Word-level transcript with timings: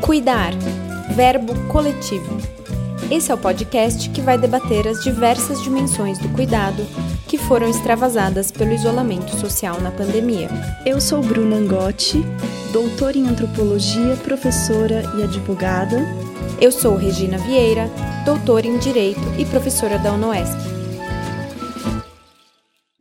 Cuidar, 0.00 0.52
verbo 1.14 1.54
coletivo. 1.68 2.36
Esse 3.10 3.30
é 3.30 3.34
o 3.34 3.38
podcast 3.38 4.08
que 4.10 4.20
vai 4.20 4.38
debater 4.38 4.86
as 4.86 5.02
diversas 5.02 5.62
dimensões 5.62 6.18
do 6.18 6.28
cuidado 6.28 6.84
que 7.26 7.38
foram 7.38 7.68
extravasadas 7.68 8.50
pelo 8.50 8.72
isolamento 8.72 9.30
social 9.36 9.80
na 9.80 9.90
pandemia. 9.90 10.48
Eu 10.84 11.00
sou 11.00 11.22
Bruna 11.22 11.56
Angotti, 11.56 12.24
doutora 12.72 13.16
em 13.16 13.26
antropologia, 13.26 14.16
professora 14.22 15.02
e 15.18 15.22
advogada. 15.22 15.98
Eu 16.60 16.70
sou 16.70 16.94
Regina 16.94 17.38
Vieira, 17.38 17.90
doutora 18.24 18.66
em 18.66 18.78
direito 18.78 19.20
e 19.38 19.44
professora 19.44 19.98
da 19.98 20.12
UNOESC. 20.12 20.76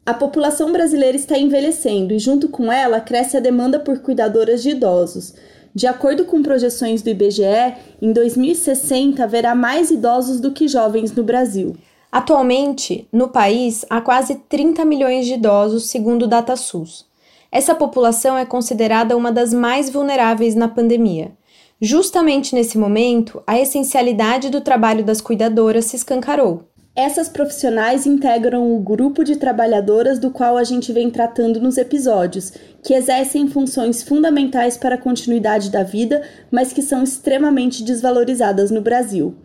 A 0.05 0.14
população 0.14 0.71
brasileira 0.71 1.18
está 1.18 1.36
envelhecendo 1.36 2.14
e, 2.14 2.20
junto 2.20 2.48
com 2.48 2.71
ela, 2.71 3.02
cresce 3.02 3.38
a 3.38 3.39
demanda 3.39 3.80
por 3.80 4.00
cuidadoras 4.00 4.62
de 4.62 4.70
idosos. 4.70 5.34
De 5.76 5.88
acordo 5.88 6.23
com 6.23 6.42
projeções 6.42 7.02
do 7.02 7.10
IBGE, 7.10 7.75
em 8.02 8.14
2060 8.14 9.21
haverá 9.21 9.54
mais 9.54 9.92
idosos 9.92 10.39
do 10.39 10.51
que 10.51 10.70
jovens 10.70 11.11
no 11.11 11.21
Brasil. 11.21 11.75
Atualmente, 12.10 13.06
no 13.11 13.28
país, 13.28 13.86
há 13.89 14.00
quase 14.00 14.36
30 14.48 14.86
milhões 14.86 15.25
de 15.25 15.34
idosos, 15.34 15.88
segundo 15.88 16.24
o 16.24 16.28
DataSUS. 16.28 17.06
Essa 17.51 17.75
população 17.75 18.38
é 18.38 18.46
considerada 18.46 19.18
uma 19.18 19.34
das 19.34 19.54
mais 19.54 19.89
vulneráveis 19.89 20.56
na 20.56 20.70
pandemia. 20.70 21.34
Justamente 21.82 22.56
nesse 22.56 22.78
momento, 22.78 23.43
a 23.46 23.60
essencialidade 23.60 24.50
do 24.50 24.62
trabalho 24.62 25.04
das 25.04 25.20
cuidadoras 25.20 25.84
se 25.86 25.98
escancarou. 25.98 26.64
Essas 26.98 27.28
profissionais 27.28 28.06
integram 28.06 28.74
o 28.74 28.80
grupo 28.80 29.26
de 29.26 29.36
trabalhadoras 29.36 30.18
do 30.18 30.32
qual 30.32 30.56
a 30.56 30.64
gente 30.64 30.94
vem 30.94 31.10
tratando 31.10 31.60
nos 31.60 31.78
episódios, 31.78 32.54
que 32.81 32.94
exercem 32.94 33.50
funções 33.50 34.02
fundamentais 34.02 34.78
para 34.78 34.95
a 34.95 34.98
continuidade 34.98 35.70
da 35.70 35.84
vida, 35.84 36.22
mas 36.50 36.72
que 36.72 36.81
são 36.81 37.04
extremamente 37.04 37.84
desvalorizadas 37.84 38.72
no 38.72 38.80
Brasil. 38.80 39.36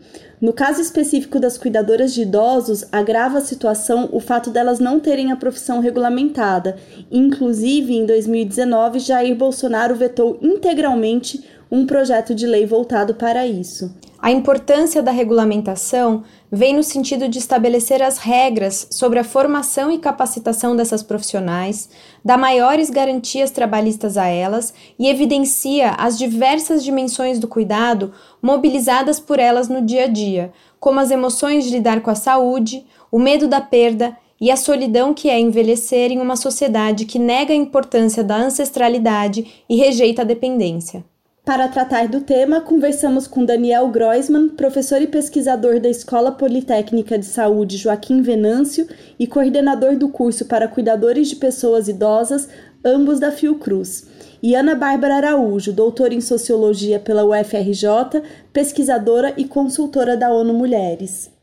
No 0.41 0.53
caso 0.53 0.81
específico 0.81 1.41
das 1.41 1.59
cuidadoras 1.59 2.15
de 2.15 2.23
idosos, 2.23 2.85
agrava 2.93 3.39
a 3.39 3.45
situação 3.45 4.09
o 4.13 4.21
fato 4.21 4.51
delas 4.51 4.79
não 4.79 5.01
terem 5.01 5.33
a 5.33 5.37
profissão 5.37 5.81
regulamentada. 5.81 6.77
Inclusive, 7.11 7.93
em 7.93 8.07
2019, 8.07 9.01
Jair 9.01 9.35
Bolsonaro 9.35 9.97
vetou 9.97 10.39
integralmente 10.41 11.45
um 11.69 11.85
projeto 11.85 12.33
de 12.33 12.47
lei 12.47 12.65
voltado 12.65 13.17
para 13.17 13.45
isso. 13.45 13.93
A 14.23 14.31
importância 14.31 15.03
da 15.03 15.11
regulamentação 15.11 16.25
vem 16.53 16.77
no 16.77 16.83
sentido 16.83 17.27
de 17.27 17.39
estabelecer 17.39 18.03
as 18.03 18.19
regras 18.19 18.87
sobre 18.91 19.19
a 19.19 19.25
formação 19.25 19.91
e 19.91 19.97
capacitação 19.97 20.77
dessas 20.77 21.03
profissionais, 21.03 21.89
dá 22.23 22.37
maiores 22.37 22.91
garantias 22.91 23.51
trabalhistas 23.51 24.19
a 24.19 24.27
elas 24.27 24.75
e 24.99 25.09
evidencia 25.09 25.93
as 25.93 26.19
diversas 26.19 26.85
dimensões 26.85 27.39
do 27.39 27.49
cuidado 27.49 28.13
mobilizadas 28.43 29.19
por 29.19 29.39
elas 29.39 29.71
no 29.71 29.81
dia 29.81 30.05
a 30.05 30.07
dia, 30.07 30.53
como 30.79 31.01
as 31.01 31.11
emoções 31.11 31.65
de 31.65 31.71
lidar 31.71 32.03
com 32.03 32.11
a 32.11 32.15
saúde, 32.15 32.85
o 33.11 33.19
medo 33.19 33.49
da 33.49 33.63
perda 33.63 34.15
e 34.39 34.51
a 34.51 34.57
solidão 34.57 35.15
que 35.15 35.31
é 35.31 35.41
envelhecer 35.41 36.13
em 36.13 36.21
uma 36.21 36.37
sociedade 36.37 37.07
que 37.07 37.19
nega 37.19 37.55
a 37.55 37.57
importância 37.57 38.23
da 38.23 38.37
ancestralidade 38.37 39.65
e 39.67 39.77
rejeita 39.77 40.21
a 40.21 40.27
dependência. 40.27 41.05
Para 41.45 41.69
tratar 41.69 42.07
do 42.07 42.21
tema, 42.21 42.61
conversamos 42.61 43.27
com 43.27 43.45
Daniel 43.45 43.89
Groisman, 43.89 44.51
professor 44.51 45.01
e 45.01 45.07
pesquisador 45.07 45.81
da 45.81 45.89
Escola 45.89 46.31
Politécnica 46.31 47.19
de 47.19 47.25
Saúde 47.25 47.79
Joaquim 47.79 48.21
Venâncio 48.21 48.87
e 49.19 49.27
coordenador 49.27 49.97
do 49.97 50.11
curso 50.11 50.45
para 50.45 50.69
cuidadores 50.69 51.29
de 51.29 51.37
pessoas 51.37 51.89
idosas, 51.89 52.47
ambos 52.85 53.19
da 53.19 53.33
Fiocruz. 53.33 54.07
E 54.43 54.55
Ana 54.55 54.75
Bárbara 54.75 55.17
Araújo, 55.17 55.73
doutora 55.73 56.15
em 56.15 56.21
Sociologia 56.21 57.01
pela 57.01 57.25
UFRJ, 57.25 58.23
pesquisadora 58.53 59.33
e 59.37 59.47
consultora 59.47 60.19
da 60.19 60.31
ONU 60.31 60.53
Mulheres. 60.53 61.40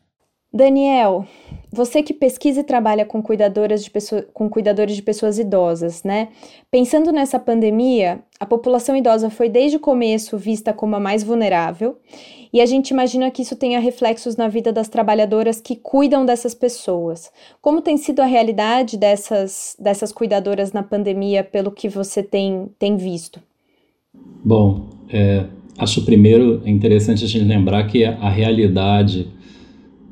Daniel, 0.58 1.23
você 1.72 2.02
que 2.02 2.13
pesquisa 2.13 2.61
e 2.61 2.63
trabalha 2.63 3.05
com 3.05 3.22
cuidadoras 3.22 3.83
de 3.83 3.92
pessoa, 3.92 4.26
com 4.33 4.49
cuidadores 4.49 4.95
de 4.95 5.04
pessoas 5.04 5.37
idosas, 5.37 6.04
né? 6.04 6.30
Pensando 6.71 7.11
nessa 7.11 7.37
pandemia, 7.37 8.21
a 8.39 8.45
população 8.45 8.95
idosa 8.95 9.30
foi 9.30 9.49
desde 9.49 9.77
o 9.77 9.80
começo 9.80 10.36
vista 10.36 10.73
como 10.73 10.95
a 10.95 10.99
mais 10.99 11.23
vulnerável, 11.23 11.98
e 12.52 12.59
a 12.59 12.65
gente 12.65 12.89
imagina 12.89 13.30
que 13.30 13.43
isso 13.43 13.55
tenha 13.55 13.80
reflexos 13.80 14.36
na 14.36 14.48
vida 14.48 14.73
das 14.73 14.87
trabalhadoras 14.87 15.61
que 15.61 15.76
cuidam 15.76 16.26
dessas 16.26 16.55
pessoas. 16.55 17.31
Como 17.61 17.80
tem 17.80 17.95
sido 17.95 18.21
a 18.21 18.26
realidade 18.26 18.98
dessas, 18.98 19.76
dessas 19.80 20.11
cuidadoras 20.11 20.71
na 20.71 20.81
pandemia, 20.81 21.43
pelo 21.43 21.70
que 21.70 21.87
você 21.87 22.23
tem, 22.23 22.67
tem 22.80 22.98
visto? 22.98 23.39
Bom, 24.43 24.87
é, 25.14 25.45
acho 25.77 26.04
primeiro 26.04 26.67
interessante 26.67 27.23
a 27.23 27.27
gente 27.27 27.45
lembrar 27.45 27.83
que 27.86 28.04
a 28.04 28.30
realidade 28.30 29.36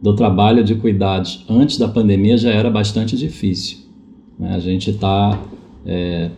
do 0.05 0.13
trabalho 0.13 0.63
de 0.63 0.75
cuidados 0.75 1.43
antes 1.49 1.79
da 1.79 1.87
pandemia 1.87 2.37
já 2.37 2.51
era 2.51 2.69
bastante 2.69 3.17
difícil. 3.17 3.79
Né? 4.37 4.53
A 4.53 4.59
gente 4.59 4.91
está, 4.91 5.41
é, 5.83 6.29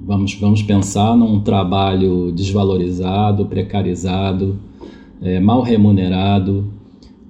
vamos, 0.00 0.34
vamos 0.36 0.62
pensar 0.62 1.14
num 1.14 1.38
trabalho 1.40 2.32
desvalorizado, 2.32 3.44
precarizado, 3.44 4.58
é, 5.20 5.38
mal 5.38 5.60
remunerado, 5.60 6.72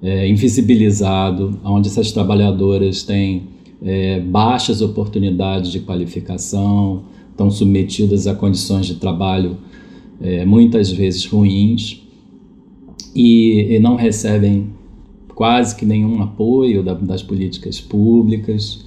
é, 0.00 0.28
invisibilizado, 0.28 1.58
onde 1.64 1.88
essas 1.88 2.12
trabalhadoras 2.12 3.02
têm 3.02 3.48
é, 3.84 4.20
baixas 4.20 4.82
oportunidades 4.82 5.72
de 5.72 5.80
qualificação, 5.80 7.02
estão 7.28 7.50
submetidas 7.50 8.28
a 8.28 8.36
condições 8.36 8.86
de 8.86 8.94
trabalho 8.94 9.56
é, 10.20 10.44
muitas 10.44 10.92
vezes 10.92 11.26
ruins 11.26 12.00
e, 13.16 13.74
e 13.74 13.80
não 13.80 13.96
recebem 13.96 14.80
quase 15.42 15.74
que 15.74 15.84
nenhum 15.84 16.22
apoio 16.22 16.84
da, 16.84 16.94
das 16.94 17.20
políticas 17.20 17.80
públicas. 17.80 18.84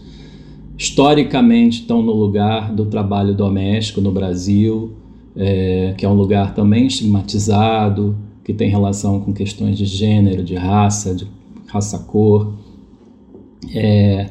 Historicamente 0.77 1.81
estão 1.81 2.01
no 2.01 2.13
lugar 2.13 2.73
do 2.73 2.85
trabalho 2.85 3.33
doméstico 3.33 3.99
no 3.99 4.09
Brasil, 4.09 4.93
é, 5.35 5.93
que 5.97 6.05
é 6.05 6.09
um 6.09 6.13
lugar 6.13 6.53
também 6.53 6.87
estigmatizado, 6.87 8.15
que 8.41 8.53
tem 8.53 8.69
relação 8.69 9.19
com 9.19 9.33
questões 9.33 9.77
de 9.77 9.83
gênero, 9.83 10.45
de 10.45 10.55
raça, 10.55 11.13
de 11.13 11.27
raça-cor. 11.67 12.53
É, 13.73 14.29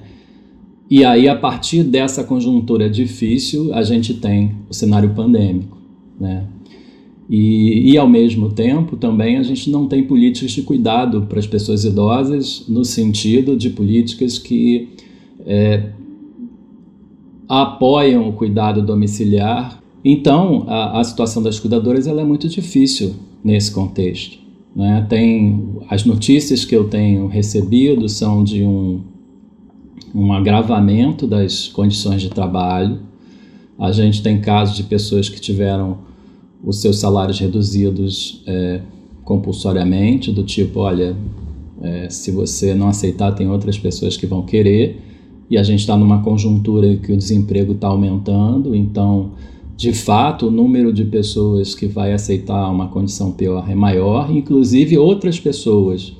e 0.90 1.04
aí, 1.04 1.28
a 1.28 1.36
partir 1.36 1.82
dessa 1.82 2.24
conjuntura 2.24 2.88
difícil, 2.88 3.74
a 3.74 3.82
gente 3.82 4.14
tem 4.14 4.52
o 4.70 4.72
cenário 4.72 5.10
pandêmico. 5.10 5.76
Né? 6.18 6.46
E, 7.28 7.92
e, 7.92 7.98
ao 7.98 8.08
mesmo 8.08 8.50
tempo, 8.50 8.96
também 8.96 9.38
a 9.38 9.42
gente 9.42 9.70
não 9.70 9.88
tem 9.88 10.04
políticas 10.04 10.52
de 10.52 10.62
cuidado 10.62 11.22
para 11.22 11.38
as 11.38 11.46
pessoas 11.46 11.84
idosas, 11.84 12.64
no 12.68 12.84
sentido 12.84 13.56
de 13.56 13.70
políticas 13.70 14.38
que 14.38 14.90
é, 15.46 15.90
apoiam 17.48 18.28
o 18.28 18.32
cuidado 18.32 18.82
domiciliar. 18.82 19.82
Então, 20.04 20.64
a, 20.68 21.00
a 21.00 21.04
situação 21.04 21.42
das 21.42 21.58
cuidadoras 21.58 22.06
ela 22.06 22.20
é 22.20 22.24
muito 22.24 22.46
difícil 22.46 23.14
nesse 23.42 23.72
contexto. 23.72 24.38
Né? 24.76 25.06
Tem, 25.08 25.66
as 25.88 26.04
notícias 26.04 26.64
que 26.64 26.76
eu 26.76 26.88
tenho 26.88 27.26
recebido 27.26 28.06
são 28.06 28.44
de 28.44 28.62
um, 28.62 29.00
um 30.14 30.30
agravamento 30.32 31.26
das 31.26 31.68
condições 31.68 32.20
de 32.20 32.28
trabalho. 32.28 33.00
A 33.78 33.92
gente 33.92 34.22
tem 34.22 34.40
casos 34.40 34.76
de 34.76 34.82
pessoas 34.82 35.28
que 35.28 35.40
tiveram 35.40 35.98
os 36.64 36.80
seus 36.80 36.98
salários 36.98 37.38
reduzidos 37.38 38.42
é, 38.46 38.80
compulsoriamente, 39.24 40.32
do 40.32 40.42
tipo, 40.42 40.80
olha, 40.80 41.16
é, 41.82 42.08
se 42.08 42.30
você 42.30 42.74
não 42.74 42.88
aceitar, 42.88 43.32
tem 43.32 43.48
outras 43.48 43.78
pessoas 43.78 44.16
que 44.16 44.26
vão 44.26 44.42
querer, 44.42 45.00
e 45.50 45.58
a 45.58 45.62
gente 45.62 45.80
está 45.80 45.96
numa 45.96 46.22
conjuntura 46.22 46.96
que 46.96 47.12
o 47.12 47.16
desemprego 47.16 47.72
está 47.72 47.88
aumentando, 47.88 48.74
então, 48.74 49.32
de 49.76 49.92
fato, 49.92 50.46
o 50.46 50.50
número 50.50 50.92
de 50.92 51.04
pessoas 51.04 51.74
que 51.74 51.86
vai 51.86 52.12
aceitar 52.12 52.70
uma 52.70 52.88
condição 52.88 53.32
pior 53.32 53.70
é 53.70 53.74
maior, 53.74 54.34
inclusive 54.34 54.96
outras 54.96 55.38
pessoas 55.38 56.16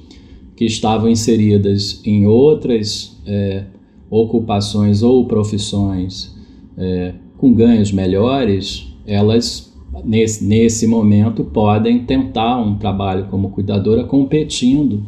que 0.56 0.64
estavam 0.64 1.08
inseridas 1.08 2.00
em 2.04 2.26
outras 2.26 3.20
é, 3.26 3.64
ocupações 4.10 5.02
ou 5.02 5.26
profissões 5.26 6.34
é, 6.76 7.14
com 7.36 7.52
ganhos 7.52 7.90
melhores, 7.90 8.86
elas 9.06 9.73
nesse, 10.04 10.44
nesse 10.44 10.86
momento, 10.86 11.44
podem 11.44 12.04
tentar 12.04 12.58
um 12.58 12.76
trabalho 12.76 13.26
como 13.26 13.50
cuidadora 13.50 14.04
competindo 14.04 15.02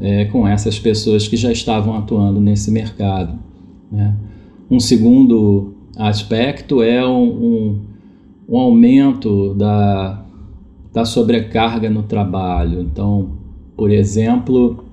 é, 0.00 0.24
com 0.26 0.46
essas 0.46 0.78
pessoas 0.78 1.28
que 1.28 1.36
já 1.36 1.52
estavam 1.52 1.96
atuando 1.96 2.40
nesse 2.40 2.70
mercado. 2.70 3.38
Né? 3.90 4.14
Um 4.70 4.80
segundo 4.80 5.74
aspecto 5.96 6.82
é 6.82 7.06
um, 7.06 7.24
um, 7.24 7.80
um 8.48 8.58
aumento 8.58 9.54
da, 9.54 10.24
da 10.92 11.04
sobrecarga 11.04 11.90
no 11.90 12.02
trabalho. 12.02 12.80
Então, 12.80 13.30
por 13.76 13.90
exemplo, 13.90 14.84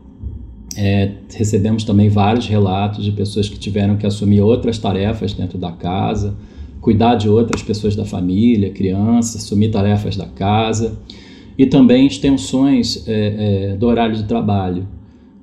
é, 0.78 1.12
recebemos 1.34 1.84
também 1.84 2.10
vários 2.10 2.48
relatos 2.48 3.04
de 3.04 3.12
pessoas 3.12 3.50
que 3.50 3.58
tiveram 3.58 3.98
que 3.98 4.06
assumir 4.06 4.42
outras 4.42 4.78
tarefas 4.78 5.34
dentro 5.34 5.58
da 5.58 5.72
casa, 5.72 6.36
cuidar 6.82 7.16
de 7.16 7.30
outras 7.30 7.62
pessoas 7.62 7.96
da 7.96 8.06
família, 8.06 8.72
crianças, 8.72 9.44
assumir 9.44 9.70
tarefas 9.70 10.16
da 10.16 10.26
casa. 10.26 10.98
e 11.58 11.66
também 11.66 12.08
extensões 12.08 13.06
é, 13.06 13.72
é, 13.74 13.76
do 13.76 13.86
horário 13.88 14.16
de 14.16 14.24
trabalho. 14.24 14.88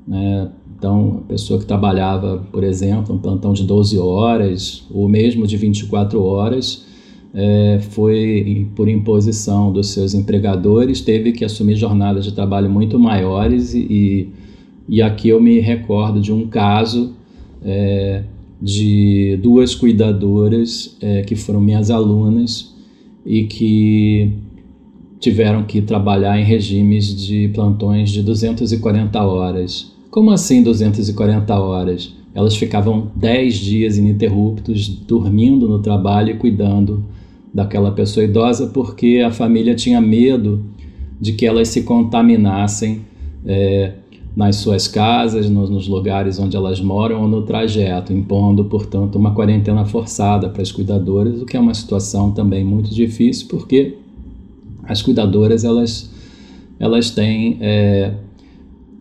Né? 0.08 0.48
Então, 0.78 1.22
a 1.24 1.28
pessoa 1.28 1.58
que 1.58 1.66
trabalhava, 1.66 2.42
por 2.50 2.64
exemplo, 2.64 3.14
um 3.14 3.18
plantão 3.18 3.52
de 3.52 3.64
12 3.64 3.98
horas, 3.98 4.86
ou 4.90 5.08
mesmo 5.08 5.46
de 5.46 5.58
24 5.58 6.22
horas, 6.22 6.86
é, 7.34 7.80
foi 7.90 8.66
por 8.74 8.88
imposição 8.88 9.70
dos 9.70 9.90
seus 9.90 10.14
empregadores, 10.14 11.02
teve 11.02 11.32
que 11.32 11.44
assumir 11.44 11.76
jornadas 11.76 12.24
de 12.24 12.32
trabalho 12.32 12.70
muito 12.70 12.98
maiores, 12.98 13.74
e, 13.74 14.30
e 14.88 15.02
aqui 15.02 15.28
eu 15.28 15.40
me 15.40 15.60
recordo 15.60 16.18
de 16.18 16.32
um 16.32 16.46
caso 16.46 17.14
é, 17.62 18.22
de 18.60 19.38
duas 19.42 19.74
cuidadoras 19.74 20.96
é, 21.00 21.22
que 21.22 21.36
foram 21.36 21.60
minhas 21.60 21.90
alunas 21.90 22.74
e 23.24 23.44
que 23.44 24.32
tiveram 25.18 25.64
que 25.64 25.82
trabalhar 25.82 26.38
em 26.38 26.44
regimes 26.44 27.14
de 27.14 27.48
plantões 27.48 28.10
de 28.10 28.22
240 28.22 29.22
horas. 29.22 29.92
Como 30.10 30.30
assim 30.30 30.62
240 30.62 31.58
horas? 31.58 32.14
Elas 32.34 32.56
ficavam 32.56 33.10
10 33.16 33.54
dias 33.54 33.98
ininterruptos 33.98 34.88
dormindo 34.88 35.68
no 35.68 35.80
trabalho 35.80 36.30
e 36.30 36.36
cuidando 36.36 37.04
daquela 37.52 37.90
pessoa 37.90 38.24
idosa 38.24 38.66
porque 38.66 39.22
a 39.26 39.30
família 39.30 39.74
tinha 39.74 40.00
medo 40.00 40.64
de 41.20 41.32
que 41.32 41.46
elas 41.46 41.68
se 41.68 41.82
contaminassem 41.82 43.00
é, 43.46 43.94
nas 44.36 44.56
suas 44.56 44.86
casas, 44.86 45.48
nos, 45.48 45.70
nos, 45.70 45.88
lugares 45.88 46.38
onde 46.38 46.54
elas 46.54 46.78
moram 46.78 47.22
ou 47.22 47.28
no 47.28 47.40
trajeto, 47.40 48.12
impondo, 48.12 48.66
portanto, 48.66 49.16
uma 49.16 49.34
quarentena 49.34 49.86
forçada 49.86 50.50
para 50.50 50.60
as 50.60 50.70
cuidadoras, 50.70 51.40
o 51.40 51.46
que 51.46 51.56
é 51.56 51.60
uma 51.60 51.72
situação 51.72 52.30
também 52.30 52.62
muito 52.62 52.94
difícil 52.94 53.46
porque 53.48 53.94
as 54.84 55.00
cuidadoras 55.00 55.64
elas, 55.64 56.10
elas 56.78 57.10
têm, 57.10 57.56
é, 57.62 58.12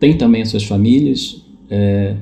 têm 0.00 0.16
também 0.16 0.40
as 0.40 0.48
suas 0.48 0.64
famílias, 0.64 1.42
é, 1.68 2.16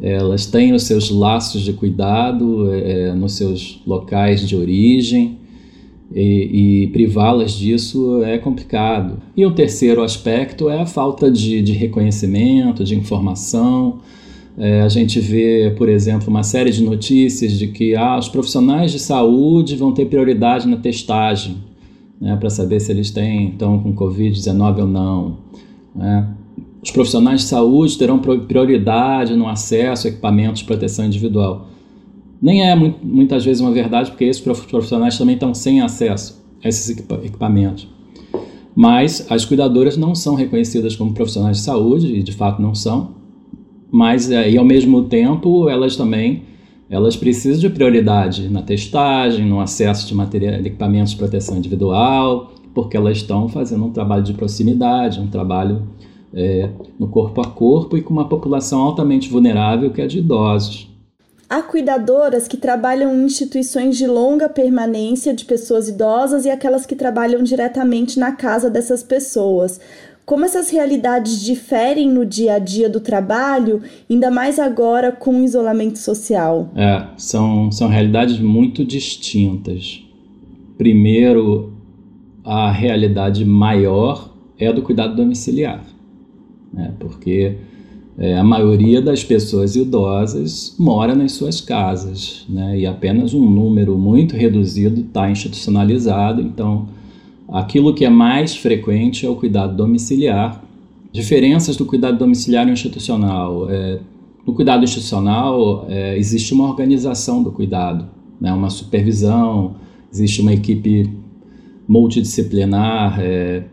elas 0.00 0.46
têm 0.46 0.72
os 0.72 0.84
seus 0.84 1.10
laços 1.10 1.62
de 1.62 1.72
cuidado 1.72 2.72
é, 2.72 3.12
nos 3.12 3.32
seus 3.32 3.82
locais 3.84 4.46
de 4.46 4.54
origem 4.54 5.35
e, 6.14 6.84
e 6.84 6.86
privá-las 6.88 7.52
disso 7.52 8.22
é 8.22 8.38
complicado. 8.38 9.18
E 9.36 9.44
o 9.44 9.50
terceiro 9.52 10.02
aspecto 10.02 10.68
é 10.68 10.80
a 10.80 10.86
falta 10.86 11.30
de, 11.30 11.60
de 11.62 11.72
reconhecimento, 11.72 12.84
de 12.84 12.94
informação. 12.94 13.98
É, 14.58 14.80
a 14.80 14.88
gente 14.88 15.20
vê, 15.20 15.74
por 15.76 15.88
exemplo, 15.88 16.28
uma 16.28 16.42
série 16.42 16.70
de 16.70 16.82
notícias 16.82 17.52
de 17.52 17.68
que 17.68 17.94
ah, 17.94 18.18
os 18.18 18.28
profissionais 18.28 18.92
de 18.92 18.98
saúde 18.98 19.76
vão 19.76 19.92
ter 19.92 20.06
prioridade 20.06 20.66
na 20.66 20.76
testagem 20.76 21.56
né, 22.20 22.36
para 22.36 22.48
saber 22.48 22.80
se 22.80 22.90
eles 22.90 23.10
têm, 23.10 23.50
estão 23.50 23.78
com 23.78 23.94
Covid-19 23.94 24.78
ou 24.78 24.86
não. 24.86 25.38
Né? 25.94 26.28
Os 26.82 26.90
profissionais 26.90 27.40
de 27.40 27.46
saúde 27.48 27.98
terão 27.98 28.18
prioridade 28.18 29.34
no 29.34 29.48
acesso 29.48 30.06
a 30.06 30.10
equipamentos 30.10 30.60
de 30.60 30.66
proteção 30.66 31.04
individual. 31.04 31.68
Nem 32.40 32.68
é 32.68 32.74
muitas 32.74 33.44
vezes 33.44 33.60
uma 33.60 33.72
verdade, 33.72 34.10
porque 34.10 34.24
esses 34.24 34.42
profissionais 34.42 35.16
também 35.16 35.34
estão 35.34 35.54
sem 35.54 35.80
acesso 35.80 36.44
a 36.62 36.68
esses 36.68 36.88
equipamentos. 37.22 37.88
Mas 38.74 39.26
as 39.30 39.44
cuidadoras 39.44 39.96
não 39.96 40.14
são 40.14 40.34
reconhecidas 40.34 40.94
como 40.94 41.14
profissionais 41.14 41.58
de 41.58 41.62
saúde, 41.62 42.14
e 42.14 42.22
de 42.22 42.32
fato 42.32 42.60
não 42.60 42.74
são, 42.74 43.14
mas 43.90 44.28
e 44.28 44.56
ao 44.56 44.64
mesmo 44.64 45.04
tempo 45.04 45.68
elas 45.68 45.96
também 45.96 46.42
elas 46.88 47.16
precisam 47.16 47.60
de 47.60 47.70
prioridade 47.70 48.48
na 48.48 48.62
testagem, 48.62 49.44
no 49.44 49.60
acesso 49.60 50.06
de 50.06 50.14
material, 50.14 50.60
de 50.60 50.68
equipamentos 50.68 51.12
de 51.12 51.18
proteção 51.18 51.56
individual, 51.56 52.52
porque 52.72 52.96
elas 52.96 53.16
estão 53.16 53.48
fazendo 53.48 53.84
um 53.86 53.90
trabalho 53.90 54.22
de 54.22 54.34
proximidade, 54.34 55.18
um 55.18 55.26
trabalho 55.26 55.82
é, 56.32 56.70
no 56.98 57.08
corpo 57.08 57.40
a 57.40 57.46
corpo 57.46 57.96
e 57.96 58.02
com 58.02 58.12
uma 58.12 58.28
população 58.28 58.82
altamente 58.82 59.28
vulnerável 59.28 59.90
que 59.90 60.00
é 60.00 60.06
de 60.06 60.18
idosos. 60.18 60.88
Há 61.48 61.62
cuidadoras 61.62 62.48
que 62.48 62.56
trabalham 62.56 63.14
em 63.14 63.24
instituições 63.24 63.96
de 63.96 64.06
longa 64.06 64.48
permanência 64.48 65.32
de 65.32 65.44
pessoas 65.44 65.88
idosas 65.88 66.44
e 66.44 66.50
aquelas 66.50 66.84
que 66.84 66.96
trabalham 66.96 67.42
diretamente 67.42 68.18
na 68.18 68.32
casa 68.32 68.68
dessas 68.68 69.02
pessoas 69.02 69.80
como 70.26 70.44
essas 70.44 70.70
realidades 70.70 71.40
diferem 71.40 72.10
no 72.10 72.26
dia 72.26 72.54
a 72.54 72.58
dia 72.58 72.90
do 72.90 72.98
trabalho, 72.98 73.80
ainda 74.10 74.28
mais 74.28 74.58
agora 74.58 75.12
com 75.12 75.40
o 75.40 75.44
isolamento 75.44 76.00
social? 76.00 76.68
É, 76.74 77.06
são, 77.16 77.70
são 77.70 77.88
realidades 77.88 78.40
muito 78.40 78.84
distintas. 78.84 80.04
Primeiro, 80.76 81.72
a 82.44 82.72
realidade 82.72 83.44
maior 83.44 84.34
é 84.58 84.66
a 84.66 84.72
do 84.72 84.82
cuidado 84.82 85.14
domiciliar, 85.14 85.84
né? 86.72 86.92
porque 86.98 87.58
é, 88.18 88.36
a 88.38 88.44
maioria 88.44 89.00
das 89.02 89.22
pessoas 89.22 89.76
idosas 89.76 90.74
mora 90.78 91.14
nas 91.14 91.32
suas 91.32 91.60
casas 91.60 92.44
né? 92.48 92.78
e 92.78 92.86
apenas 92.86 93.34
um 93.34 93.48
número 93.48 93.98
muito 93.98 94.36
reduzido 94.36 95.02
está 95.02 95.30
institucionalizado, 95.30 96.40
então 96.40 96.88
Aquilo 97.48 97.94
que 97.94 98.04
é 98.04 98.10
mais 98.10 98.56
frequente 98.56 99.24
é 99.24 99.28
o 99.28 99.36
cuidado 99.36 99.76
domiciliar. 99.76 100.62
Diferenças 101.12 101.76
do 101.76 101.86
cuidado 101.86 102.18
domiciliar 102.18 102.68
e 102.68 102.72
institucional. 102.72 103.70
É, 103.70 104.00
no 104.44 104.52
cuidado 104.52 104.82
institucional, 104.82 105.86
é, 105.88 106.18
existe 106.18 106.52
uma 106.52 106.68
organização 106.68 107.42
do 107.42 107.52
cuidado, 107.52 108.06
né, 108.40 108.52
uma 108.52 108.70
supervisão, 108.70 109.76
existe 110.12 110.40
uma 110.40 110.52
equipe 110.52 111.10
multidisciplinar 111.88 113.18
é, 113.20 113.64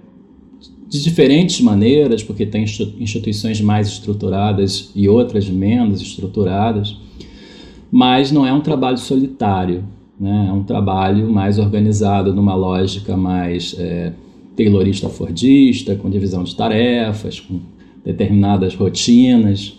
de 0.93 1.01
diferentes 1.01 1.59
maneiras, 1.59 2.21
porque 2.21 2.45
tem 2.45 2.63
instituições 2.63 3.59
mais 3.59 3.87
estruturadas 3.87 4.91
e 4.95 5.09
outras 5.09 5.49
menos 5.49 5.99
estruturadas, 6.03 6.95
mas 7.91 8.31
não 8.31 8.45
é 8.45 8.53
um 8.53 8.61
trabalho 8.61 8.99
solitário. 8.99 9.83
Né? 10.19 10.45
É 10.49 10.53
um 10.53 10.61
trabalho 10.61 11.27
mais 11.31 11.57
organizado 11.57 12.31
numa 12.31 12.53
lógica 12.53 13.17
mais 13.17 13.75
é, 13.79 14.13
taylorista 14.55 15.09
fordista, 15.09 15.95
com 15.95 16.11
divisão 16.11 16.43
de 16.43 16.55
tarefas, 16.55 17.39
com 17.39 17.59
determinadas 18.05 18.75
rotinas. 18.75 19.73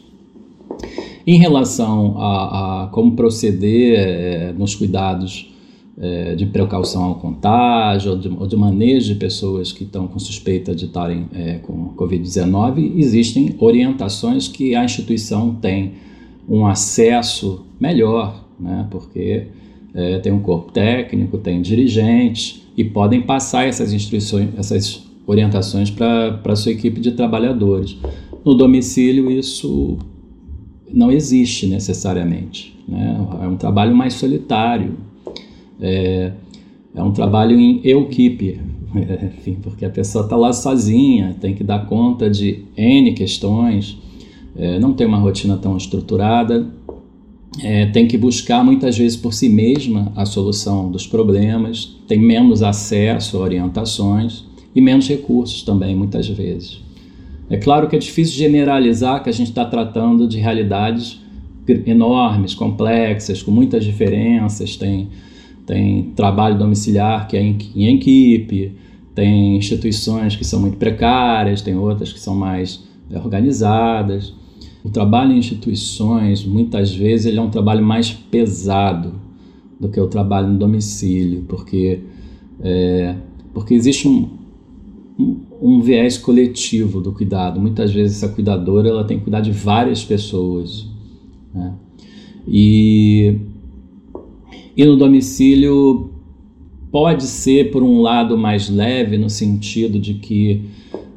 Em 1.24 1.38
relação 1.38 2.18
a, 2.18 2.82
a 2.82 2.86
como 2.88 3.12
proceder 3.12 4.00
é, 4.00 4.52
nos 4.52 4.74
cuidados 4.74 5.53
é, 5.98 6.34
de 6.34 6.46
precaução 6.46 7.04
ao 7.04 7.14
contágio 7.16 8.12
ou 8.12 8.18
de, 8.18 8.28
ou 8.28 8.46
de, 8.46 8.56
manejo 8.56 9.12
de 9.12 9.18
pessoas 9.18 9.70
que 9.72 9.84
estão 9.84 10.08
com 10.08 10.18
suspeita 10.18 10.74
de 10.74 10.86
estarem 10.86 11.26
é, 11.32 11.58
com 11.58 11.94
Covid-19, 11.96 12.94
existem 12.96 13.54
orientações 13.58 14.48
que 14.48 14.74
a 14.74 14.84
instituição 14.84 15.54
tem 15.54 15.92
um 16.48 16.66
acesso 16.66 17.64
melhor, 17.80 18.44
né? 18.58 18.86
porque 18.90 19.46
é, 19.94 20.18
tem 20.18 20.32
um 20.32 20.40
corpo 20.40 20.72
técnico, 20.72 21.38
tem 21.38 21.62
dirigentes 21.62 22.62
e 22.76 22.82
podem 22.84 23.22
passar 23.22 23.66
essas 23.66 23.92
instruções, 23.92 24.48
essas 24.58 25.04
orientações 25.26 25.90
para 25.90 26.40
a 26.44 26.56
sua 26.56 26.72
equipe 26.72 27.00
de 27.00 27.12
trabalhadores. 27.12 27.96
No 28.44 28.54
domicílio 28.54 29.30
isso 29.30 29.96
não 30.92 31.10
existe 31.10 31.66
necessariamente, 31.66 32.76
né? 32.86 33.16
é 33.42 33.46
um 33.46 33.56
trabalho 33.56 33.96
mais 33.96 34.14
solitário, 34.14 34.96
é, 35.84 36.32
é 36.94 37.02
um 37.02 37.12
trabalho 37.12 37.58
em 37.58 37.80
equipe, 37.84 38.60
enfim, 39.38 39.58
porque 39.62 39.84
a 39.84 39.90
pessoa 39.90 40.24
está 40.24 40.36
lá 40.36 40.52
sozinha, 40.52 41.36
tem 41.40 41.54
que 41.54 41.62
dar 41.62 41.86
conta 41.86 42.30
de 42.30 42.64
N 42.76 43.12
questões, 43.12 43.98
é, 44.56 44.78
não 44.78 44.94
tem 44.94 45.06
uma 45.06 45.18
rotina 45.18 45.56
tão 45.56 45.76
estruturada, 45.76 46.66
é, 47.62 47.86
tem 47.86 48.08
que 48.08 48.16
buscar 48.16 48.64
muitas 48.64 48.96
vezes 48.96 49.16
por 49.16 49.32
si 49.32 49.48
mesma 49.48 50.12
a 50.16 50.24
solução 50.24 50.90
dos 50.90 51.06
problemas, 51.06 51.96
tem 52.08 52.18
menos 52.18 52.62
acesso 52.62 53.36
a 53.36 53.40
orientações 53.40 54.44
e 54.74 54.80
menos 54.80 55.06
recursos 55.08 55.62
também, 55.62 55.94
muitas 55.94 56.26
vezes. 56.28 56.82
É 57.50 57.58
claro 57.58 57.88
que 57.88 57.94
é 57.94 57.98
difícil 57.98 58.36
generalizar 58.36 59.22
que 59.22 59.28
a 59.28 59.32
gente 59.32 59.48
está 59.48 59.64
tratando 59.64 60.26
de 60.26 60.38
realidades 60.38 61.20
enormes, 61.86 62.54
complexas, 62.54 63.42
com 63.42 63.50
muitas 63.50 63.84
diferenças. 63.84 64.76
Tem, 64.76 65.08
tem 65.66 66.12
trabalho 66.16 66.58
domiciliar 66.58 67.26
que 67.26 67.36
é 67.36 67.42
em, 67.42 67.58
em 67.74 67.96
equipe, 67.96 68.72
tem 69.14 69.56
instituições 69.56 70.34
que 70.34 70.44
são 70.44 70.60
muito 70.60 70.76
precárias, 70.76 71.62
tem 71.62 71.76
outras 71.76 72.12
que 72.12 72.20
são 72.20 72.34
mais 72.34 72.82
organizadas. 73.14 74.34
O 74.82 74.90
trabalho 74.90 75.32
em 75.32 75.38
instituições, 75.38 76.44
muitas 76.44 76.94
vezes, 76.94 77.26
ele 77.26 77.38
é 77.38 77.42
um 77.42 77.48
trabalho 77.48 77.84
mais 77.84 78.12
pesado 78.12 79.14
do 79.78 79.88
que 79.88 79.98
o 80.00 80.06
trabalho 80.08 80.48
no 80.48 80.58
domicílio, 80.58 81.44
porque, 81.48 82.00
é, 82.60 83.14
porque 83.52 83.72
existe 83.74 84.06
um, 84.06 84.28
um, 85.18 85.40
um, 85.60 85.80
viés 85.80 86.18
coletivo 86.18 87.00
do 87.00 87.12
cuidado. 87.12 87.60
Muitas 87.60 87.92
vezes 87.92 88.22
essa 88.22 88.32
cuidadora 88.32 88.88
ela 88.88 89.04
tem 89.04 89.18
que 89.18 89.24
cuidar 89.24 89.40
de 89.40 89.52
várias 89.52 90.04
pessoas. 90.04 90.86
Né? 91.54 91.72
E, 92.46 93.38
e 94.76 94.84
no 94.84 94.96
domicílio 94.96 96.10
pode 96.90 97.24
ser, 97.24 97.70
por 97.70 97.82
um 97.82 98.00
lado, 98.00 98.38
mais 98.38 98.68
leve, 98.68 99.18
no 99.18 99.28
sentido 99.28 99.98
de 99.98 100.14
que 100.14 100.62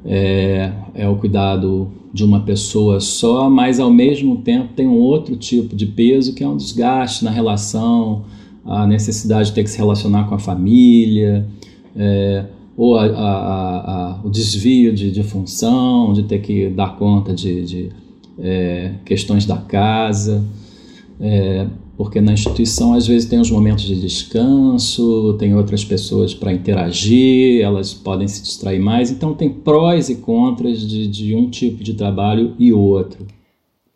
é, 0.05 0.71
é, 0.95 1.07
o 1.07 1.15
cuidado 1.17 1.89
de 2.13 2.23
uma 2.23 2.39
pessoa 2.39 2.99
só, 2.99 3.49
mas 3.49 3.79
ao 3.79 3.91
mesmo 3.91 4.37
tempo 4.37 4.73
tem 4.75 4.87
um 4.87 4.97
outro 4.97 5.35
tipo 5.35 5.75
de 5.75 5.85
peso 5.85 6.33
que 6.33 6.43
é 6.43 6.47
um 6.47 6.57
desgaste 6.57 7.23
na 7.23 7.29
relação, 7.29 8.23
a 8.65 8.87
necessidade 8.87 9.49
de 9.49 9.55
ter 9.55 9.63
que 9.63 9.69
se 9.69 9.77
relacionar 9.77 10.27
com 10.27 10.35
a 10.35 10.39
família, 10.39 11.47
é, 11.95 12.45
ou 12.75 12.95
a, 12.95 13.05
a, 13.05 13.91
a, 13.91 14.21
o 14.23 14.29
desvio 14.29 14.93
de, 14.93 15.11
de, 15.11 15.23
função, 15.23 16.13
de 16.13 16.23
ter 16.23 16.39
que 16.39 16.69
dar 16.69 16.95
conta 16.95 17.33
de, 17.33 17.65
de 17.65 17.89
é, 18.39 18.93
questões 19.03 19.45
da 19.45 19.57
casa. 19.57 20.43
É, 21.19 21.67
porque 21.97 22.21
na 22.21 22.33
instituição 22.33 22.93
às 22.93 23.07
vezes 23.07 23.27
tem 23.27 23.41
os 23.41 23.49
momentos 23.49 23.83
de 23.83 23.99
descanso, 23.99 25.35
tem 25.39 25.55
outras 25.55 25.83
pessoas 25.83 26.33
para 26.33 26.53
interagir, 26.53 27.61
elas 27.61 27.93
podem 27.93 28.27
se 28.27 28.43
distrair 28.43 28.79
mais, 28.79 29.09
então 29.09 29.33
tem 29.33 29.49
prós 29.49 30.07
e 30.07 30.15
contras 30.15 30.79
de, 30.79 31.07
de 31.07 31.35
um 31.35 31.49
tipo 31.49 31.83
de 31.83 31.95
trabalho 31.95 32.55
e 32.59 32.71
outro. 32.71 33.25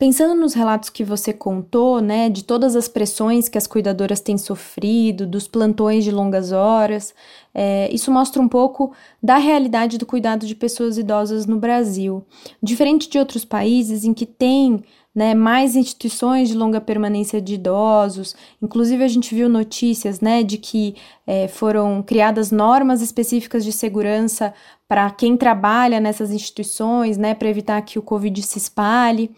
Pensando 0.01 0.33
nos 0.33 0.55
relatos 0.55 0.89
que 0.89 1.03
você 1.03 1.31
contou, 1.31 2.01
né, 2.01 2.27
de 2.27 2.43
todas 2.43 2.75
as 2.75 2.87
pressões 2.87 3.47
que 3.47 3.55
as 3.55 3.67
cuidadoras 3.67 4.19
têm 4.19 4.35
sofrido, 4.35 5.27
dos 5.27 5.47
plantões 5.47 6.03
de 6.03 6.09
longas 6.09 6.51
horas, 6.51 7.13
é, 7.53 7.87
isso 7.93 8.11
mostra 8.11 8.41
um 8.41 8.47
pouco 8.47 8.91
da 9.21 9.37
realidade 9.37 9.99
do 9.99 10.05
cuidado 10.07 10.47
de 10.47 10.55
pessoas 10.55 10.97
idosas 10.97 11.45
no 11.45 11.59
Brasil. 11.59 12.25
Diferente 12.63 13.07
de 13.07 13.19
outros 13.19 13.45
países 13.45 14.03
em 14.03 14.11
que 14.11 14.25
tem 14.25 14.81
né, 15.13 15.33
mais 15.33 15.75
instituições 15.75 16.49
de 16.49 16.55
longa 16.55 16.79
permanência 16.79 17.41
de 17.41 17.55
idosos. 17.55 18.35
Inclusive, 18.61 19.03
a 19.03 19.07
gente 19.07 19.35
viu 19.35 19.49
notícias 19.49 20.21
né, 20.21 20.41
de 20.41 20.57
que 20.57 20.95
é, 21.27 21.47
foram 21.47 22.01
criadas 22.01 22.51
normas 22.51 23.01
específicas 23.01 23.65
de 23.65 23.73
segurança 23.73 24.53
para 24.87 25.09
quem 25.11 25.35
trabalha 25.35 25.99
nessas 25.99 26.31
instituições, 26.31 27.17
né, 27.17 27.33
para 27.33 27.49
evitar 27.49 27.81
que 27.81 27.99
o 27.99 28.01
Covid 28.01 28.41
se 28.41 28.57
espalhe. 28.57 29.31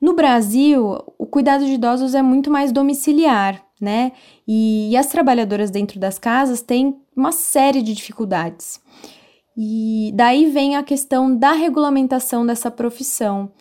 No 0.00 0.14
Brasil, 0.14 0.98
o 1.18 1.26
cuidado 1.26 1.64
de 1.64 1.72
idosos 1.72 2.14
é 2.14 2.22
muito 2.22 2.50
mais 2.50 2.72
domiciliar, 2.72 3.62
né? 3.80 4.12
E, 4.48 4.90
e 4.90 4.96
as 4.96 5.06
trabalhadoras 5.06 5.70
dentro 5.70 6.00
das 6.00 6.18
casas 6.18 6.60
têm 6.60 6.96
uma 7.16 7.30
série 7.30 7.82
de 7.82 7.94
dificuldades. 7.94 8.80
E 9.56 10.10
daí 10.14 10.46
vem 10.50 10.76
a 10.76 10.82
questão 10.82 11.36
da 11.36 11.52
regulamentação 11.52 12.44
dessa 12.44 12.70
profissão. 12.70 13.52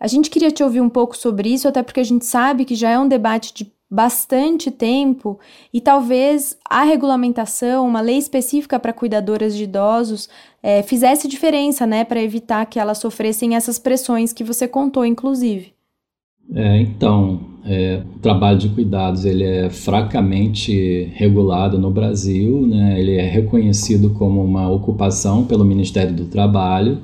A 0.00 0.06
gente 0.06 0.30
queria 0.30 0.50
te 0.50 0.62
ouvir 0.62 0.80
um 0.80 0.88
pouco 0.88 1.16
sobre 1.16 1.48
isso, 1.52 1.66
até 1.66 1.82
porque 1.82 2.00
a 2.00 2.04
gente 2.04 2.24
sabe 2.24 2.64
que 2.64 2.74
já 2.74 2.90
é 2.90 2.98
um 2.98 3.08
debate 3.08 3.52
de 3.52 3.72
bastante 3.90 4.70
tempo 4.70 5.38
e 5.72 5.80
talvez 5.80 6.56
a 6.68 6.82
regulamentação, 6.82 7.86
uma 7.86 8.00
lei 8.00 8.18
específica 8.18 8.78
para 8.78 8.92
cuidadoras 8.92 9.56
de 9.56 9.64
idosos, 9.64 10.28
é, 10.62 10.82
fizesse 10.82 11.26
diferença, 11.26 11.86
né, 11.86 12.04
para 12.04 12.22
evitar 12.22 12.66
que 12.66 12.78
elas 12.78 12.98
sofressem 12.98 13.56
essas 13.56 13.78
pressões 13.78 14.32
que 14.32 14.44
você 14.44 14.68
contou, 14.68 15.06
inclusive. 15.06 15.72
É, 16.54 16.80
então, 16.80 17.40
é, 17.64 18.02
o 18.16 18.18
trabalho 18.20 18.58
de 18.58 18.68
cuidados 18.70 19.24
ele 19.24 19.44
é 19.44 19.68
fracamente 19.68 21.10
regulado 21.14 21.78
no 21.78 21.90
Brasil, 21.90 22.66
né? 22.66 22.98
ele 22.98 23.16
é 23.16 23.26
reconhecido 23.26 24.10
como 24.10 24.42
uma 24.42 24.70
ocupação 24.70 25.44
pelo 25.44 25.64
Ministério 25.64 26.14
do 26.14 26.24
Trabalho, 26.24 26.98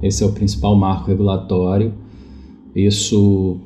esse 0.00 0.22
é 0.22 0.26
o 0.26 0.32
principal 0.32 0.76
marco 0.76 1.08
regulatório. 1.08 1.92
Isso 2.74 3.58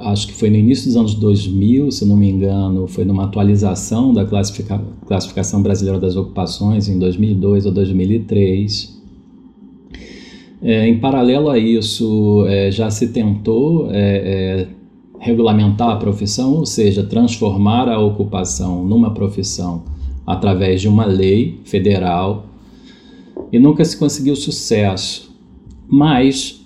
acho 0.00 0.28
que 0.28 0.34
foi 0.34 0.50
no 0.50 0.56
início 0.56 0.86
dos 0.86 0.96
anos 0.96 1.14
2000, 1.14 1.90
se 1.90 2.04
não 2.06 2.16
me 2.16 2.28
engano, 2.28 2.86
foi 2.86 3.04
numa 3.04 3.24
atualização 3.24 4.14
da 4.14 4.24
classifica 4.24 4.80
classificação 5.06 5.62
brasileira 5.62 5.98
das 5.98 6.16
ocupações 6.16 6.88
em 6.88 6.98
2002 6.98 7.66
ou 7.66 7.72
2003. 7.72 8.98
É, 10.60 10.88
em 10.88 10.98
paralelo 10.98 11.50
a 11.50 11.58
isso, 11.58 12.44
é, 12.48 12.70
já 12.70 12.90
se 12.90 13.08
tentou 13.08 13.88
é, 13.90 13.96
é, 14.00 14.68
regulamentar 15.20 15.90
a 15.90 15.96
profissão, 15.96 16.54
ou 16.54 16.66
seja, 16.66 17.04
transformar 17.04 17.88
a 17.88 18.00
ocupação 18.00 18.84
numa 18.84 19.14
profissão 19.14 19.84
através 20.26 20.80
de 20.80 20.88
uma 20.88 21.06
lei 21.06 21.60
federal, 21.64 22.46
e 23.52 23.58
nunca 23.58 23.84
se 23.84 23.96
conseguiu 23.96 24.36
sucesso. 24.36 25.34
Mas 25.88 26.57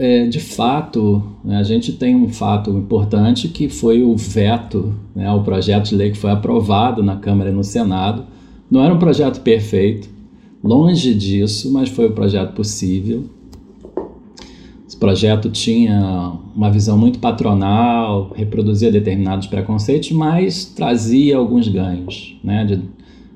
é, 0.00 0.26
de 0.26 0.40
fato, 0.40 1.22
né, 1.44 1.58
a 1.58 1.62
gente 1.62 1.92
tem 1.92 2.16
um 2.16 2.30
fato 2.30 2.70
importante 2.70 3.48
que 3.48 3.68
foi 3.68 4.02
o 4.02 4.16
veto 4.16 4.94
né, 5.14 5.26
ao 5.26 5.42
projeto 5.42 5.90
de 5.90 5.94
lei 5.94 6.10
que 6.10 6.16
foi 6.16 6.30
aprovado 6.30 7.02
na 7.02 7.16
Câmara 7.16 7.50
e 7.50 7.52
no 7.52 7.62
Senado. 7.62 8.24
Não 8.70 8.82
era 8.82 8.94
um 8.94 8.98
projeto 8.98 9.42
perfeito, 9.42 10.08
longe 10.64 11.14
disso, 11.14 11.70
mas 11.70 11.90
foi 11.90 12.06
o 12.06 12.12
projeto 12.12 12.54
possível. 12.54 13.24
Esse 14.88 14.96
projeto 14.96 15.50
tinha 15.50 16.32
uma 16.56 16.70
visão 16.70 16.96
muito 16.96 17.18
patronal, 17.18 18.32
reproduzia 18.34 18.90
determinados 18.90 19.48
preconceitos, 19.48 20.12
mas 20.12 20.64
trazia 20.64 21.36
alguns 21.36 21.68
ganhos, 21.68 22.38
né, 22.42 22.64
de, 22.64 22.80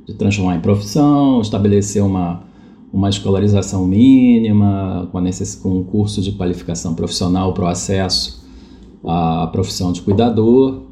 de 0.06 0.14
transformar 0.14 0.56
em 0.56 0.61
profissão, 0.61 1.42
estabelecer 1.42 2.02
uma 2.02 2.42
uma 2.95 3.09
escolarização 3.09 3.85
mínima, 3.85 5.09
com, 5.11 5.21
necess... 5.21 5.57
com 5.57 5.81
um 5.81 5.83
curso 5.83 6.23
de 6.23 6.31
qualificação 6.31 6.95
profissional 6.95 7.53
para 7.53 7.65
o 7.65 7.67
acesso 7.67 8.47
à 9.05 9.49
profissão 9.49 9.91
de 9.91 10.01
cuidador, 10.01 10.85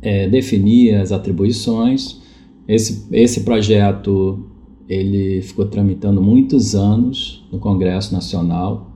é, 0.00 0.28
definir 0.28 0.94
as 0.94 1.10
atribuições. 1.10 2.22
Esse, 2.68 3.08
esse 3.10 3.40
projeto 3.40 4.46
ele 4.88 5.42
ficou 5.42 5.64
tramitando 5.64 6.22
muitos 6.22 6.76
anos 6.76 7.44
no 7.50 7.58
Congresso 7.58 8.14
Nacional, 8.14 8.92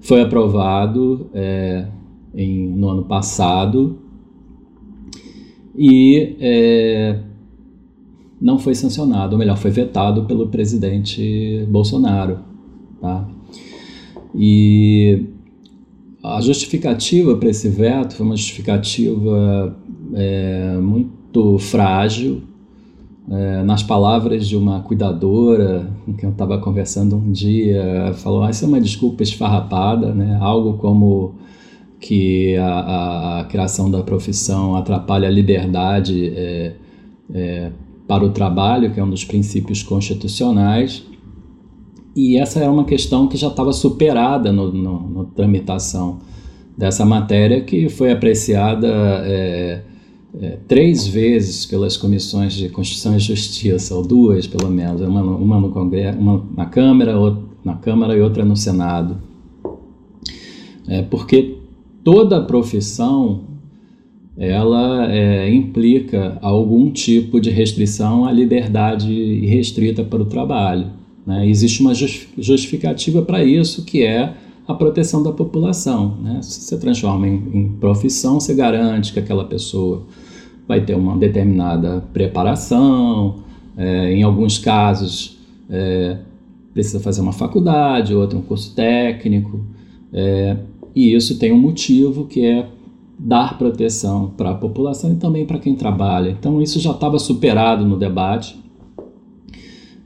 foi 0.00 0.22
aprovado 0.22 1.28
é, 1.34 1.88
em, 2.34 2.68
no 2.70 2.88
ano 2.88 3.04
passado 3.04 3.98
e 5.76 6.36
é, 6.40 7.20
não 8.40 8.58
foi 8.58 8.74
sancionado, 8.74 9.32
ou 9.32 9.38
melhor, 9.38 9.56
foi 9.56 9.70
vetado 9.70 10.24
pelo 10.24 10.48
presidente 10.48 11.66
Bolsonaro. 11.68 12.38
Tá? 13.00 13.28
E 14.34 15.26
a 16.22 16.40
justificativa 16.40 17.36
para 17.36 17.48
esse 17.48 17.68
veto 17.68 18.14
foi 18.14 18.26
uma 18.26 18.36
justificativa 18.36 19.76
é, 20.14 20.76
muito 20.78 21.58
frágil. 21.58 22.42
É, 23.30 23.62
nas 23.62 23.82
palavras 23.82 24.48
de 24.48 24.56
uma 24.56 24.80
cuidadora 24.80 25.90
com 26.06 26.14
quem 26.14 26.30
eu 26.30 26.32
estava 26.32 26.56
conversando 26.58 27.14
um 27.14 27.30
dia, 27.30 28.12
falou: 28.14 28.42
ah, 28.42 28.48
Isso 28.48 28.64
é 28.64 28.68
uma 28.68 28.80
desculpa 28.80 29.22
esfarrapada, 29.22 30.14
né? 30.14 30.38
algo 30.40 30.78
como 30.78 31.34
que 32.00 32.56
a, 32.56 32.66
a, 32.66 33.40
a 33.40 33.44
criação 33.44 33.90
da 33.90 34.02
profissão 34.02 34.76
atrapalha 34.76 35.28
a 35.28 35.30
liberdade 35.30 36.32
é, 36.34 36.74
é, 37.34 37.72
para 38.08 38.24
o 38.24 38.30
trabalho, 38.30 38.90
que 38.92 38.98
é 38.98 39.04
um 39.04 39.10
dos 39.10 39.24
princípios 39.24 39.82
constitucionais, 39.82 41.04
e 42.16 42.38
essa 42.38 42.58
é 42.58 42.68
uma 42.68 42.84
questão 42.84 43.28
que 43.28 43.36
já 43.36 43.48
estava 43.48 43.72
superada 43.72 44.50
no, 44.50 44.72
no, 44.72 45.00
no, 45.00 45.24
tramitação 45.26 46.18
dessa 46.76 47.04
matéria, 47.04 47.60
que 47.60 47.88
foi 47.88 48.10
apreciada 48.10 48.88
é, 48.88 49.82
é, 50.40 50.58
três 50.66 51.06
vezes 51.06 51.66
pelas 51.66 51.96
comissões 51.96 52.54
de 52.54 52.70
Constituição 52.70 53.14
e 53.14 53.20
Justiça, 53.20 53.94
ou 53.94 54.02
duas 54.02 54.46
pelo 54.46 54.70
menos, 54.70 55.02
uma, 55.02 55.22
uma 55.22 55.60
no 55.60 55.70
Congresso, 55.70 56.18
uma 56.18 56.44
na 56.56 56.66
Câmara, 56.66 57.16
outra, 57.16 57.44
na 57.62 57.74
Câmara 57.74 58.16
e 58.16 58.20
outra 58.20 58.44
no 58.44 58.56
Senado. 58.56 59.18
É, 60.88 61.02
porque 61.02 61.58
toda 62.02 62.42
profissão 62.42 63.47
ela 64.38 65.12
é, 65.12 65.52
implica 65.52 66.38
algum 66.40 66.90
tipo 66.90 67.40
de 67.40 67.50
restrição 67.50 68.24
à 68.24 68.30
liberdade 68.30 69.12
irrestrita 69.12 70.04
para 70.04 70.22
o 70.22 70.26
trabalho. 70.26 70.86
Né? 71.26 71.48
Existe 71.48 71.80
uma 71.80 71.92
justificativa 71.92 73.22
para 73.22 73.44
isso, 73.44 73.84
que 73.84 74.04
é 74.04 74.32
a 74.66 74.74
proteção 74.74 75.22
da 75.22 75.32
população. 75.32 76.16
Né? 76.22 76.40
Se 76.40 76.60
você 76.60 76.78
transforma 76.78 77.26
em, 77.26 77.42
em 77.52 77.68
profissão, 77.80 78.38
você 78.38 78.54
garante 78.54 79.12
que 79.12 79.18
aquela 79.18 79.44
pessoa 79.44 80.06
vai 80.68 80.82
ter 80.82 80.94
uma 80.94 81.16
determinada 81.16 82.04
preparação, 82.12 83.36
é, 83.76 84.12
em 84.12 84.22
alguns 84.22 84.58
casos 84.58 85.38
é, 85.68 86.18
precisa 86.72 87.00
fazer 87.00 87.22
uma 87.22 87.32
faculdade, 87.32 88.14
outro 88.14 88.38
um 88.38 88.42
curso 88.42 88.74
técnico, 88.74 89.60
é, 90.12 90.56
e 90.94 91.14
isso 91.14 91.38
tem 91.38 91.52
um 91.52 91.58
motivo 91.58 92.26
que 92.26 92.44
é 92.44 92.66
dar 93.18 93.58
proteção 93.58 94.32
para 94.36 94.50
a 94.50 94.54
população 94.54 95.12
e 95.12 95.16
também 95.16 95.44
para 95.44 95.58
quem 95.58 95.74
trabalha. 95.74 96.30
Então, 96.30 96.62
isso 96.62 96.78
já 96.78 96.92
estava 96.92 97.18
superado 97.18 97.84
no 97.84 97.96
debate. 97.96 98.56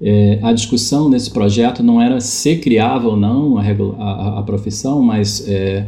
É, 0.01 0.41
a 0.43 0.53
discussão 0.53 1.09
nesse 1.09 1.31
projeto 1.31 1.83
não 1.83 2.01
era 2.01 2.21
se 2.21 2.57
criava 2.57 3.09
ou 3.09 3.17
não 3.17 3.59
a, 3.59 3.63
a, 3.63 4.39
a 4.41 4.43
profissão, 4.43 5.03
mas 5.03 5.47
é, 5.47 5.87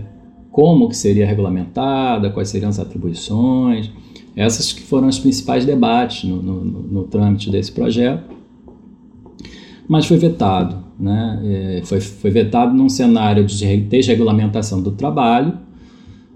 como 0.52 0.88
que 0.88 0.96
seria 0.96 1.26
regulamentada, 1.26 2.30
quais 2.30 2.48
seriam 2.48 2.68
as 2.68 2.78
atribuições, 2.78 3.90
Essas 4.36 4.72
que 4.72 4.82
foram 4.82 5.08
os 5.08 5.18
principais 5.18 5.64
debates 5.64 6.28
no, 6.28 6.40
no, 6.40 6.60
no 6.64 7.04
trâmite 7.04 7.50
desse 7.50 7.72
projeto, 7.72 8.22
mas 9.88 10.06
foi 10.06 10.16
vetado. 10.16 10.76
Né? 10.98 11.40
É, 11.44 11.82
foi, 11.84 12.00
foi 12.00 12.30
vetado 12.30 12.72
num 12.72 12.88
cenário 12.88 13.44
de 13.44 13.76
desregulamentação 13.78 14.80
do 14.80 14.92
trabalho, 14.92 15.58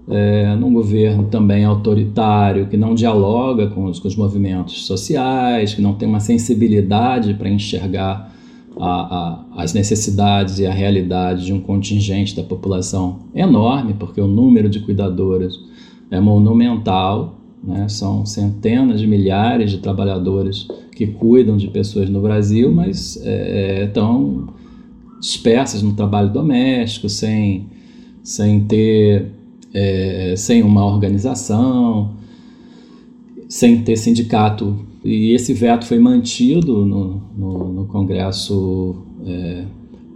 é, 0.09 0.55
num 0.55 0.73
governo 0.73 1.25
também 1.25 1.63
autoritário, 1.63 2.65
que 2.67 2.75
não 2.75 2.95
dialoga 2.95 3.67
com 3.67 3.85
os, 3.85 3.99
com 3.99 4.07
os 4.07 4.15
movimentos 4.15 4.85
sociais, 4.85 5.73
que 5.73 5.81
não 5.81 5.93
tem 5.93 6.09
uma 6.09 6.19
sensibilidade 6.19 7.35
para 7.35 7.47
enxergar 7.47 8.33
a, 8.79 8.85
a, 8.87 9.63
as 9.63 9.73
necessidades 9.73 10.57
e 10.57 10.65
a 10.65 10.73
realidade 10.73 11.45
de 11.45 11.53
um 11.53 11.59
contingente 11.59 12.35
da 12.35 12.41
população 12.41 13.19
enorme, 13.35 13.93
porque 13.93 14.19
o 14.19 14.27
número 14.27 14.67
de 14.67 14.79
cuidadoras 14.79 15.53
é 16.09 16.19
monumental, 16.19 17.35
né? 17.63 17.87
são 17.87 18.25
centenas 18.25 18.99
de 18.99 19.05
milhares 19.05 19.69
de 19.69 19.77
trabalhadores 19.77 20.67
que 20.95 21.05
cuidam 21.05 21.55
de 21.55 21.67
pessoas 21.67 22.09
no 22.09 22.21
Brasil, 22.21 22.71
mas 22.71 23.21
é, 23.23 23.83
estão 23.85 24.47
dispersas 25.19 25.83
no 25.83 25.93
trabalho 25.93 26.29
doméstico, 26.31 27.09
sem, 27.09 27.67
sem 28.23 28.61
ter 28.61 29.38
é, 29.73 30.33
sem 30.37 30.63
uma 30.63 30.85
organização, 30.85 32.11
sem 33.47 33.81
ter 33.81 33.97
sindicato. 33.97 34.77
E 35.03 35.31
esse 35.31 35.53
veto 35.53 35.85
foi 35.85 35.97
mantido 35.97 36.85
no, 36.85 37.21
no, 37.37 37.73
no 37.73 37.85
Congresso 37.85 38.95
é, 39.25 39.63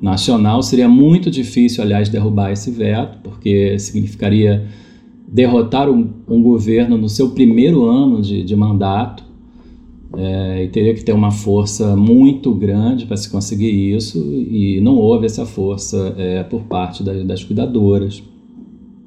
Nacional. 0.02 0.62
Seria 0.62 0.90
muito 0.90 1.32
difícil, 1.32 1.84
aliás, 1.84 2.10
derrubar 2.10 2.52
esse 2.52 2.70
veto, 2.70 3.20
porque 3.24 3.80
significaria 3.80 4.68
derrotar 5.28 5.90
um, 5.90 6.10
um 6.28 6.42
governo 6.42 6.98
no 6.98 7.10
seu 7.10 7.30
primeiro 7.32 7.86
ano 7.86 8.22
de, 8.22 8.44
de 8.44 8.56
mandato. 8.56 9.24
É, 10.16 10.66
e 10.66 10.68
teria 10.68 10.94
que 10.94 11.04
ter 11.04 11.14
uma 11.14 11.32
força 11.32 11.96
muito 11.96 12.54
grande 12.54 13.08
para 13.08 13.18
se 13.18 13.28
conseguir 13.32 13.96
isso, 13.96 14.20
e 14.20 14.80
não 14.80 14.96
houve 14.96 15.26
essa 15.26 15.44
força 15.44 16.14
é, 16.16 16.44
por 16.44 16.62
parte 16.64 17.02
das, 17.02 17.26
das 17.26 17.44
cuidadoras. 17.44 18.22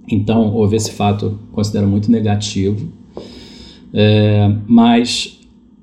Então, 0.08 0.54
houve 0.54 0.76
esse 0.76 0.92
fato, 0.92 1.38
considero 1.52 1.86
muito 1.86 2.10
negativo, 2.10 2.88
é, 3.92 4.54
mas, 4.66 5.40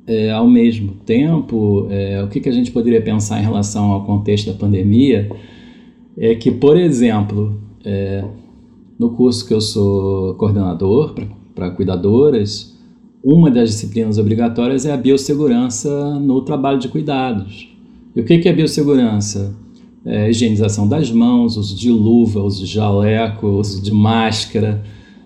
é, 0.08 0.32
ao 0.32 0.48
mesmo 0.48 0.94
tempo, 1.06 1.88
é, 1.90 2.24
o 2.24 2.28
que, 2.28 2.40
que 2.40 2.50
a 2.50 2.52
gente 2.52 2.72
poderia 2.72 3.02
pensar 3.02 3.40
em 3.40 3.44
relação 3.44 3.92
ao 3.92 4.06
contexto 4.06 4.52
da 4.52 4.58
pandemia 4.58 5.30
é 6.18 6.36
que, 6.36 6.52
por 6.52 6.78
exemplo, 6.78 7.60
é, 7.84 8.24
no 8.98 9.10
curso 9.12 9.48
que 9.48 9.54
eu 9.54 9.62
sou 9.62 10.36
coordenador 10.36 11.16
para 11.56 11.72
cuidadoras, 11.72 12.74
uma 13.24 13.50
das 13.50 13.70
disciplinas 13.70 14.18
obrigatórias 14.18 14.86
é 14.86 14.92
a 14.92 14.98
biossegurança 14.98 16.20
no 16.20 16.42
trabalho 16.42 16.78
de 16.78 16.88
cuidados. 16.88 17.70
E 18.16 18.22
o 18.22 18.26
que, 18.26 18.38
que 18.38 18.50
é 18.50 18.54
biossegurança? 18.54 19.56
É, 20.06 20.30
higienização 20.30 20.88
das 20.88 21.12
mãos, 21.12 21.58
uso 21.58 21.76
de 21.76 21.90
luva, 21.90 22.42
uso 22.42 22.66
de 22.66 22.72
jaleco, 22.72 23.48
uso 23.48 23.82
de 23.82 23.92
máscara, 23.92 24.84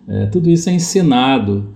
é, 0.07 0.25
tudo 0.27 0.49
isso 0.49 0.69
é 0.69 0.73
ensinado, 0.73 1.69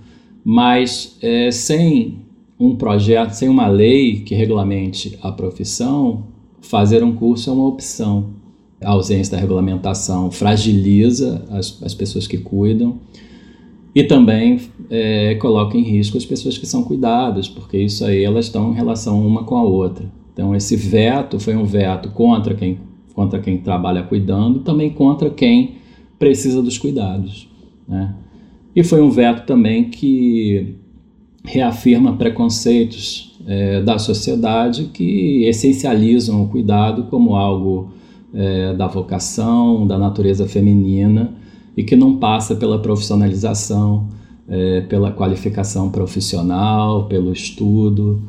mas 0.44 1.18
é, 1.22 1.52
sem 1.52 2.20
um 2.60 2.76
projeto, 2.76 3.32
sem 3.32 3.50
uma 3.50 3.68
lei 3.68 4.22
que 4.22 4.36
regulamente 4.36 5.18
a 5.22 5.32
profissão, 5.32 6.28
fazer 6.62 7.04
um 7.04 7.14
curso 7.14 7.50
é 7.50 7.54
uma 7.54 7.68
opção. 7.68 8.30
A 8.80 8.92
ausência 8.92 9.36
da 9.36 9.42
regulamentação 9.42 10.32
fragiliza 10.32 11.44
as, 11.50 11.82
as 11.84 11.94
pessoas 11.94 12.28
que 12.28 12.38
cuidam 12.38 13.00
e 13.94 14.04
também 14.04 14.60
é, 14.90 15.36
coloca 15.36 15.78
em 15.78 15.84
risco 15.84 16.18
as 16.18 16.26
pessoas 16.26 16.58
que 16.58 16.66
são 16.66 16.84
cuidadas, 16.84 17.50
porque 17.50 17.78
isso 17.78 18.06
aí 18.06 18.24
elas 18.24 18.46
estão 18.46 18.72
em 18.72 18.76
relação 18.76 19.26
uma 19.26 19.44
com 19.44 19.58
a 19.58 19.64
outra. 19.64 20.06
Então 20.34 20.56
esse 20.56 20.76
veto 20.76 21.40
foi 21.40 21.56
um 21.56 21.66
veto 21.66 22.10
contra 22.10 22.56
quem 22.56 22.80
contra 23.14 23.40
quem 23.40 23.58
trabalha 23.58 24.04
cuidando, 24.04 24.60
também 24.60 24.90
contra 24.90 25.30
quem 25.30 25.76
precisa 26.18 26.62
dos 26.62 26.78
cuidados. 26.78 27.48
Né? 27.88 28.14
E 28.76 28.84
foi 28.84 29.02
um 29.02 29.10
veto 29.10 29.46
também 29.46 29.90
que 29.90 30.76
reafirma 31.44 32.14
preconceitos 32.14 33.36
é, 33.48 33.82
da 33.82 33.98
sociedade 33.98 34.86
que 34.94 35.44
essencializam 35.46 36.44
o 36.44 36.48
cuidado 36.48 37.04
como 37.04 37.36
algo 37.36 37.92
é, 38.34 38.74
da 38.74 38.88
vocação, 38.88 39.86
da 39.86 39.98
natureza 39.98 40.48
feminina 40.48 41.34
e 41.76 41.84
que 41.84 41.96
não 41.96 42.18
passa 42.18 42.56
pela 42.56 42.80
profissionalização, 42.80 44.08
é, 44.48 44.82
pela 44.82 45.12
qualificação 45.12 45.90
profissional, 45.90 47.06
pelo 47.06 47.34
estudo 47.34 48.22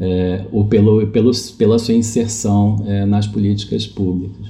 é, 0.00 0.44
ou 0.50 0.64
pelo, 0.64 1.06
pelo, 1.08 1.30
pela 1.58 1.78
sua 1.78 1.94
inserção 1.94 2.82
é, 2.86 3.04
nas 3.04 3.26
políticas 3.26 3.86
públicas. 3.86 4.46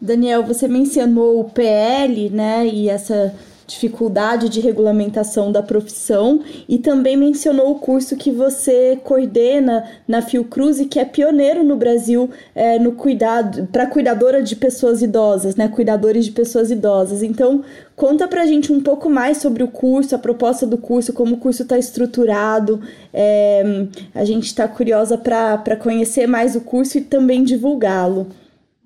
Daniel, 0.00 0.44
você 0.44 0.68
mencionou 0.68 1.40
o 1.40 1.44
PL, 1.44 2.30
né, 2.30 2.66
e 2.66 2.88
essa 2.88 3.34
dificuldade 3.68 4.48
de 4.48 4.60
regulamentação 4.60 5.52
da 5.52 5.62
profissão 5.62 6.40
e 6.66 6.78
também 6.78 7.18
mencionou 7.18 7.70
o 7.70 7.74
curso 7.74 8.16
que 8.16 8.30
você 8.30 8.98
coordena 9.04 9.84
na 10.08 10.22
Fiocruz 10.22 10.80
e 10.80 10.86
que 10.86 10.98
é 10.98 11.04
pioneiro 11.04 11.62
no 11.62 11.76
Brasil 11.76 12.30
é, 12.54 12.78
no 12.78 12.92
cuidado 12.92 13.68
para 13.70 13.86
cuidadora 13.86 14.42
de 14.42 14.56
pessoas 14.56 15.02
idosas, 15.02 15.54
né, 15.54 15.68
cuidadores 15.68 16.24
de 16.24 16.32
pessoas 16.32 16.70
idosas. 16.70 17.22
Então, 17.22 17.62
conta 17.94 18.26
para 18.26 18.42
a 18.42 18.46
gente 18.46 18.72
um 18.72 18.80
pouco 18.80 19.10
mais 19.10 19.36
sobre 19.36 19.62
o 19.62 19.68
curso, 19.68 20.14
a 20.14 20.18
proposta 20.18 20.66
do 20.66 20.78
curso, 20.78 21.12
como 21.12 21.34
o 21.34 21.38
curso 21.38 21.62
está 21.62 21.76
estruturado. 21.76 22.80
É, 23.12 23.86
a 24.14 24.24
gente 24.24 24.46
está 24.46 24.66
curiosa 24.66 25.18
para 25.18 25.76
conhecer 25.76 26.26
mais 26.26 26.56
o 26.56 26.62
curso 26.62 26.96
e 26.96 27.02
também 27.02 27.44
divulgá-lo. 27.44 28.28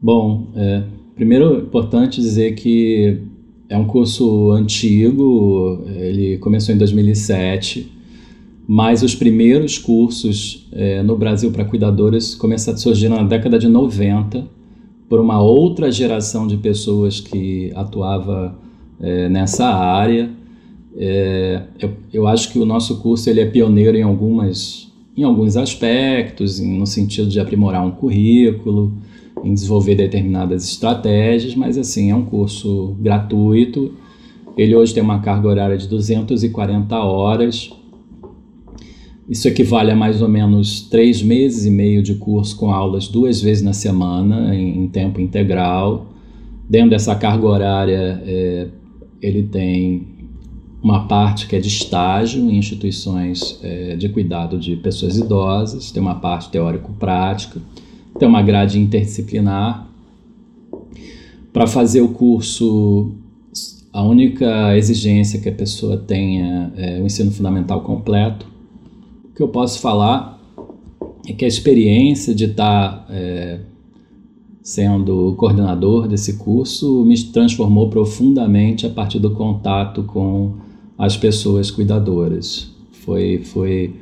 Bom, 0.00 0.48
é, 0.56 0.82
primeiro 1.14 1.54
é 1.54 1.58
importante 1.60 2.20
dizer 2.20 2.56
que 2.56 3.30
é 3.72 3.76
um 3.78 3.86
curso 3.86 4.50
antigo, 4.50 5.82
ele 5.96 6.36
começou 6.36 6.74
em 6.74 6.78
2007, 6.78 7.90
mas 8.68 9.02
os 9.02 9.14
primeiros 9.14 9.78
cursos 9.78 10.68
é, 10.72 11.02
no 11.02 11.16
Brasil 11.16 11.50
para 11.50 11.64
cuidadores 11.64 12.34
começaram 12.34 12.76
a 12.76 12.78
surgir 12.78 13.08
na 13.08 13.22
década 13.22 13.58
de 13.58 13.68
90 13.68 14.46
por 15.08 15.18
uma 15.20 15.40
outra 15.40 15.90
geração 15.90 16.46
de 16.46 16.58
pessoas 16.58 17.18
que 17.18 17.72
atuava 17.74 18.58
é, 19.00 19.30
nessa 19.30 19.66
área. 19.66 20.28
É, 20.94 21.62
eu, 21.80 21.92
eu, 22.12 22.26
acho 22.26 22.52
que 22.52 22.58
o 22.58 22.66
nosso 22.66 23.00
curso 23.00 23.30
ele 23.30 23.40
é 23.40 23.46
pioneiro 23.46 23.96
em, 23.96 24.02
algumas, 24.02 24.92
em 25.16 25.22
alguns 25.22 25.56
aspectos, 25.56 26.60
no 26.60 26.86
sentido 26.86 27.26
de 27.26 27.40
aprimorar 27.40 27.82
um 27.86 27.90
currículo, 27.90 28.92
em 29.42 29.54
desenvolver 29.54 29.94
determinadas 29.94 30.64
estratégias, 30.64 31.54
mas 31.54 31.76
assim, 31.76 32.10
é 32.10 32.14
um 32.14 32.24
curso 32.24 32.96
gratuito. 33.00 33.92
Ele 34.56 34.74
hoje 34.74 34.94
tem 34.94 35.02
uma 35.02 35.20
carga 35.20 35.48
horária 35.48 35.76
de 35.76 35.88
240 35.88 36.96
horas. 36.96 37.70
Isso 39.28 39.48
equivale 39.48 39.90
a 39.90 39.96
mais 39.96 40.20
ou 40.20 40.28
menos 40.28 40.82
três 40.82 41.22
meses 41.22 41.64
e 41.64 41.70
meio 41.70 42.02
de 42.02 42.14
curso 42.14 42.56
com 42.56 42.70
aulas 42.70 43.08
duas 43.08 43.40
vezes 43.40 43.62
na 43.62 43.72
semana, 43.72 44.54
em, 44.54 44.84
em 44.84 44.88
tempo 44.88 45.20
integral. 45.20 46.06
Dentro 46.68 46.90
dessa 46.90 47.14
carga 47.14 47.46
horária, 47.46 48.22
é, 48.26 48.68
ele 49.20 49.44
tem 49.44 50.06
uma 50.82 51.06
parte 51.06 51.46
que 51.46 51.54
é 51.54 51.60
de 51.60 51.68
estágio 51.68 52.42
em 52.50 52.58
instituições 52.58 53.58
é, 53.62 53.94
de 53.96 54.08
cuidado 54.08 54.58
de 54.58 54.76
pessoas 54.76 55.16
idosas, 55.16 55.92
tem 55.92 56.02
uma 56.02 56.16
parte 56.16 56.50
teórico-prática 56.50 57.60
tem 58.18 58.28
uma 58.28 58.42
grade 58.42 58.78
interdisciplinar. 58.78 59.88
Para 61.52 61.66
fazer 61.66 62.00
o 62.00 62.08
curso, 62.08 63.12
a 63.92 64.02
única 64.02 64.76
exigência 64.76 65.40
que 65.40 65.48
a 65.48 65.52
pessoa 65.52 65.96
tenha 65.96 66.72
é 66.76 67.00
o 67.00 67.06
ensino 67.06 67.30
fundamental 67.30 67.82
completo. 67.82 68.46
O 69.24 69.34
que 69.34 69.42
eu 69.42 69.48
posso 69.48 69.80
falar 69.80 70.40
é 71.26 71.32
que 71.32 71.44
a 71.44 71.48
experiência 71.48 72.34
de 72.34 72.44
estar 72.44 73.06
é, 73.10 73.60
sendo 74.62 75.34
coordenador 75.36 76.08
desse 76.08 76.34
curso 76.34 77.04
me 77.04 77.20
transformou 77.24 77.88
profundamente 77.90 78.86
a 78.86 78.90
partir 78.90 79.18
do 79.18 79.32
contato 79.32 80.04
com 80.04 80.54
as 80.96 81.16
pessoas 81.16 81.70
cuidadoras. 81.70 82.70
Foi, 82.92 83.38
foi 83.38 83.94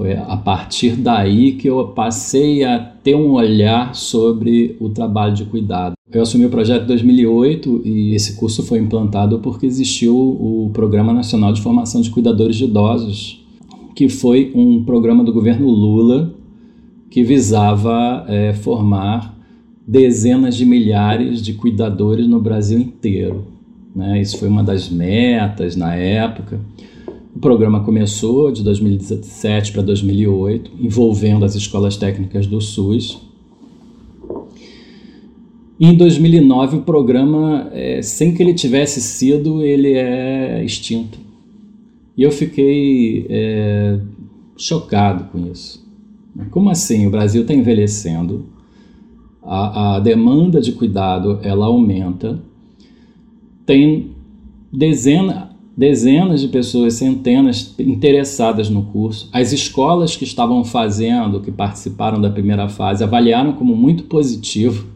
foi 0.00 0.14
a 0.14 0.34
partir 0.34 0.96
daí 0.96 1.52
que 1.52 1.68
eu 1.68 1.88
passei 1.88 2.64
a 2.64 2.78
ter 2.78 3.14
um 3.14 3.32
olhar 3.32 3.94
sobre 3.94 4.74
o 4.80 4.88
trabalho 4.88 5.34
de 5.34 5.44
cuidado. 5.44 5.92
Eu 6.10 6.22
assumi 6.22 6.46
o 6.46 6.50
projeto 6.50 6.84
em 6.84 6.86
2008 6.86 7.82
e 7.84 8.14
esse 8.14 8.34
curso 8.36 8.62
foi 8.62 8.78
implantado 8.78 9.40
porque 9.40 9.66
existiu 9.66 10.16
o 10.16 10.70
Programa 10.72 11.12
Nacional 11.12 11.52
de 11.52 11.60
Formação 11.60 12.00
de 12.00 12.08
Cuidadores 12.08 12.56
de 12.56 12.64
Idosos, 12.64 13.44
que 13.94 14.08
foi 14.08 14.50
um 14.54 14.82
programa 14.84 15.22
do 15.22 15.34
governo 15.34 15.68
Lula 15.68 16.32
que 17.10 17.22
visava 17.22 18.24
é, 18.26 18.54
formar 18.54 19.38
dezenas 19.86 20.56
de 20.56 20.64
milhares 20.64 21.42
de 21.42 21.52
cuidadores 21.52 22.26
no 22.26 22.40
Brasil 22.40 22.78
inteiro. 22.78 23.44
Né? 23.94 24.22
Isso 24.22 24.38
foi 24.38 24.48
uma 24.48 24.64
das 24.64 24.88
metas 24.88 25.76
na 25.76 25.94
época. 25.94 26.58
O 27.34 27.38
programa 27.38 27.84
começou 27.84 28.50
de 28.50 28.62
2017 28.62 29.72
para 29.72 29.82
2008, 29.82 30.72
envolvendo 30.80 31.44
as 31.44 31.54
escolas 31.54 31.96
técnicas 31.96 32.46
do 32.46 32.60
SUS. 32.60 33.20
Em 35.78 35.96
2009, 35.96 36.78
o 36.78 36.82
programa, 36.82 37.70
é, 37.72 38.02
sem 38.02 38.34
que 38.34 38.42
ele 38.42 38.52
tivesse 38.52 39.00
sido, 39.00 39.62
ele 39.62 39.92
é 39.94 40.62
extinto. 40.64 41.18
E 42.16 42.22
eu 42.22 42.30
fiquei 42.30 43.26
é, 43.30 43.98
chocado 44.56 45.24
com 45.30 45.50
isso. 45.50 45.88
Como 46.50 46.68
assim? 46.68 47.06
O 47.06 47.10
Brasil 47.10 47.42
está 47.42 47.54
envelhecendo, 47.54 48.46
a, 49.42 49.96
a 49.96 50.00
demanda 50.00 50.60
de 50.60 50.72
cuidado 50.72 51.38
ela 51.42 51.66
aumenta, 51.66 52.42
tem 53.64 54.10
dezenas, 54.72 55.49
dezenas 55.76 56.40
de 56.40 56.48
pessoas, 56.48 56.94
centenas 56.94 57.74
interessadas 57.78 58.68
no 58.68 58.82
curso. 58.82 59.28
As 59.32 59.52
escolas 59.52 60.16
que 60.16 60.24
estavam 60.24 60.64
fazendo, 60.64 61.40
que 61.40 61.50
participaram 61.50 62.20
da 62.20 62.28
primeira 62.30 62.68
fase, 62.68 63.02
avaliaram 63.02 63.52
como 63.52 63.74
muito 63.76 64.04
positivo 64.04 64.86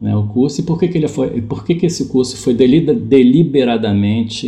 né, 0.00 0.16
o 0.16 0.24
curso. 0.24 0.60
E 0.60 0.64
por 0.64 0.78
que, 0.78 0.88
que, 0.88 0.98
ele 0.98 1.08
foi, 1.08 1.40
por 1.42 1.64
que, 1.64 1.74
que 1.74 1.86
esse 1.86 2.06
curso 2.08 2.36
foi 2.36 2.54
deliberadamente, 2.54 4.46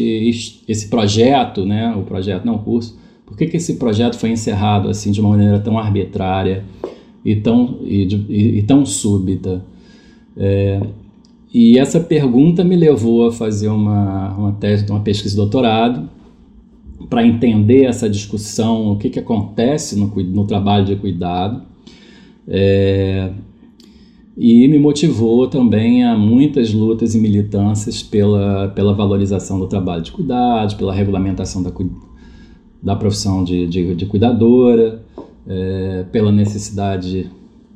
esse 0.69 0.89
projeto, 0.89 1.65
né, 1.65 1.95
o 1.97 2.03
projeto, 2.03 2.45
não 2.45 2.57
o 2.57 2.61
curso, 2.61 2.99
por 3.25 3.37
que, 3.37 3.47
que 3.47 3.57
esse 3.57 3.75
projeto 3.75 4.17
foi 4.17 4.31
encerrado 4.31 4.89
assim 4.89 5.11
de 5.11 5.21
uma 5.21 5.31
maneira 5.31 5.59
tão 5.59 5.77
arbitrária 5.79 6.65
e 7.25 7.35
tão, 7.37 7.79
e, 7.83 8.05
e, 8.29 8.59
e 8.59 8.63
tão 8.63 8.87
súbita? 8.87 9.65
É, 10.37 10.81
e 11.59 11.79
essa 11.79 11.99
pergunta 11.99 12.63
me 12.63 12.77
levou 12.77 13.27
a 13.27 13.33
fazer 13.33 13.69
uma, 13.69 14.37
uma 14.37 14.53
tese, 14.53 14.85
uma 14.91 15.01
pesquisa 15.01 15.31
de 15.31 15.37
doutorado, 15.37 16.07
para 17.09 17.27
entender 17.27 17.85
essa 17.85 18.11
discussão, 18.11 18.93
o 18.93 18.99
que, 18.99 19.09
que 19.09 19.19
acontece 19.19 19.99
no, 19.99 20.07
no 20.07 20.47
trabalho 20.47 20.85
de 20.85 20.95
cuidado. 20.97 21.63
É, 22.47 23.31
e 24.37 24.69
me 24.69 24.79
motivou 24.79 25.47
também 25.47 26.05
a 26.05 26.15
muitas 26.15 26.75
lutas 26.75 27.15
e 27.15 27.19
militâncias 27.19 28.03
pela, 28.03 28.69
pela 28.69 28.93
valorização 28.93 29.59
do 29.59 29.67
trabalho 29.67 30.03
de 30.03 30.13
cuidados, 30.13 30.75
pela 30.75 30.93
regulamentação 30.93 31.63
da, 31.63 31.73
da 32.83 32.95
profissão 32.97 33.43
de, 33.43 33.67
de, 33.67 33.95
de 33.95 34.05
cuidadora, 34.05 35.03
é, 35.49 36.05
pela 36.13 36.31
necessidade 36.31 37.31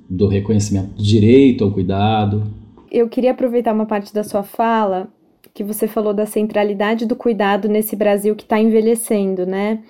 do 0.07 0.29
reconhecimento 0.29 0.97
do 0.99 1.03
direito 1.03 1.65
ao 1.65 1.71
cuidado, 1.71 2.60
eu 2.91 3.09
queria 3.09 3.31
aproveitar 3.33 3.73
uma 3.73 3.87
parte 3.87 4.13
da 4.13 4.25
sua 4.25 4.43
fala, 4.43 5.09
que 5.53 5.65
você 5.65 5.89
falou 5.89 6.15
da 6.15 6.27
centralidade 6.27 7.07
do 7.07 7.17
cuidado 7.17 7.69
nesse 7.69 7.97
Brasil 7.97 8.35
que 8.37 8.45
está 8.45 8.59
envelhecendo, 8.59 9.47
né? 9.47 9.83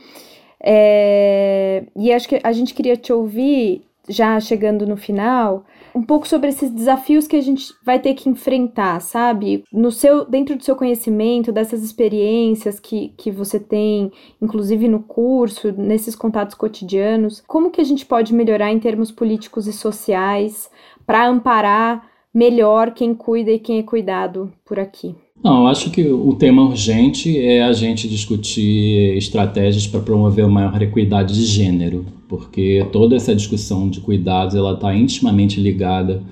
É, 0.63 1.85
e 1.97 2.13
acho 2.13 2.29
que 2.29 2.41
a 2.43 2.53
gente 2.53 2.75
queria 2.75 2.97
te 2.97 3.13
ouvir, 3.13 3.83
já 4.09 4.39
chegando 4.41 4.87
no 4.87 4.97
final, 4.97 5.65
um 5.95 6.03
pouco 6.03 6.27
sobre 6.27 6.49
esses 6.49 6.71
desafios 6.71 7.27
que 7.27 7.37
a 7.37 7.41
gente 7.41 7.73
vai 7.85 7.99
ter 7.99 8.15
que 8.15 8.29
enfrentar, 8.29 9.01
sabe? 9.01 9.65
No 9.73 9.91
seu, 9.91 10.25
dentro 10.25 10.57
do 10.57 10.65
seu 10.65 10.77
conhecimento, 10.77 11.53
dessas 11.53 11.83
experiências 11.83 12.79
que, 12.79 13.13
que 13.17 13.31
você 13.31 13.59
tem, 13.59 14.13
inclusive 14.41 14.89
no 14.89 15.01
curso, 15.01 15.73
nesses 15.73 16.15
contatos 16.15 16.55
cotidianos, 16.55 17.43
como 17.47 17.71
que 17.71 17.81
a 17.81 17.85
gente 17.85 18.05
pode 18.05 18.35
melhorar 18.35 18.71
em 18.71 18.79
termos 18.79 19.11
políticos 19.11 19.67
e 19.67 19.73
sociais 19.73 20.71
para 21.07 21.27
amparar 21.27 22.10
melhor 22.35 22.93
quem 22.93 23.15
cuida 23.15 23.51
e 23.51 23.59
quem 23.59 23.79
é 23.79 23.83
cuidado 23.83 24.53
por 24.65 24.79
aqui? 24.79 25.15
Não, 25.43 25.63
eu 25.63 25.67
acho 25.69 25.91
que 25.91 26.07
o 26.07 26.35
tema 26.35 26.63
urgente 26.63 27.39
é 27.39 27.63
a 27.63 27.73
gente 27.73 28.07
discutir 28.07 29.17
estratégias 29.17 29.87
para 29.87 30.01
promover 30.01 30.47
maior 30.47 30.83
equidade 30.83 31.35
de 31.35 31.47
gênero, 31.47 32.05
porque 32.29 32.87
toda 32.93 33.17
essa 33.17 33.35
discussão 33.35 33.89
de 33.89 34.01
cuidados 34.01 34.55
ela 34.55 34.75
está 34.75 34.95
intimamente 34.95 35.59
ligada 35.59 36.23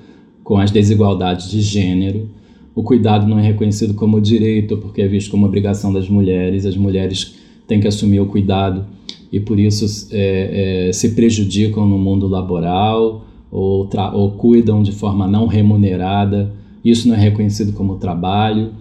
com 0.44 0.58
as 0.58 0.70
desigualdades 0.70 1.50
de 1.50 1.62
gênero. 1.62 2.28
O 2.74 2.82
cuidado 2.82 3.26
não 3.26 3.38
é 3.38 3.42
reconhecido 3.42 3.94
como 3.94 4.20
direito 4.20 4.76
porque 4.76 5.00
é 5.00 5.08
visto 5.08 5.30
como 5.30 5.46
obrigação 5.46 5.90
das 5.90 6.08
mulheres. 6.08 6.66
As 6.66 6.76
mulheres 6.76 7.34
têm 7.66 7.80
que 7.80 7.88
assumir 7.88 8.20
o 8.20 8.26
cuidado 8.26 8.87
e 9.32 9.40
por 9.40 9.58
isso 9.58 10.08
é, 10.12 10.88
é, 10.88 10.92
se 10.92 11.14
prejudicam 11.14 11.87
no 11.87 11.98
mundo 11.98 12.28
laboral 12.28 13.24
ou, 13.50 13.88
ou 14.12 14.32
cuidam 14.32 14.82
de 14.82 14.92
forma 14.92 15.26
não 15.26 15.46
remunerada, 15.46 16.52
isso 16.84 17.08
não 17.08 17.14
é 17.14 17.18
reconhecido 17.18 17.72
como 17.72 17.96
trabalho, 17.96 18.72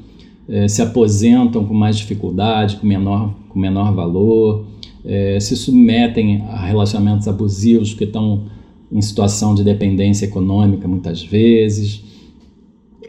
é, 0.48 0.68
se 0.68 0.82
aposentam 0.82 1.66
com 1.66 1.74
mais 1.74 1.98
dificuldade, 1.98 2.78
com 2.78 2.88
menor, 2.88 3.34
com 3.50 3.60
menor 3.60 3.94
valor, 3.94 4.66
é, 5.04 5.40
se 5.40 5.56
submetem 5.56 6.42
a 6.50 6.66
relacionamentos 6.66 7.28
abusivos 7.28 7.92
porque 7.92 8.06
estão 8.06 8.44
em 8.92 9.02
situação 9.02 9.54
de 9.54 9.64
dependência 9.64 10.26
econômica 10.26 10.88
muitas 10.88 11.22
vezes. 11.22 12.04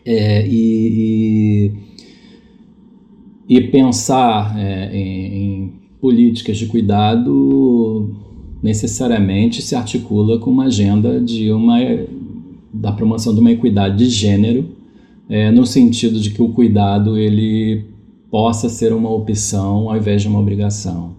É, 0.04 0.46
e, 0.46 1.72
e, 3.48 3.56
e, 3.56 3.60
pensar 3.68 4.56
em, 4.92 4.96
em 4.96 5.72
políticas 6.00 6.56
de 6.56 6.66
cuidado 6.66 8.16
necessariamente 8.62 9.62
se 9.62 9.74
articula 9.74 10.38
com 10.38 10.50
uma 10.50 10.64
agenda 10.64 11.20
de 11.20 11.52
uma 11.52 11.78
da 12.72 12.92
promoção 12.92 13.34
de 13.34 13.40
uma 13.40 13.50
equidade 13.50 13.96
de 13.96 14.10
gênero, 14.10 14.68
é, 15.28 15.50
no 15.50 15.66
sentido 15.66 16.20
de 16.20 16.30
que 16.30 16.42
o 16.42 16.50
cuidado 16.50 17.16
ele 17.16 17.84
possa 18.30 18.68
ser 18.68 18.92
uma 18.92 19.10
opção 19.10 19.90
ao 19.90 19.96
invés 19.96 20.22
de 20.22 20.28
uma 20.28 20.38
obrigação, 20.38 21.12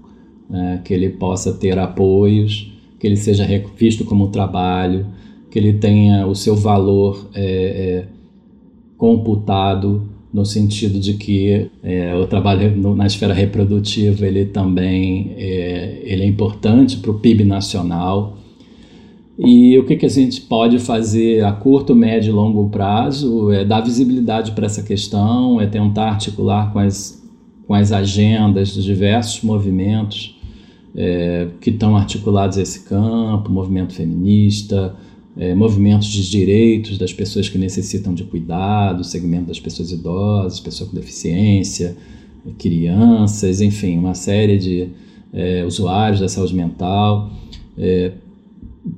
né? 0.50 0.82
que 0.84 0.94
ele 0.94 1.10
possa 1.10 1.54
ter 1.54 1.78
apoios, 1.78 2.72
que 3.00 3.08
ele 3.08 3.16
seja 3.16 3.46
visto 3.78 4.06
como 4.06 4.30
trabalho, 4.30 5.08
que 5.50 5.58
ele 5.58 5.74
tenha 5.74 6.28
o 6.28 6.36
seu 6.36 6.56
valor 6.56 7.30
é, 7.34 7.44
é, 7.44 8.08
computado 8.98 10.09
no 10.34 10.46
sentido 10.46 11.00
de 11.00 11.14
que 11.16 11.70
é, 11.84 12.16
o 12.16 12.28
trabalho 12.28 12.96
na 12.96 13.08
esfera 13.08 13.34
reprodutiva 13.34 14.26
ele 14.26 14.46
também 14.46 15.34
é, 15.38 16.02
ele 16.04 16.24
é 16.24 16.28
importante 16.28 16.98
para 16.98 17.12
o 17.12 17.16
PIB 17.16 17.44
nacional. 17.44 18.38
E 19.38 19.78
o 19.80 19.86
que, 19.86 19.96
que 19.96 20.06
a 20.06 20.10
gente 20.10 20.42
pode 20.42 20.80
fazer 20.80 21.46
a 21.46 21.52
curto, 21.52 21.96
médio 21.96 22.30
e 22.30 22.34
longo 22.34 22.70
prazo 22.70 23.52
é 23.52 23.64
dar 23.64 23.80
visibilidade 23.80 24.52
para 24.52 24.66
essa 24.66 24.84
questão, 24.84 25.62
é 25.62 25.66
tentar 25.66 26.10
articular 26.10 26.74
com 26.74 26.80
as, 26.80 27.24
com 27.66 27.74
as 27.74 27.92
agendas 27.92 28.76
dos 28.76 28.84
diversos 28.84 29.42
movimentos 29.42 30.38
é, 30.94 31.48
que 31.62 31.70
estão 31.70 31.96
articulados 31.96 32.58
a 32.58 32.62
esse 32.62 32.84
campo, 32.84 33.50
movimento 33.50 33.94
feminista, 33.94 34.96
é, 35.40 35.56
movimentos 35.56 36.10
de 36.10 36.30
direitos 36.30 36.98
das 36.98 37.14
pessoas 37.14 37.48
que 37.48 37.58
necessitam 37.58 38.14
de 38.14 38.26
cuidado, 38.26 39.06
segmento 39.06 39.46
das 39.46 39.60
pessoas 39.60 39.90
idosas, 39.90 40.60
pessoas 40.60 40.90
com 40.90 40.96
deficiência, 40.96 41.96
crianças, 42.58 43.62
enfim, 43.62 43.98
uma 43.98 44.14
série 44.14 44.58
de 44.58 44.90
é, 45.32 45.64
usuários 45.66 46.20
da 46.20 46.28
saúde 46.28 46.54
mental, 46.54 47.32
é, 47.78 48.12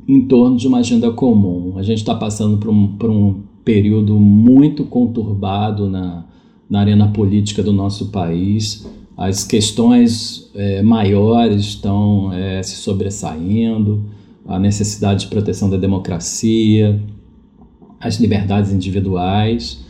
em 0.07 0.21
torno 0.21 0.57
de 0.57 0.67
uma 0.67 0.79
agenda 0.79 1.11
comum. 1.11 1.73
A 1.77 1.83
gente 1.83 1.99
está 1.99 2.15
passando 2.15 2.57
por 2.57 2.71
um, 2.71 2.87
por 2.87 3.11
um 3.11 3.41
período 3.63 4.19
muito 4.19 4.83
conturbado 4.85 5.87
na, 5.87 6.25
na 6.67 6.79
arena 6.79 7.07
política 7.09 7.61
do 7.61 7.71
nosso 7.71 8.07
país. 8.07 8.87
As 9.15 9.43
questões 9.43 10.49
é, 10.55 10.81
maiores 10.81 11.61
estão 11.61 12.33
é, 12.33 12.63
se 12.63 12.77
sobressaindo 12.77 14.03
a 14.45 14.59
necessidade 14.59 15.21
de 15.21 15.27
proteção 15.27 15.69
da 15.69 15.77
democracia, 15.77 17.01
as 17.99 18.19
liberdades 18.19 18.71
individuais, 18.71 19.83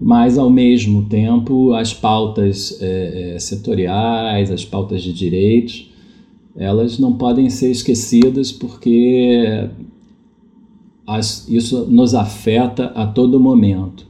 mas 0.00 0.36
ao 0.36 0.50
mesmo 0.50 1.04
tempo 1.04 1.72
as 1.72 1.94
pautas 1.94 2.78
é, 2.80 3.34
é, 3.34 3.38
setoriais, 3.38 4.50
as 4.50 4.64
pautas 4.64 5.02
de 5.02 5.12
direitos, 5.12 5.90
elas 6.54 6.98
não 6.98 7.12
podem 7.12 7.48
ser 7.48 7.70
esquecidas 7.70 8.50
porque 8.50 9.68
as, 11.06 11.48
isso 11.48 11.86
nos 11.86 12.14
afeta 12.14 12.86
a 12.86 13.06
todo 13.06 13.38
momento. 13.38 14.05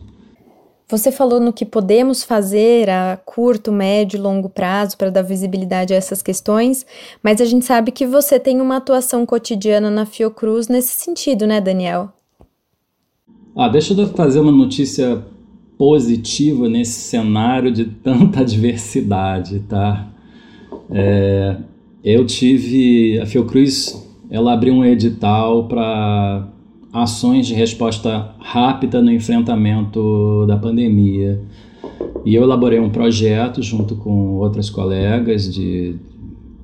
Você 0.89 1.11
falou 1.11 1.41
no 1.41 1.53
que 1.53 1.65
podemos 1.65 2.23
fazer 2.23 2.89
a 2.89 3.19
curto, 3.25 3.73
médio 3.73 4.17
e 4.17 4.21
longo 4.21 4.49
prazo 4.49 4.97
para 4.97 5.11
dar 5.11 5.23
visibilidade 5.23 5.93
a 5.93 5.97
essas 5.97 6.23
questões, 6.23 6.87
mas 7.21 7.41
a 7.41 7.45
gente 7.45 7.65
sabe 7.65 7.91
que 7.91 8.07
você 8.07 8.39
tem 8.39 8.61
uma 8.61 8.77
atuação 8.77 9.27
cotidiana 9.27 9.91
na 9.91 10.07
Fiocruz 10.07 10.69
nesse 10.69 10.93
sentido, 10.93 11.45
né, 11.45 11.61
Daniel? 11.61 12.11
Ah, 13.57 13.69
deixa 13.69 13.95
eu 13.95 14.07
fazer 14.09 14.39
uma 14.39 14.53
notícia 14.53 15.25
positiva 15.77 16.69
nesse 16.69 17.01
cenário 17.01 17.73
de 17.73 17.87
tanta 17.87 18.41
adversidade, 18.47 19.61
tá? 19.69 20.09
É, 20.89 21.57
eu 22.05 22.25
tive 22.25 23.19
a 23.19 23.27
Fiocruz, 23.27 24.07
ela 24.31 24.53
abriu 24.53 24.73
um 24.73 24.85
edital 24.85 25.67
para 25.67 26.49
ações 27.03 27.47
de 27.47 27.55
resposta 27.55 28.35
rápida 28.39 29.03
no 29.03 29.13
enfrentamento 29.13 30.45
da 30.47 30.57
pandemia. 30.57 31.41
E 32.25 32.35
eu 32.35 32.43
elaborei 32.43 32.81
um 32.81 32.91
projeto 32.91 33.63
junto 33.63 33.97
com 33.97 34.35
outras 34.37 34.71
colegas 34.71 35.53
de 35.53 35.97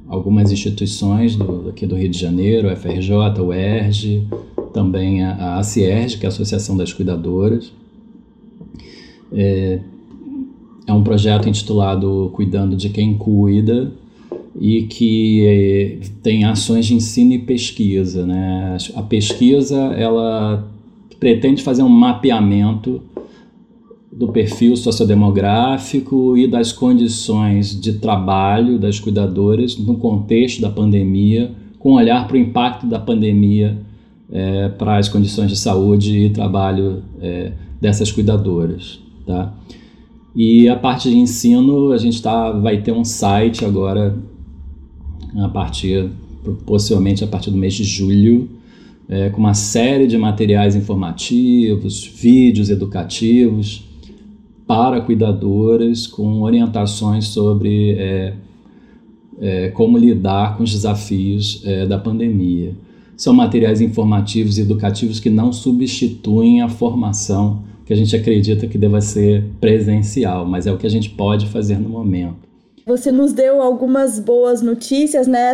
algumas 0.09 0.51
instituições 0.51 1.37
do, 1.37 1.69
aqui 1.69 1.87
do 1.87 1.95
Rio 1.95 2.09
de 2.09 2.19
Janeiro, 2.19 2.69
o 2.69 2.77
FRJ, 2.77 3.41
o 3.41 3.53
ERJ, 3.53 4.27
também 4.73 5.23
a, 5.23 5.33
a 5.35 5.59
ACIERJ, 5.59 6.19
que 6.19 6.27
é 6.27 6.29
a 6.29 6.33
Associação 6.33 6.77
das 6.77 6.93
Cuidadoras. 6.93 7.73
É, 9.33 9.81
é 10.87 10.93
um 10.93 11.03
projeto 11.03 11.49
intitulado 11.49 12.31
Cuidando 12.35 12.77
de 12.77 12.89
Quem 12.89 13.17
Cuida 13.17 13.93
e 14.61 14.83
que 14.83 15.47
é, 15.47 15.99
tem 16.23 16.45
ações 16.45 16.87
de 16.87 16.95
ensino 16.95 17.33
e 17.33 17.39
pesquisa. 17.39 18.27
Né? 18.27 18.77
A 18.95 19.03
pesquisa 19.03 19.77
ela 19.97 20.69
pretende 21.19 21.63
fazer 21.63 21.83
um 21.83 21.89
mapeamento 21.89 23.01
do 24.13 24.29
perfil 24.29 24.77
sociodemográfico 24.77 26.37
e 26.37 26.47
das 26.47 26.71
condições 26.71 27.81
de 27.81 27.95
trabalho 27.95 28.79
das 28.79 29.01
cuidadoras 29.01 29.77
no 29.79 29.97
contexto 29.97 30.61
da 30.61 30.69
pandemia, 30.69 31.53
com 31.79 31.95
olhar 31.95 32.29
para 32.29 32.37
o 32.37 32.39
impacto 32.39 32.87
da 32.87 32.99
pandemia 32.99 33.79
é, 34.31 34.69
para 34.69 34.99
as 34.99 35.09
condições 35.09 35.51
de 35.51 35.57
saúde 35.57 36.19
e 36.19 36.31
trabalho 36.31 37.03
é, 37.21 37.53
dessas 37.81 38.13
cuidadoras. 38.13 39.01
Tá? 39.27 39.55
E 40.35 40.69
a 40.69 40.77
parte 40.77 41.11
de 41.11 41.17
ensino, 41.17 41.91
a 41.93 41.99
gente 41.99 42.23
tá, 42.23 42.51
vai 42.53 42.81
ter 42.81 42.93
um 42.93 43.05
site 43.05 43.65
agora, 43.65 44.17
a 45.37 45.49
partir, 45.49 46.11
possivelmente 46.67 47.25
a 47.25 47.27
partir 47.27 47.51
do 47.51 47.57
mês 47.57 47.75
de 47.75 47.85
julho, 47.85 48.49
é, 49.09 49.31
com 49.31 49.39
uma 49.39 49.55
série 49.55 50.07
de 50.07 50.17
materiais 50.17 50.75
informativos, 50.77 52.05
vídeos 52.05 52.71
educativos, 52.71 53.85
para 54.67 55.01
cuidadoras 55.01 56.07
com 56.07 56.43
orientações 56.43 57.27
sobre 57.27 57.93
é, 57.93 58.35
é, 59.41 59.69
como 59.71 59.99
lidar 59.99 60.57
com 60.57 60.63
os 60.63 60.71
desafios 60.71 61.63
é, 61.65 61.87
da 61.87 61.99
pandemia. 61.99 62.75
São 63.17 63.35
materiais 63.35 63.81
informativos 63.81 64.59
e 64.59 64.63
educativos 64.63 65.21
que 65.21 65.29
não 65.29 65.53
substituem 65.53 66.63
a 66.63 66.69
formação 66.69 67.63
que 67.85 67.93
a 67.93 67.97
gente 67.97 68.15
acredita 68.17 68.67
que 68.67 68.79
deva 68.79 69.01
ser 69.01 69.45
presencial, 69.61 70.47
mas 70.47 70.67
é 70.67 70.73
o 70.73 70.79
que 70.79 70.87
a 70.87 70.91
gente 70.91 71.11
pode 71.11 71.47
fazer 71.47 71.79
no 71.79 71.89
momento. 71.89 72.52
Você 72.85 73.13
nos 73.13 73.33
deu 73.33 73.63
algumas 73.63 74.19
boas 74.19 74.61
notícias, 74.61 75.29
né? 75.29 75.53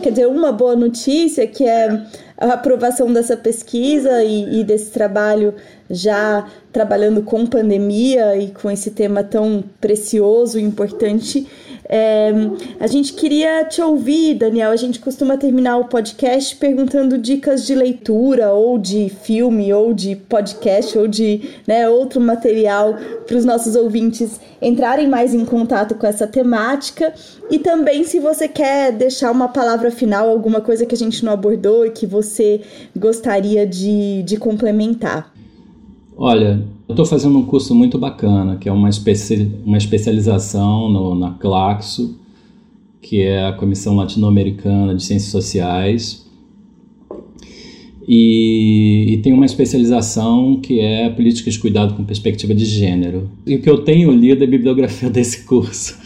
quer 0.00 0.10
dizer, 0.10 0.28
uma 0.28 0.52
boa 0.52 0.76
notícia 0.76 1.44
que 1.44 1.64
é 1.64 2.06
a 2.38 2.52
aprovação 2.52 3.12
dessa 3.12 3.36
pesquisa 3.36 4.22
e, 4.22 4.60
e 4.60 4.64
desse 4.64 4.92
trabalho 4.92 5.52
já 5.90 6.46
trabalhando 6.72 7.22
com 7.22 7.44
pandemia 7.44 8.36
e 8.36 8.52
com 8.52 8.70
esse 8.70 8.92
tema 8.92 9.24
tão 9.24 9.64
precioso 9.80 10.60
e 10.60 10.62
importante. 10.62 11.48
É, 11.92 12.30
a 12.78 12.86
gente 12.86 13.14
queria 13.14 13.64
te 13.64 13.82
ouvir, 13.82 14.34
Daniel. 14.34 14.70
A 14.70 14.76
gente 14.76 15.00
costuma 15.00 15.36
terminar 15.36 15.76
o 15.76 15.86
podcast 15.86 16.54
perguntando 16.54 17.18
dicas 17.18 17.66
de 17.66 17.74
leitura, 17.74 18.52
ou 18.52 18.78
de 18.78 19.08
filme, 19.08 19.72
ou 19.72 19.92
de 19.92 20.14
podcast, 20.14 20.96
ou 20.96 21.08
de 21.08 21.58
né, 21.66 21.88
outro 21.88 22.20
material 22.20 22.96
para 23.26 23.36
os 23.36 23.44
nossos 23.44 23.74
ouvintes 23.74 24.38
entrarem 24.62 25.08
mais 25.08 25.34
em 25.34 25.44
contato 25.44 25.96
com 25.96 26.06
essa 26.06 26.28
temática. 26.28 27.12
E 27.50 27.58
também, 27.58 28.04
se 28.04 28.20
você 28.20 28.46
quer 28.46 28.92
deixar 28.92 29.32
uma 29.32 29.48
palavra 29.48 29.90
final, 29.90 30.30
alguma 30.30 30.60
coisa 30.60 30.86
que 30.86 30.94
a 30.94 30.98
gente 30.98 31.24
não 31.24 31.32
abordou 31.32 31.84
e 31.84 31.90
que 31.90 32.06
você 32.06 32.60
gostaria 32.96 33.66
de, 33.66 34.22
de 34.22 34.36
complementar. 34.36 35.39
Olha, 36.22 36.62
eu 36.86 36.92
estou 36.92 37.06
fazendo 37.06 37.38
um 37.38 37.46
curso 37.46 37.74
muito 37.74 37.96
bacana, 37.96 38.56
que 38.56 38.68
é 38.68 38.72
uma, 38.72 38.90
especi 38.90 39.50
uma 39.64 39.78
especialização 39.78 40.90
no, 40.90 41.14
na 41.14 41.30
Claxo, 41.30 42.14
que 43.00 43.22
é 43.22 43.46
a 43.46 43.54
Comissão 43.54 43.96
Latino-Americana 43.96 44.94
de 44.94 45.02
Ciências 45.02 45.32
Sociais. 45.32 46.28
E, 48.06 49.14
e, 49.14 49.16
tem 49.22 49.32
uma 49.32 49.46
especialização 49.46 50.60
que 50.60 50.78
é 50.78 51.08
Políticas 51.08 51.54
de 51.54 51.60
Cuidado 51.60 51.94
com 51.94 52.04
Perspectiva 52.04 52.54
de 52.54 52.66
Gênero. 52.66 53.30
E 53.46 53.56
o 53.56 53.62
que 53.62 53.70
eu 53.70 53.78
tenho 53.78 54.12
lido 54.12 54.44
é 54.44 54.46
a 54.46 54.50
bibliografia 54.50 55.08
desse 55.08 55.46
curso. 55.46 55.98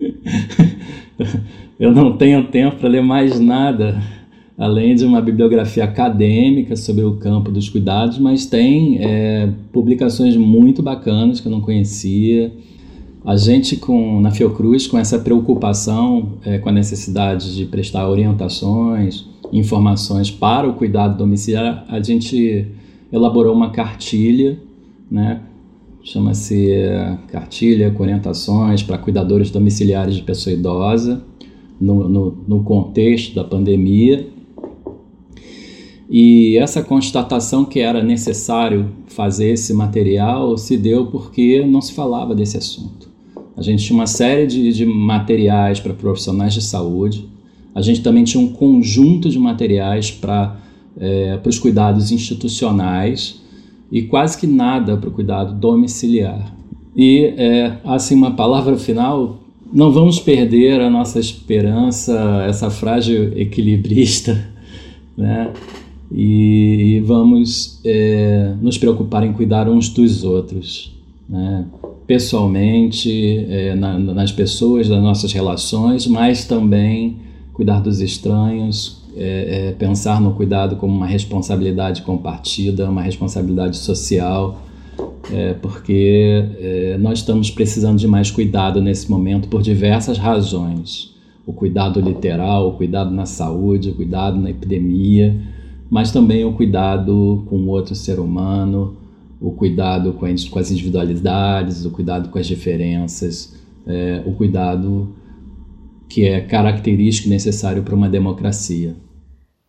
eu 1.78 1.92
não 1.92 2.16
tenho 2.16 2.42
tempo 2.48 2.78
para 2.78 2.88
ler 2.88 3.04
mais 3.04 3.38
nada 3.38 4.02
além 4.56 4.94
de 4.94 5.04
uma 5.04 5.20
bibliografia 5.20 5.84
acadêmica 5.84 6.76
sobre 6.76 7.04
o 7.04 7.16
campo 7.16 7.50
dos 7.50 7.68
cuidados, 7.68 8.18
mas 8.18 8.46
tem 8.46 8.98
é, 9.00 9.50
publicações 9.72 10.36
muito 10.36 10.82
bacanas 10.82 11.40
que 11.40 11.48
eu 11.48 11.52
não 11.52 11.60
conhecia. 11.60 12.52
A 13.24 13.36
gente 13.36 13.76
com, 13.76 14.20
na 14.20 14.30
Fiocruz, 14.30 14.86
com 14.86 14.96
essa 14.96 15.18
preocupação 15.18 16.34
é, 16.44 16.58
com 16.58 16.68
a 16.68 16.72
necessidade 16.72 17.56
de 17.56 17.64
prestar 17.64 18.08
orientações, 18.08 19.26
informações 19.52 20.30
para 20.30 20.68
o 20.68 20.74
cuidado 20.74 21.16
domiciliar, 21.16 21.84
a 21.88 22.00
gente 22.00 22.66
elaborou 23.12 23.54
uma 23.54 23.70
cartilha, 23.70 24.58
né? 25.10 25.40
chama-se 26.04 26.70
é, 26.70 27.16
Cartilha 27.28 27.90
com 27.90 28.02
Orientações 28.02 28.82
para 28.82 28.98
Cuidadores 28.98 29.50
Domiciliares 29.50 30.14
de 30.14 30.22
Pessoa 30.22 30.54
Idosa, 30.54 31.24
no, 31.80 32.08
no, 32.08 32.38
no 32.46 32.62
contexto 32.62 33.34
da 33.34 33.42
pandemia, 33.42 34.28
e 36.16 36.56
essa 36.58 36.80
constatação 36.80 37.64
que 37.64 37.80
era 37.80 38.00
necessário 38.00 38.88
fazer 39.08 39.48
esse 39.48 39.74
material 39.74 40.56
se 40.56 40.76
deu 40.76 41.06
porque 41.06 41.66
não 41.66 41.80
se 41.80 41.92
falava 41.92 42.36
desse 42.36 42.56
assunto. 42.56 43.08
A 43.56 43.62
gente 43.62 43.84
tinha 43.84 43.98
uma 43.98 44.06
série 44.06 44.46
de, 44.46 44.72
de 44.72 44.86
materiais 44.86 45.80
para 45.80 45.92
profissionais 45.92 46.54
de 46.54 46.62
saúde, 46.62 47.28
a 47.74 47.82
gente 47.82 48.00
também 48.00 48.22
tinha 48.22 48.40
um 48.40 48.52
conjunto 48.52 49.28
de 49.28 49.40
materiais 49.40 50.12
para 50.12 50.56
é, 51.00 51.36
os 51.44 51.58
cuidados 51.58 52.12
institucionais 52.12 53.42
e 53.90 54.02
quase 54.02 54.38
que 54.38 54.46
nada 54.46 54.96
para 54.96 55.08
o 55.08 55.12
cuidado 55.12 55.52
domiciliar. 55.52 56.54
E, 56.94 57.34
é, 57.36 57.78
assim, 57.84 58.14
uma 58.14 58.30
palavra 58.30 58.76
final: 58.76 59.40
não 59.72 59.90
vamos 59.90 60.20
perder 60.20 60.80
a 60.80 60.88
nossa 60.88 61.18
esperança, 61.18 62.44
essa 62.48 62.70
frágil 62.70 63.36
equilibrista, 63.36 64.48
né? 65.18 65.50
E, 66.12 67.02
vamos 67.04 67.80
é, 67.84 68.54
nos 68.60 68.78
preocupar 68.78 69.24
em 69.24 69.32
cuidar 69.32 69.68
uns 69.68 69.88
dos 69.88 70.24
outros, 70.24 70.92
né? 71.28 71.64
pessoalmente, 72.06 73.46
é, 73.48 73.74
na, 73.74 73.98
nas 73.98 74.30
pessoas, 74.30 74.88
das 74.88 75.02
nossas 75.02 75.32
relações, 75.32 76.06
mas 76.06 76.44
também 76.44 77.16
cuidar 77.52 77.80
dos 77.80 78.00
estranhos, 78.00 79.02
é, 79.16 79.68
é, 79.68 79.72
pensar 79.72 80.20
no 80.20 80.32
cuidado 80.34 80.76
como 80.76 80.94
uma 80.94 81.06
responsabilidade 81.06 82.02
compartida, 82.02 82.90
uma 82.90 83.00
responsabilidade 83.00 83.76
social, 83.76 84.60
é, 85.32 85.54
porque 85.54 86.44
é, 86.60 86.98
nós 86.98 87.20
estamos 87.20 87.50
precisando 87.50 87.98
de 87.98 88.06
mais 88.06 88.30
cuidado 88.30 88.82
nesse 88.82 89.10
momento 89.10 89.48
por 89.48 89.62
diversas 89.62 90.18
razões. 90.18 91.14
O 91.46 91.52
cuidado 91.52 92.00
literal, 92.00 92.68
o 92.68 92.72
cuidado 92.72 93.10
na 93.10 93.24
saúde, 93.24 93.90
o 93.90 93.94
cuidado 93.94 94.38
na 94.38 94.50
epidemia, 94.50 95.53
mas 95.90 96.10
também 96.10 96.44
o 96.44 96.54
cuidado 96.54 97.44
com 97.48 97.56
o 97.56 97.68
outro 97.68 97.94
ser 97.94 98.18
humano, 98.18 98.96
o 99.40 99.52
cuidado 99.52 100.14
com, 100.14 100.26
as 100.26 100.70
individualidades, 100.70 101.84
o 101.84 101.90
cuidado 101.90 102.30
com 102.30 102.38
as 102.38 102.46
diferenças, 102.46 103.54
é, 103.86 104.22
o 104.24 104.32
cuidado 104.32 105.14
que 106.08 106.26
é 106.26 106.40
característico 106.40 107.28
e 107.28 107.30
necessário 107.30 107.82
para 107.82 107.94
uma 107.94 108.08
democracia. 108.08 108.96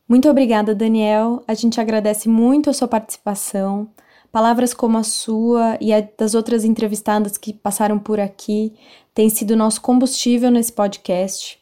Muito 0.08 0.30
obrigada, 0.30 0.76
Daniel. 0.76 1.44
A 1.48 1.54
gente 1.54 1.82
agradece 1.82 2.30
muito 2.30 2.70
a 2.70 2.74
sua 2.74 2.88
participação. 2.88 3.90
Palavras 4.32 4.74
como 4.74 4.98
a 4.98 5.04
sua 5.04 5.78
e 5.82 5.92
a 5.92 6.08
das 6.18 6.36
outras 6.36 6.64
entrevistadas 6.64 7.38
que 7.38 7.54
passaram 7.54 7.98
por 7.98 8.20
aqui 8.20 8.74
têm 9.14 9.30
sido 9.30 9.56
nosso 9.56 9.82
combustível 9.82 10.52
nesse 10.52 10.72
podcast. 10.72 11.58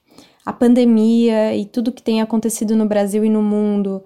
A 0.45 0.51
pandemia 0.51 1.55
e 1.55 1.65
tudo 1.65 1.91
que 1.91 2.01
tem 2.01 2.21
acontecido 2.21 2.75
no 2.75 2.85
Brasil 2.85 3.23
e 3.23 3.29
no 3.29 3.41
mundo 3.41 4.03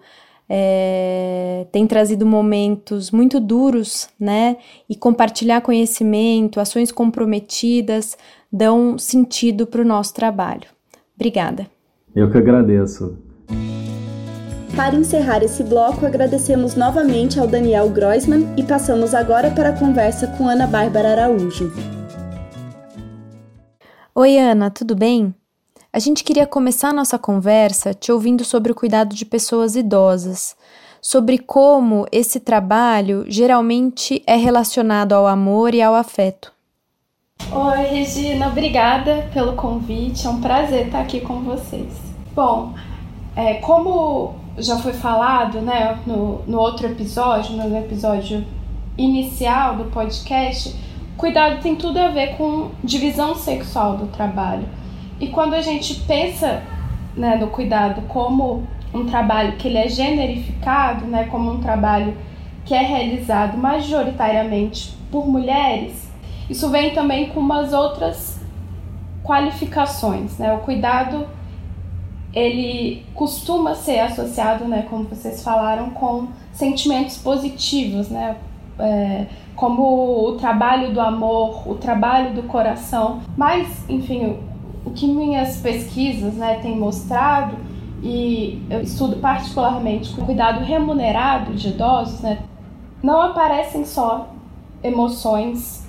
é, 0.50 1.68
tem 1.72 1.86
trazido 1.86 2.26
momentos 2.26 3.12
muito 3.12 3.40
duros, 3.40 4.10
né? 4.20 4.58
E 4.90 4.96
compartilhar 4.96 5.62
conhecimento, 5.62 6.60
ações 6.60 6.92
comprometidas 6.92 8.18
dão 8.52 8.98
sentido 8.98 9.68
para 9.68 9.82
o 9.82 9.86
nosso 9.86 10.14
trabalho. 10.14 10.68
Obrigada. 11.16 11.68
Eu 12.16 12.32
que 12.32 12.38
agradeço. 12.38 13.18
Para 14.76 14.96
encerrar 14.96 15.44
esse 15.44 15.64
bloco, 15.64 16.06
agradecemos 16.06 16.76
novamente 16.76 17.40
ao 17.40 17.48
Daniel 17.48 17.90
Groisman 17.90 18.54
e 18.56 18.64
passamos 18.64 19.16
agora 19.16 19.50
para 19.50 19.70
a 19.70 19.78
conversa 19.78 20.28
com 20.38 20.48
Ana 20.48 20.68
Bárbara 20.68 21.14
Araújo. 21.14 21.72
Oi, 24.14 24.38
Ana, 24.38 24.70
tudo 24.70 24.96
bem? 24.96 25.34
A 25.98 26.00
gente 26.00 26.24
queria 26.24 26.46
começar 26.46 26.94
nossa 26.94 27.18
conversa 27.18 27.92
te 27.92 28.12
ouvindo 28.12 28.46
sobre 28.46 28.72
o 28.72 28.76
cuidado 28.76 29.16
de 29.16 29.26
pessoas 29.26 29.76
idosas, 29.76 30.56
sobre 31.02 31.40
como 31.40 32.06
esse 32.12 32.40
trabalho 32.40 33.26
geralmente 33.28 34.22
é 34.28 34.36
relacionado 34.36 35.14
ao 35.14 35.26
amor 35.26 35.74
e 35.74 35.82
ao 35.82 35.96
afeto. 35.96 36.54
Oi, 37.52 37.82
Regina, 37.88 38.50
obrigada 38.50 39.28
pelo 39.34 39.54
convite. 39.54 40.28
É 40.28 40.30
um 40.30 40.40
prazer 40.40 40.86
estar 40.86 41.02
aqui 41.02 41.20
com 41.20 41.42
vocês. 41.42 41.92
Bom, 42.36 42.76
é, 43.36 43.56
como 43.56 44.36
já 44.56 44.78
foi 44.78 44.94
falado 44.94 45.62
né, 45.62 46.00
no, 46.06 46.44
no 46.46 46.60
outro 46.60 46.86
episódio, 46.86 47.58
no 47.58 47.76
episódio 47.76 48.46
inicial 48.96 49.78
do 49.78 49.86
podcast, 49.86 50.76
cuidado 51.18 51.60
tem 51.60 51.76
tudo 51.76 51.98
a 51.98 52.10
ver 52.10 52.38
com 52.38 52.70
divisão 52.84 53.34
sexual 53.34 53.98
do 53.98 54.06
trabalho. 54.06 54.78
E 55.20 55.28
quando 55.28 55.54
a 55.54 55.62
gente 55.62 55.96
pensa 56.02 56.62
né, 57.16 57.36
no 57.36 57.48
cuidado 57.48 58.02
como 58.08 58.68
um 58.94 59.06
trabalho 59.06 59.54
que 59.54 59.68
ele 59.68 59.78
é 59.78 59.90
generificado, 59.90 61.06
né, 61.06 61.26
como 61.26 61.52
um 61.52 61.60
trabalho 61.60 62.16
que 62.64 62.74
é 62.74 62.82
realizado 62.82 63.58
majoritariamente 63.58 64.96
por 65.12 65.28
mulheres, 65.28 66.12
isso 66.50 66.70
vem 66.70 66.92
também 66.92 67.30
com 67.30 67.40
umas 67.40 67.74
outras 67.74 68.40
qualificações, 69.24 70.38
né? 70.38 70.54
O 70.54 70.60
cuidado 70.60 71.28
ele 72.34 73.06
costuma 73.14 73.76
ser 73.76 74.00
associado, 74.00 74.66
né, 74.66 74.86
como 74.90 75.06
vocês 75.06 75.44
falaram, 75.44 75.90
com 75.90 76.28
sentimentos 76.54 77.18
positivos, 77.18 78.10
né? 78.10 78.38
É, 78.80 79.26
como 79.56 80.28
o 80.28 80.34
trabalho 80.34 80.94
do 80.94 81.02
amor, 81.02 81.68
o 81.68 81.76
trabalho 81.76 82.34
do 82.34 82.44
coração. 82.44 83.22
Mas, 83.36 83.84
enfim, 83.90 84.38
o, 84.88 84.92
que 84.92 85.08
minhas 85.08 85.58
pesquisas 85.58 86.34
né, 86.36 86.56
têm 86.62 86.78
mostrado, 86.78 87.56
e 88.02 88.62
eu 88.70 88.82
estudo 88.82 89.18
particularmente 89.18 90.14
com 90.14 90.26
cuidado 90.26 90.64
remunerado 90.64 91.54
de 91.54 91.70
idosos, 91.70 92.22
né, 92.22 92.40
não 93.02 93.22
aparecem 93.22 93.86
só 93.86 94.30
emoções 94.84 95.88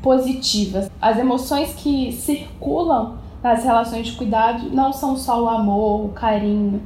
positivas. 0.00 0.90
As 1.00 1.18
emoções 1.18 1.74
que 1.74 2.12
circulam 2.12 3.18
nas 3.42 3.64
relações 3.64 4.06
de 4.06 4.12
cuidado 4.12 4.70
não 4.70 4.92
são 4.92 5.16
só 5.16 5.42
o 5.42 5.48
amor, 5.48 6.06
o 6.06 6.08
carinho, 6.10 6.82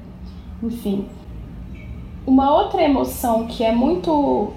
enfim. 0.62 1.06
Uma 2.26 2.54
outra 2.54 2.82
emoção 2.82 3.46
que 3.46 3.62
é 3.62 3.72
muito 3.72 4.52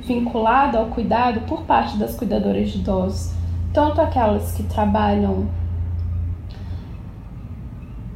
vinculada 0.00 0.78
ao 0.78 0.86
cuidado 0.86 1.40
por 1.46 1.62
parte 1.62 1.96
das 1.96 2.16
cuidadoras 2.16 2.70
de 2.70 2.78
idosos, 2.78 3.32
tanto 3.72 4.00
aquelas 4.00 4.52
que 4.52 4.62
trabalham 4.64 5.46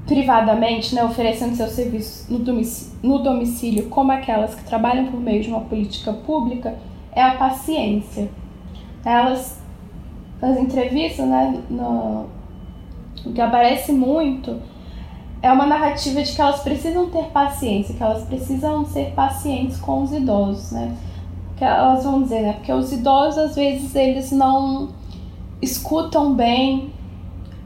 privadamente, 0.06 0.94
né, 0.94 1.04
oferecendo 1.04 1.56
seus 1.56 1.70
serviços 1.70 2.28
no 2.28 2.38
domicílio, 2.38 2.98
no 3.02 3.18
domicílio, 3.20 3.88
como 3.88 4.12
aquelas 4.12 4.54
que 4.54 4.64
trabalham 4.64 5.06
por 5.06 5.18
meio 5.18 5.42
de 5.42 5.48
uma 5.48 5.60
política 5.60 6.12
pública, 6.12 6.76
é 7.12 7.22
a 7.22 7.36
paciência. 7.36 8.28
Elas, 9.04 9.58
nas 10.40 10.58
entrevistas, 10.58 11.26
né, 11.26 11.58
no, 11.70 12.26
o 13.24 13.32
que 13.32 13.40
aparece 13.40 13.92
muito 13.92 14.60
é 15.44 15.52
uma 15.52 15.66
narrativa 15.66 16.22
de 16.22 16.32
que 16.32 16.40
elas 16.40 16.60
precisam 16.60 17.10
ter 17.10 17.24
paciência, 17.24 17.94
que 17.94 18.02
elas 18.02 18.24
precisam 18.24 18.84
ser 18.86 19.12
pacientes 19.12 19.78
com 19.78 20.02
os 20.02 20.12
idosos, 20.12 20.72
né? 20.72 20.96
Que 21.56 21.64
elas 21.64 22.02
vão 22.02 22.22
dizer, 22.22 22.40
né? 22.40 22.54
Porque 22.54 22.72
os 22.72 22.90
idosos, 22.92 23.38
às 23.38 23.54
vezes, 23.54 23.94
eles 23.94 24.32
não 24.32 24.88
escutam 25.60 26.34
bem, 26.34 26.90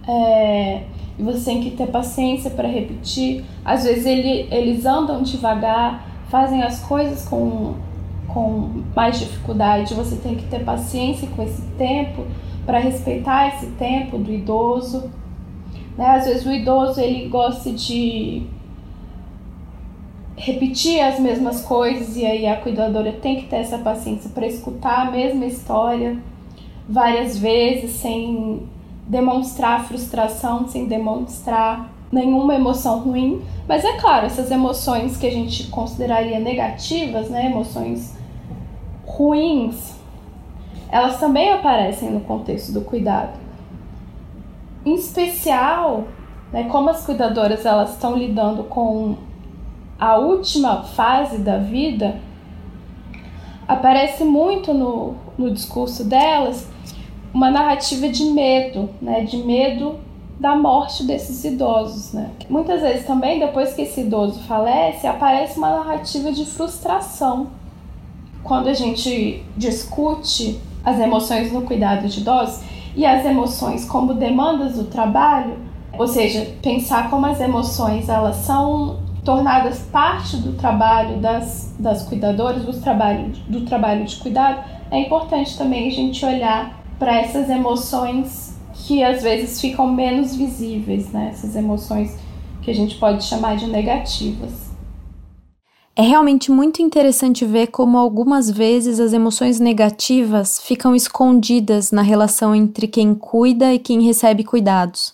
é, 0.09 0.83
e 1.19 1.23
você 1.23 1.51
tem 1.51 1.63
que 1.63 1.71
ter 1.73 1.89
paciência 1.89 2.51
para 2.51 2.69
repetir. 2.69 3.45
Às 3.65 3.85
vezes, 3.85 4.07
ele, 4.07 4.49
eles 4.51 4.87
andam 4.87 5.23
devagar, 5.23 6.07
fazem 6.29 6.63
as 6.63 6.81
coisas 6.81 7.27
com, 7.29 7.75
com 8.29 8.83
mais 8.95 9.19
dificuldade, 9.19 9.95
você 9.95 10.17
tem 10.17 10.37
que 10.37 10.45
ter 10.45 10.65
paciência 10.65 11.29
com 11.35 11.43
esse 11.43 11.63
tempo, 11.77 12.25
para 12.65 12.79
respeitar 12.79 13.49
esse 13.57 13.67
tempo 13.73 14.19
do 14.19 14.33
idoso. 14.33 15.11
Né? 15.97 16.07
Às 16.07 16.27
vezes 16.27 16.47
o 16.47 16.53
idoso 16.53 17.01
ele 17.01 17.29
gosta 17.29 17.73
de 17.73 18.47
repetir 20.37 21.01
as 21.01 21.19
mesmas 21.19 21.63
coisas 21.63 22.17
e 22.17 22.25
aí 22.25 22.47
a 22.47 22.57
cuidadora 22.57 23.13
tem 23.13 23.37
que 23.37 23.47
ter 23.47 23.57
essa 23.57 23.79
paciência 23.79 24.31
para 24.31 24.47
escutar 24.47 25.09
a 25.09 25.11
mesma 25.11 25.47
história 25.47 26.17
várias 26.89 27.37
vezes 27.39 27.91
sem 27.93 28.63
demonstrar 29.09 29.85
frustração, 29.87 30.69
sem 30.69 30.87
demonstrar 30.87 31.91
nenhuma 32.13 32.55
emoção 32.55 33.01
ruim. 33.01 33.43
Mas 33.67 33.85
é 33.85 33.97
claro, 33.97 34.27
essas 34.27 34.51
emoções 34.51 35.17
que 35.17 35.27
a 35.27 35.31
gente 35.31 35.69
consideraria 35.69 36.39
negativas, 36.39 37.31
né, 37.31 37.47
emoções 37.47 38.17
ruins, 39.07 39.97
elas 40.91 41.19
também 41.19 41.53
aparecem 41.53 42.11
no 42.11 42.21
contexto 42.21 42.73
do 42.73 42.83
cuidado. 42.83 43.39
Em 44.85 44.95
especial, 44.95 46.05
né, 46.53 46.65
como 46.65 46.91
as 46.91 47.05
cuidadoras 47.05 47.65
elas 47.65 47.95
estão 47.95 48.17
lidando 48.17 48.65
com 48.65 49.17
a 49.99 50.17
última 50.17 50.83
fase 50.83 51.39
da 51.39 51.59
vida, 51.59 52.21
aparece 53.67 54.25
muito 54.25 54.73
no, 54.73 55.15
no 55.37 55.51
discurso 55.51 56.05
delas 56.05 56.69
uma 57.39 57.53
narrativa 57.53 58.09
de 58.09 58.25
medo, 58.25 58.91
né, 59.01 59.21
de 59.21 59.37
medo 59.37 59.95
da 60.41 60.57
morte 60.57 61.05
desses 61.05 61.45
idosos, 61.45 62.13
né? 62.13 62.31
Muitas 62.51 62.81
vezes 62.81 63.07
também 63.07 63.39
depois 63.39 63.75
que 63.75 63.83
esse 63.83 64.01
idoso 64.01 64.41
falece, 64.41 65.07
aparece 65.07 65.57
uma 65.57 65.71
narrativa 65.71 66.33
de 66.33 66.45
frustração. 66.45 67.47
Quando 68.43 68.67
a 68.69 68.75
gente 68.75 69.45
discute 69.57 70.61
as 70.85 70.99
emoções 70.99 71.53
no 71.53 71.63
cuidado 71.63 72.09
de 72.09 72.21
idosos, 72.21 72.61
e 72.97 73.07
as 73.07 73.25
emoções 73.25 73.85
como 73.85 74.15
demandas 74.15 74.75
do 74.75 74.85
trabalho, 74.85 75.59
ou 75.97 76.09
seja, 76.09 76.57
pensar 76.61 77.09
como 77.09 77.25
as 77.27 77.41
emoções 77.41 78.09
elas 78.09 78.35
são 78.37 78.99
tornadas 79.25 79.79
parte 79.93 80.37
do 80.39 80.55
trabalho 80.55 81.19
das, 81.19 81.73
das 81.79 82.03
cuidadoras, 82.03 82.65
do 82.65 82.73
trabalho, 82.81 83.31
do 83.49 83.61
trabalho 83.61 84.05
de 84.05 84.17
cuidado, 84.17 84.65
é 84.91 84.99
importante 84.99 85.57
também 85.57 85.87
a 85.87 85.91
gente 85.93 86.25
olhar 86.27 86.78
para 86.99 87.17
essas 87.21 87.49
emoções 87.49 88.57
que 88.75 89.03
às 89.03 89.23
vezes 89.23 89.61
ficam 89.61 89.93
menos 89.93 90.35
visíveis, 90.35 91.11
né? 91.11 91.31
Essas 91.33 91.55
emoções 91.55 92.17
que 92.63 92.71
a 92.71 92.75
gente 92.75 92.97
pode 92.97 93.25
chamar 93.25 93.57
de 93.57 93.67
negativas. 93.67 94.69
É 95.95 96.03
realmente 96.03 96.51
muito 96.51 96.81
interessante 96.81 97.45
ver 97.45 97.69
como 97.69 97.99
algumas 97.99 98.49
vezes 98.49 99.01
as 99.01 99.13
emoções 99.13 99.59
negativas 99.59 100.61
ficam 100.61 100.95
escondidas 100.95 101.91
na 101.91 102.03
relação 102.03 102.55
entre 102.55 102.87
quem 102.87 103.15
cuida 103.15 103.75
e 103.75 103.81
quem 103.81 104.03
recebe 104.03 104.45
cuidados. 104.45 105.13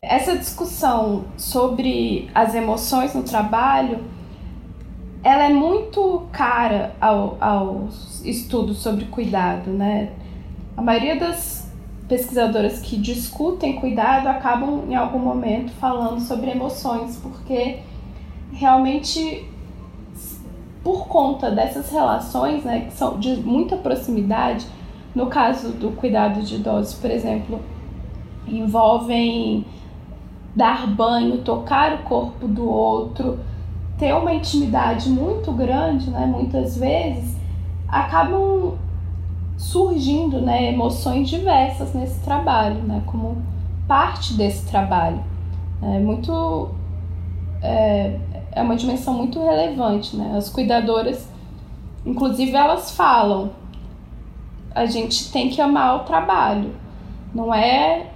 Essa 0.00 0.36
discussão 0.36 1.24
sobre 1.36 2.30
as 2.34 2.54
emoções 2.54 3.14
no 3.14 3.22
trabalho, 3.22 3.98
ela 5.22 5.44
é 5.44 5.52
muito 5.52 6.26
cara 6.32 6.94
ao, 7.00 7.36
aos 7.38 8.24
estudos 8.24 8.78
sobre 8.78 9.04
cuidado, 9.06 9.70
né? 9.70 10.12
A 10.78 10.80
maioria 10.80 11.18
das 11.18 11.68
pesquisadoras 12.06 12.78
que 12.78 12.96
discutem 12.96 13.80
cuidado 13.80 14.28
acabam 14.28 14.84
em 14.88 14.94
algum 14.94 15.18
momento 15.18 15.72
falando 15.72 16.20
sobre 16.20 16.52
emoções, 16.52 17.16
porque 17.16 17.80
realmente 18.52 19.44
por 20.84 21.08
conta 21.08 21.50
dessas 21.50 21.90
relações, 21.90 22.62
né, 22.62 22.82
que 22.82 22.92
são 22.92 23.18
de 23.18 23.34
muita 23.38 23.76
proximidade, 23.76 24.68
no 25.16 25.26
caso 25.26 25.70
do 25.72 25.90
cuidado 25.90 26.42
de 26.42 26.54
idosos, 26.54 26.94
por 26.94 27.10
exemplo, 27.10 27.60
envolvem 28.46 29.66
dar 30.54 30.86
banho, 30.86 31.38
tocar 31.38 31.94
o 31.94 31.98
corpo 32.04 32.46
do 32.46 32.70
outro, 32.70 33.40
ter 33.98 34.14
uma 34.14 34.32
intimidade 34.32 35.10
muito 35.10 35.50
grande, 35.50 36.08
né, 36.08 36.24
muitas 36.24 36.78
vezes, 36.78 37.36
acabam 37.88 38.78
surgindo 39.58 40.40
né, 40.40 40.72
emoções 40.72 41.28
diversas 41.28 41.92
nesse 41.92 42.20
trabalho, 42.20 42.80
né, 42.84 43.02
como 43.04 43.36
parte 43.86 44.32
desse 44.32 44.64
trabalho. 44.66 45.22
É 45.82 45.98
muito 45.98 46.70
é, 47.62 48.18
é 48.52 48.62
uma 48.62 48.76
dimensão 48.76 49.14
muito 49.14 49.40
relevante, 49.40 50.16
né? 50.16 50.34
As 50.36 50.48
cuidadoras, 50.48 51.28
inclusive, 52.04 52.54
elas 52.54 52.92
falam: 52.92 53.50
a 54.74 54.86
gente 54.86 55.30
tem 55.30 55.48
que 55.48 55.60
amar 55.60 55.96
o 55.96 55.98
trabalho. 56.00 56.74
Não 57.34 57.54
é, 57.54 58.06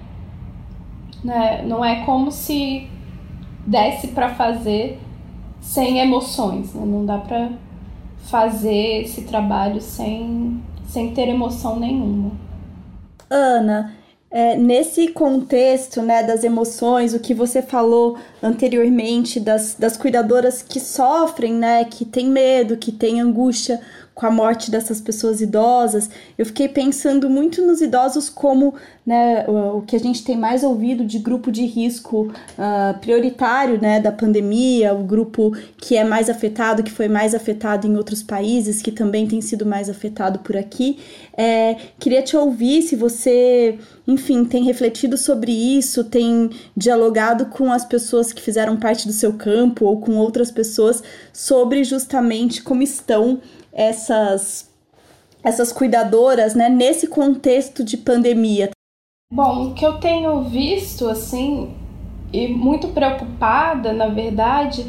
né? 1.22 1.62
Não 1.62 1.84
é 1.84 2.04
como 2.04 2.30
se 2.30 2.88
desse 3.66 4.08
para 4.08 4.30
fazer 4.30 5.00
sem 5.60 5.98
emoções, 5.98 6.74
né? 6.74 6.84
Não 6.84 7.04
dá 7.04 7.18
para 7.18 7.50
fazer 8.18 9.02
esse 9.02 9.22
trabalho 9.22 9.80
sem, 9.80 10.62
sem 10.92 11.14
ter 11.14 11.28
emoção 11.28 11.80
nenhuma. 11.80 12.32
Ana, 13.30 13.94
é, 14.30 14.56
nesse 14.56 15.08
contexto 15.08 16.02
né, 16.02 16.22
das 16.22 16.44
emoções, 16.44 17.14
o 17.14 17.20
que 17.20 17.32
você 17.32 17.62
falou 17.62 18.18
anteriormente 18.42 19.40
das, 19.40 19.74
das 19.78 19.96
cuidadoras 19.96 20.62
que 20.62 20.78
sofrem, 20.78 21.54
né, 21.54 21.84
que 21.84 22.04
têm 22.04 22.28
medo, 22.28 22.76
que 22.76 22.92
têm 22.92 23.20
angústia 23.20 23.80
com 24.14 24.26
a 24.26 24.30
morte 24.30 24.70
dessas 24.70 25.00
pessoas 25.00 25.40
idosas, 25.40 26.10
eu 26.36 26.44
fiquei 26.44 26.68
pensando 26.68 27.30
muito 27.30 27.64
nos 27.66 27.80
idosos 27.80 28.28
como 28.28 28.74
né, 29.06 29.44
o, 29.48 29.82
que 29.82 29.96
a 29.96 29.98
gente 29.98 30.22
tem 30.22 30.36
mais 30.36 30.62
ouvido 30.62 31.04
de 31.04 31.18
grupo 31.18 31.50
de 31.50 31.64
risco 31.64 32.32
uh, 32.58 32.98
prioritário 33.00 33.80
né, 33.80 34.00
da 34.00 34.12
pandemia, 34.12 34.94
o 34.94 35.02
grupo 35.02 35.56
que 35.78 35.96
é 35.96 36.04
mais 36.04 36.28
afetado, 36.28 36.82
que 36.82 36.90
foi 36.92 37.08
mais 37.08 37.34
afetado 37.34 37.86
em 37.86 37.96
outros 37.96 38.22
países, 38.22 38.82
que 38.82 38.92
também 38.92 39.26
tem 39.26 39.40
sido 39.40 39.64
mais 39.64 39.88
afetado 39.88 40.40
por 40.40 40.56
aqui. 40.56 40.98
É, 41.36 41.76
queria 41.98 42.22
te 42.22 42.36
ouvir 42.36 42.82
se 42.82 42.94
você, 42.94 43.78
enfim, 44.06 44.44
tem 44.44 44.62
refletido 44.64 45.16
sobre 45.16 45.50
isso, 45.50 46.04
tem 46.04 46.50
dialogado 46.76 47.46
com 47.46 47.72
as 47.72 47.84
pessoas 47.84 48.32
que 48.32 48.42
fizeram 48.42 48.76
parte 48.76 49.06
do 49.06 49.12
seu 49.12 49.32
campo 49.32 49.86
ou 49.86 50.00
com 50.00 50.16
outras 50.16 50.50
pessoas 50.50 51.02
sobre 51.32 51.82
justamente 51.82 52.62
como 52.62 52.82
estão 52.82 53.40
essas 53.72 54.70
essas 55.44 55.72
cuidadoras, 55.72 56.54
né, 56.54 56.68
nesse 56.68 57.08
contexto 57.08 57.82
de 57.82 57.96
pandemia. 57.96 58.70
Bom, 59.32 59.70
o 59.70 59.74
que 59.74 59.84
eu 59.84 59.98
tenho 59.98 60.42
visto 60.44 61.08
assim 61.08 61.74
e 62.32 62.46
muito 62.46 62.88
preocupada, 62.88 63.92
na 63.92 64.06
verdade, 64.06 64.86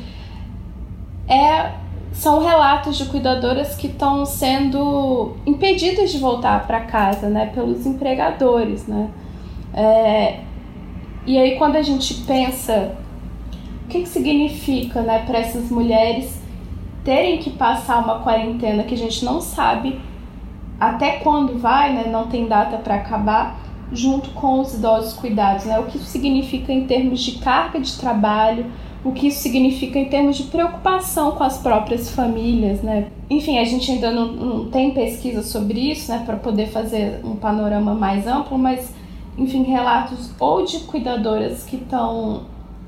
é 1.28 1.72
são 2.14 2.40
relatos 2.40 2.96
de 2.96 3.06
cuidadoras 3.06 3.76
que 3.76 3.88
estão 3.88 4.24
sendo 4.24 5.36
impedidas 5.48 6.12
de 6.12 6.20
voltar 6.20 6.68
para 6.68 6.82
casa, 6.82 7.28
né, 7.28 7.48
pelos 7.48 7.88
empregadores, 7.88 8.86
né. 8.86 9.10
É, 9.74 10.42
e 11.26 11.40
aí 11.40 11.58
quando 11.58 11.78
a 11.78 11.82
gente 11.82 12.14
pensa 12.26 12.96
o 13.86 13.88
que, 13.88 14.02
que 14.02 14.10
significa, 14.10 15.02
né, 15.02 15.24
para 15.26 15.40
essas 15.40 15.72
mulheres 15.72 16.43
terem 17.04 17.38
que 17.38 17.49
passar 17.49 17.99
uma 18.04 18.20
quarentena 18.20 18.84
que 18.84 18.93
a 18.93 18.97
gente 18.97 19.24
não 19.26 19.41
sabe 19.41 19.99
até 20.80 21.18
quando 21.18 21.58
vai, 21.58 21.93
né, 21.93 22.06
não 22.08 22.28
tem 22.28 22.47
data 22.47 22.78
para 22.78 22.95
acabar, 22.95 23.60
junto 23.91 24.32
com 24.32 24.60
os 24.60 24.74
idosos 24.74 25.14
cuidados, 25.14 25.66
né, 25.66 25.80
o 25.80 25.84
que 25.84 25.97
isso 25.97 26.08
significa 26.08 26.74
em 26.74 26.86
termos 26.86 27.22
de 27.22 27.39
carga 27.39 27.80
de 27.80 27.93
trabalho, 27.97 28.66
o 29.04 29.12
que 29.12 29.28
isso 29.28 29.41
significa 29.41 29.99
em 29.99 30.06
termos 30.06 30.38
de 30.38 30.43
preocupação 30.43 31.32
com 31.32 31.43
as 31.43 31.58
próprias 31.58 32.10
famílias, 32.10 32.82
né? 32.82 33.08
Enfim, 33.30 33.60
a 33.60 33.66
gente 33.66 33.91
ainda 33.91 34.10
não, 34.10 34.28
não 34.28 34.70
tem 34.70 34.91
pesquisa 34.91 35.43
sobre 35.43 35.91
isso, 35.91 36.10
né, 36.10 36.24
para 36.26 36.38
poder 36.38 36.68
fazer 36.68 37.20
um 37.24 37.36
panorama 37.36 37.93
mais 37.93 38.26
amplo, 38.26 38.58
mas, 38.58 38.93
enfim, 39.38 39.64
relatos 39.64 40.32
ou 40.39 40.66
de 40.66 40.80
cuidadoras 40.80 41.64
que 41.66 41.76
estão 41.76 42.43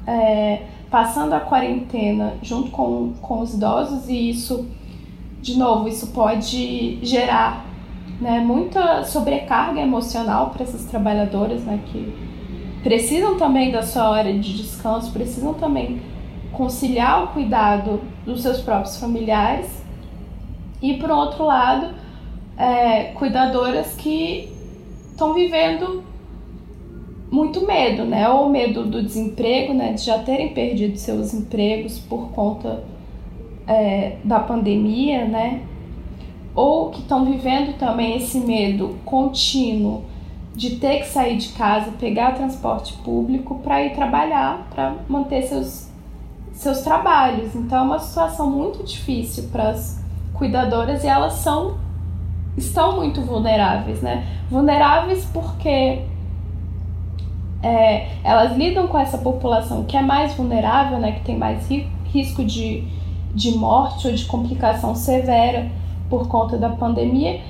é, 0.07 0.61
passando 0.89 1.33
a 1.33 1.39
quarentena 1.39 2.35
junto 2.41 2.71
com, 2.71 3.13
com 3.21 3.41
os 3.41 3.53
idosos, 3.53 4.07
e 4.07 4.29
isso, 4.29 4.67
de 5.41 5.57
novo, 5.57 5.87
isso 5.87 6.07
pode 6.07 6.99
gerar 7.03 7.65
né, 8.19 8.39
muita 8.39 9.03
sobrecarga 9.03 9.81
emocional 9.81 10.49
para 10.51 10.63
essas 10.63 10.85
trabalhadoras, 10.85 11.63
né, 11.63 11.79
que 11.87 12.13
precisam 12.83 13.37
também 13.37 13.71
da 13.71 13.81
sua 13.81 14.09
hora 14.09 14.31
de 14.31 14.57
descanso, 14.57 15.11
precisam 15.11 15.53
também 15.53 16.01
conciliar 16.51 17.23
o 17.23 17.27
cuidado 17.27 17.99
dos 18.25 18.41
seus 18.41 18.61
próprios 18.61 18.97
familiares. 18.97 19.83
E, 20.81 20.93
por 20.95 21.09
outro 21.09 21.45
lado, 21.45 21.93
é, 22.57 23.05
cuidadoras 23.15 23.95
que 23.95 24.53
estão 25.11 25.33
vivendo 25.33 26.03
muito 27.31 27.65
medo, 27.65 28.05
né? 28.05 28.29
Ou 28.29 28.49
medo 28.49 28.83
do 28.85 29.01
desemprego, 29.03 29.73
né? 29.73 29.93
De 29.93 30.01
já 30.01 30.19
terem 30.19 30.53
perdido 30.53 30.97
seus 30.97 31.33
empregos 31.33 31.99
por 31.99 32.29
conta 32.29 32.83
é, 33.67 34.17
da 34.23 34.39
pandemia, 34.39 35.25
né? 35.25 35.61
Ou 36.53 36.89
que 36.89 37.01
estão 37.01 37.25
vivendo 37.25 37.77
também 37.77 38.17
esse 38.17 38.39
medo 38.39 38.95
contínuo 39.03 40.03
de 40.55 40.77
ter 40.77 40.99
que 40.99 41.07
sair 41.07 41.37
de 41.37 41.49
casa, 41.49 41.91
pegar 41.99 42.33
transporte 42.33 42.93
público 43.03 43.55
para 43.55 43.83
ir 43.83 43.93
trabalhar, 43.93 44.67
para 44.73 44.95
manter 45.09 45.43
seus, 45.43 45.89
seus 46.53 46.79
trabalhos. 46.79 47.53
Então 47.53 47.79
é 47.79 47.81
uma 47.81 47.99
situação 47.99 48.49
muito 48.49 48.81
difícil 48.83 49.49
para 49.51 49.69
as 49.71 50.01
cuidadoras 50.33 51.03
e 51.03 51.07
elas 51.07 51.33
são 51.33 51.83
estão 52.57 52.95
muito 52.95 53.21
vulneráveis, 53.21 54.01
né? 54.01 54.25
Vulneráveis 54.49 55.25
porque 55.33 56.03
é, 57.61 58.07
elas 58.23 58.55
lidam 58.55 58.87
com 58.87 58.97
essa 58.97 59.17
população 59.17 59.83
que 59.85 59.97
é 59.97 60.01
mais 60.01 60.33
vulnerável, 60.33 60.99
né? 60.99 61.13
Que 61.13 61.21
tem 61.21 61.37
mais 61.37 61.67
ri 61.69 61.87
risco 62.05 62.45
de, 62.45 62.83
de 63.33 63.57
morte 63.57 64.07
ou 64.07 64.13
de 64.13 64.23
complicação 64.25 64.95
severa 64.95 65.69
por 66.09 66.27
conta 66.27 66.57
da 66.57 66.69
pandemia. 66.69 67.41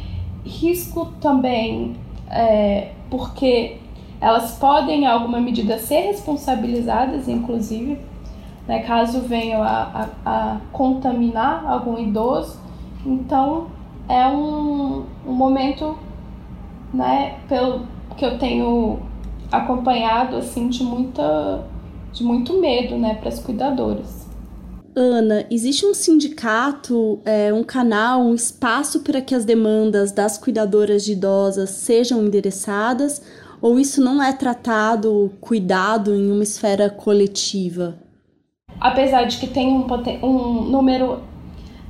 Risco 0.43 1.07
também 1.19 1.95
é, 2.29 2.89
porque 3.09 3.77
elas 4.19 4.57
podem, 4.57 5.03
em 5.03 5.05
alguma 5.05 5.39
medida, 5.39 5.77
ser 5.77 6.01
responsabilizadas, 6.07 7.27
inclusive, 7.27 7.99
né, 8.67 8.79
caso 8.79 9.21
venham 9.21 9.61
a, 9.61 10.09
a, 10.25 10.31
a, 10.53 10.57
contaminar 10.71 11.65
algum 11.67 11.97
idoso. 11.99 12.59
Então, 13.05 13.67
é 14.09 14.25
um, 14.27 15.03
um 15.27 15.33
momento, 15.33 15.95
né, 16.93 17.35
pelo 17.47 17.81
que 18.17 18.25
eu 18.25 18.39
tenho 18.39 18.99
acompanhado, 19.57 20.37
assim, 20.37 20.69
de, 20.69 20.83
muita, 20.83 21.63
de 22.11 22.23
muito 22.23 22.59
medo, 22.59 22.97
né, 22.97 23.15
para 23.15 23.29
as 23.29 23.39
cuidadoras. 23.39 24.25
Ana, 24.95 25.45
existe 25.51 25.85
um 25.85 25.93
sindicato, 25.93 27.19
é, 27.25 27.51
um 27.53 27.63
canal, 27.63 28.21
um 28.21 28.33
espaço 28.33 29.01
para 29.01 29.19
que 29.19 29.35
as 29.35 29.43
demandas 29.43 30.13
das 30.13 30.37
cuidadoras 30.37 31.03
de 31.03 31.11
idosas 31.11 31.71
sejam 31.71 32.23
endereçadas? 32.25 33.21
Ou 33.61 33.77
isso 33.77 34.01
não 34.01 34.23
é 34.23 34.31
tratado, 34.31 35.33
cuidado 35.41 36.15
em 36.15 36.31
uma 36.31 36.43
esfera 36.43 36.89
coletiva? 36.89 37.97
Apesar 38.79 39.25
de 39.25 39.37
que 39.37 39.47
tem 39.47 39.67
um, 39.67 39.85
um 40.23 40.61
número 40.69 41.19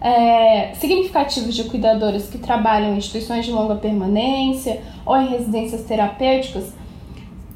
é, 0.01 0.73
significativo 0.75 1.51
de 1.51 1.63
cuidadoras 1.65 2.27
que 2.27 2.37
trabalham 2.37 2.93
em 2.93 2.97
instituições 2.97 3.45
de 3.45 3.51
longa 3.51 3.75
permanência 3.75 4.81
ou 5.05 5.15
em 5.17 5.27
residências 5.27 5.83
terapêuticas, 5.83 6.73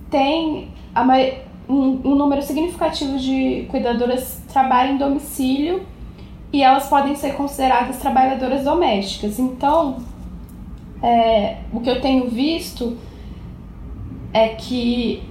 tem 0.10 0.70
um, 1.68 2.02
um 2.04 2.16
número 2.16 2.42
significativo 2.42 3.18
de 3.18 3.68
cuidadoras 3.70 4.42
trabalham 4.52 4.96
em 4.96 4.98
domicílio 4.98 5.86
e 6.52 6.64
elas 6.64 6.88
podem 6.88 7.16
ser 7.16 7.36
consideradas 7.36 7.98
trabalhadoras 7.98 8.64
domésticas. 8.64 9.38
Então, 9.38 9.98
é, 11.02 11.58
o 11.72 11.80
que 11.80 11.90
eu 11.90 12.02
tenho 12.02 12.30
visto 12.30 12.98
é 14.34 14.50
que 14.50 15.24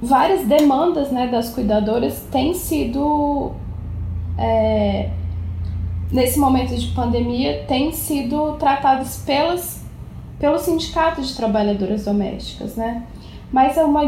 várias 0.00 0.46
demandas 0.46 1.10
né, 1.10 1.26
das 1.28 1.50
cuidadoras 1.50 2.26
têm 2.30 2.52
sido, 2.52 3.52
é, 4.38 5.10
nesse 6.12 6.38
momento 6.38 6.74
de 6.76 6.88
pandemia, 6.88 7.64
têm 7.66 7.92
sido 7.92 8.52
tratadas 8.58 9.22
pelas, 9.24 9.82
pelo 10.38 10.58
Sindicato 10.58 11.22
de 11.22 11.34
Trabalhadoras 11.34 12.04
Domésticas, 12.04 12.76
né? 12.76 13.02
Mas, 13.52 13.76
é 13.76 13.84
uma, 13.84 14.02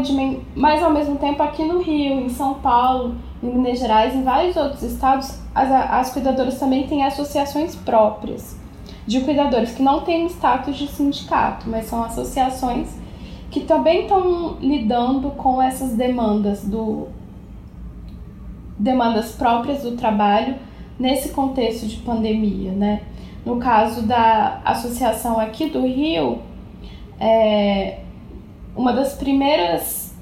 mas 0.55 0.83
ao 0.83 0.91
mesmo 0.91 1.17
tempo 1.17 1.41
aqui 1.41 1.63
no 1.63 1.81
Rio, 1.81 2.19
em 2.19 2.29
São 2.29 2.55
Paulo, 2.55 3.15
em 3.41 3.47
Minas 3.47 3.79
Gerais, 3.79 4.13
em 4.13 4.23
vários 4.23 4.55
outros 4.55 4.83
estados, 4.83 5.39
as, 5.55 5.71
as 5.71 6.13
cuidadoras 6.13 6.59
também 6.59 6.87
têm 6.87 7.05
associações 7.05 7.75
próprias 7.75 8.57
de 9.07 9.21
cuidadores 9.21 9.71
que 9.71 9.81
não 9.81 10.01
têm 10.01 10.27
status 10.27 10.77
de 10.77 10.87
sindicato, 10.87 11.67
mas 11.67 11.85
são 11.85 12.03
associações 12.03 12.89
que 13.49 13.61
também 13.61 14.03
estão 14.03 14.57
lidando 14.61 15.31
com 15.31 15.61
essas 15.61 15.93
demandas 15.93 16.63
do 16.63 17.07
demandas 18.77 19.31
próprias 19.33 19.81
do 19.81 19.97
trabalho 19.97 20.55
nesse 20.97 21.29
contexto 21.29 21.87
de 21.87 21.97
pandemia, 21.97 22.71
né? 22.71 23.01
No 23.45 23.57
caso 23.57 24.03
da 24.03 24.61
associação 24.63 25.39
aqui 25.39 25.69
do 25.69 25.85
Rio, 25.85 26.39
é, 27.19 27.99
uma 28.75 28.93
das 28.93 29.13
primeiras 29.13 30.13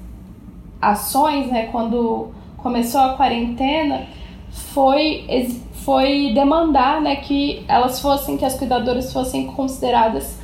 ações, 0.80 1.48
né, 1.48 1.66
quando 1.66 2.28
começou 2.56 3.00
a 3.00 3.14
quarentena, 3.14 4.06
foi, 4.50 5.26
foi 5.72 6.32
demandar 6.34 7.00
né, 7.00 7.16
que 7.16 7.64
elas 7.68 8.00
fossem, 8.00 8.36
que 8.36 8.44
as 8.44 8.58
cuidadoras 8.58 9.12
fossem 9.12 9.46
consideradas 9.46 10.38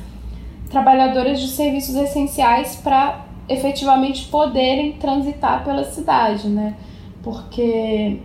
trabalhadoras 0.69 1.39
de 1.39 1.47
serviços 1.47 1.95
essenciais 1.95 2.75
para 2.75 3.25
efetivamente 3.47 4.25
poderem 4.27 4.93
transitar 4.93 5.63
pela 5.63 5.83
cidade, 5.83 6.47
né? 6.47 6.75
Porque 7.23 8.19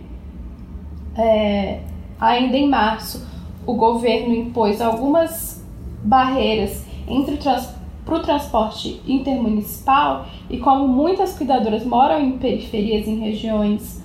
é, 1.15 1.79
ainda 2.19 2.57
em 2.57 2.67
março 2.67 3.25
o 3.65 3.73
governo 3.73 4.33
impôs 4.33 4.81
algumas 4.81 5.63
barreiras 6.03 6.83
entre 7.07 7.35
o 7.35 7.37
transporte 7.37 7.80
para 8.05 8.15
o 8.15 8.19
transporte 8.19 9.01
intermunicipal 9.07 10.25
e 10.49 10.57
como 10.57 10.87
muitas 10.87 11.37
cuidadoras 11.37 11.85
moram 11.85 12.19
em 12.19 12.37
periferias, 12.37 13.07
em 13.07 13.19
regiões 13.19 14.03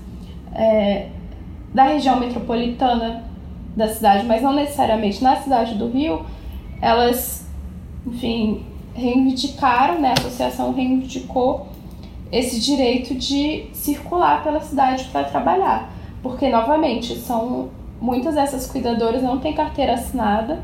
é, 0.53 1.09
da 1.73 1.85
região 1.85 2.19
metropolitana 2.19 3.25
da 3.75 3.89
cidade, 3.89 4.25
mas 4.27 4.43
não 4.43 4.55
necessariamente 4.55 5.23
na 5.23 5.37
cidade 5.37 5.75
do 5.75 5.89
Rio, 5.89 6.25
elas, 6.81 7.47
enfim, 8.07 8.65
reivindicaram, 8.95 10.01
né, 10.01 10.11
a 10.11 10.13
associação 10.13 10.73
reivindicou 10.73 11.69
esse 12.33 12.59
direito 12.59 13.15
de 13.15 13.67
circular 13.73 14.43
pela 14.43 14.61
cidade 14.61 15.05
para 15.13 15.25
trabalhar. 15.25 15.93
Porque, 16.23 16.49
novamente, 16.49 17.15
são 17.17 17.69
muitas 18.01 18.35
dessas 18.35 18.67
cuidadoras 18.67 19.23
não 19.23 19.39
têm 19.39 19.53
carteira 19.53 19.95
assinada 19.95 20.61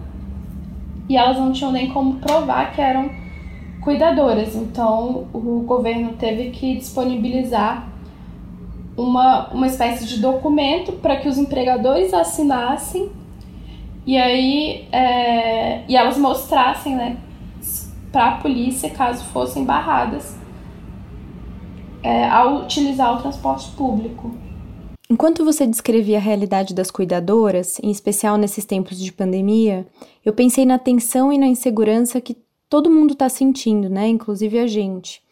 e 1.09 1.16
elas 1.16 1.39
não 1.39 1.53
tinham 1.53 1.72
nem 1.72 1.89
como 1.89 2.16
provar 2.16 2.72
que 2.72 2.80
eram 2.80 3.11
cuidadoras. 3.83 4.55
Então, 4.55 5.26
o 5.33 5.62
governo 5.66 6.14
teve 6.14 6.51
que 6.51 6.76
disponibilizar 6.76 7.89
uma, 8.97 9.49
uma 9.49 9.66
espécie 9.66 10.07
de 10.07 10.20
documento 10.20 10.93
para 10.93 11.16
que 11.16 11.28
os 11.28 11.39
empregadores 11.39 12.12
assinassem 12.14 13.11
e 14.05 14.16
aí 14.18 14.89
é, 14.91 15.85
e 15.89 15.97
elas 15.97 16.18
mostrassem 16.18 16.97
né, 16.97 17.16
para 18.11 18.28
a 18.28 18.37
polícia 18.39 18.91
caso 18.91 19.24
fossem 19.26 19.64
barradas 19.64 20.37
é, 22.03 22.28
ao 22.28 22.62
utilizar 22.62 23.16
o 23.16 23.22
transporte 23.22 23.70
público. 23.72 24.33
Enquanto 25.09 25.45
você 25.45 25.66
descrevia 25.66 26.16
a 26.16 26.20
realidade 26.20 26.74
das 26.74 26.91
cuidadoras, 26.91 27.78
em 27.83 27.91
especial 27.91 28.37
nesses 28.37 28.64
tempos 28.64 28.99
de 28.99 29.12
pandemia, 29.12 29.87
eu 30.24 30.33
pensei 30.33 30.64
na 30.64 30.78
tensão 30.78 31.33
e 31.33 31.39
na 31.39 31.47
insegurança 31.47 32.20
que 32.20 32.37
todo 32.73 32.91
mundo 32.91 33.12
está 33.12 33.29
sentindo, 33.29 33.91
né? 33.91 34.09
Inclusive 34.09 34.59
a 34.59 34.66
gente. 34.66 35.23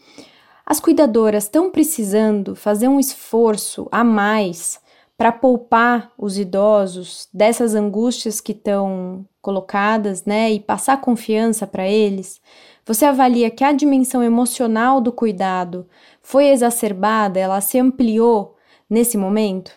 As 0.67 0.79
cuidadoras 0.79 1.45
estão 1.45 1.71
precisando 1.71 2.55
fazer 2.55 2.87
um 2.87 3.01
esforço 3.01 3.89
a 3.91 4.05
mais 4.05 4.79
para 5.17 5.33
poupar 5.33 6.13
os 6.19 6.37
idosos 6.37 7.29
dessas 7.33 7.75
angústias 7.75 8.43
que 8.43 8.53
estão 8.53 9.25
colocadas, 9.41 10.27
né, 10.27 10.51
e 10.51 10.61
passar 10.61 11.01
confiança 11.01 11.67
para 11.67 11.89
eles. 11.89 12.43
Você 12.85 13.07
avalia 13.07 13.51
que 13.51 13.65
a 13.65 13.73
dimensão 13.73 14.23
emocional 14.23 15.01
do 15.01 15.11
cuidado 15.11 15.89
foi 16.21 16.49
exacerbada, 16.49 17.41
ela 17.41 17.63
se 17.63 17.79
ampliou 17.79 18.55
nesse 18.89 19.17
momento? 19.17 19.73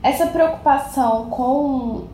Essa 0.00 0.28
preocupação 0.28 1.28
com, 1.28 2.06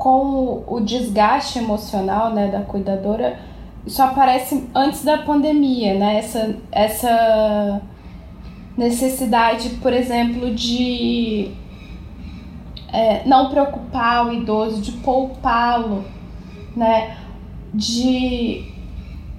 com 0.00 0.64
o 0.66 0.80
desgaste 0.80 1.58
emocional 1.58 2.32
né, 2.32 2.48
da 2.48 2.62
cuidadora, 2.62 3.38
isso 3.86 4.02
aparece 4.02 4.66
antes 4.74 5.04
da 5.04 5.18
pandemia, 5.18 5.94
né? 5.94 6.16
Essa, 6.16 6.56
essa 6.72 7.82
necessidade, 8.78 9.68
por 9.82 9.92
exemplo, 9.92 10.54
de 10.54 11.50
é, 12.90 13.22
não 13.26 13.50
preocupar 13.50 14.26
o 14.26 14.32
idoso, 14.32 14.80
de 14.80 14.92
poupá-lo, 14.92 16.02
né? 16.74 17.18
De 17.74 18.64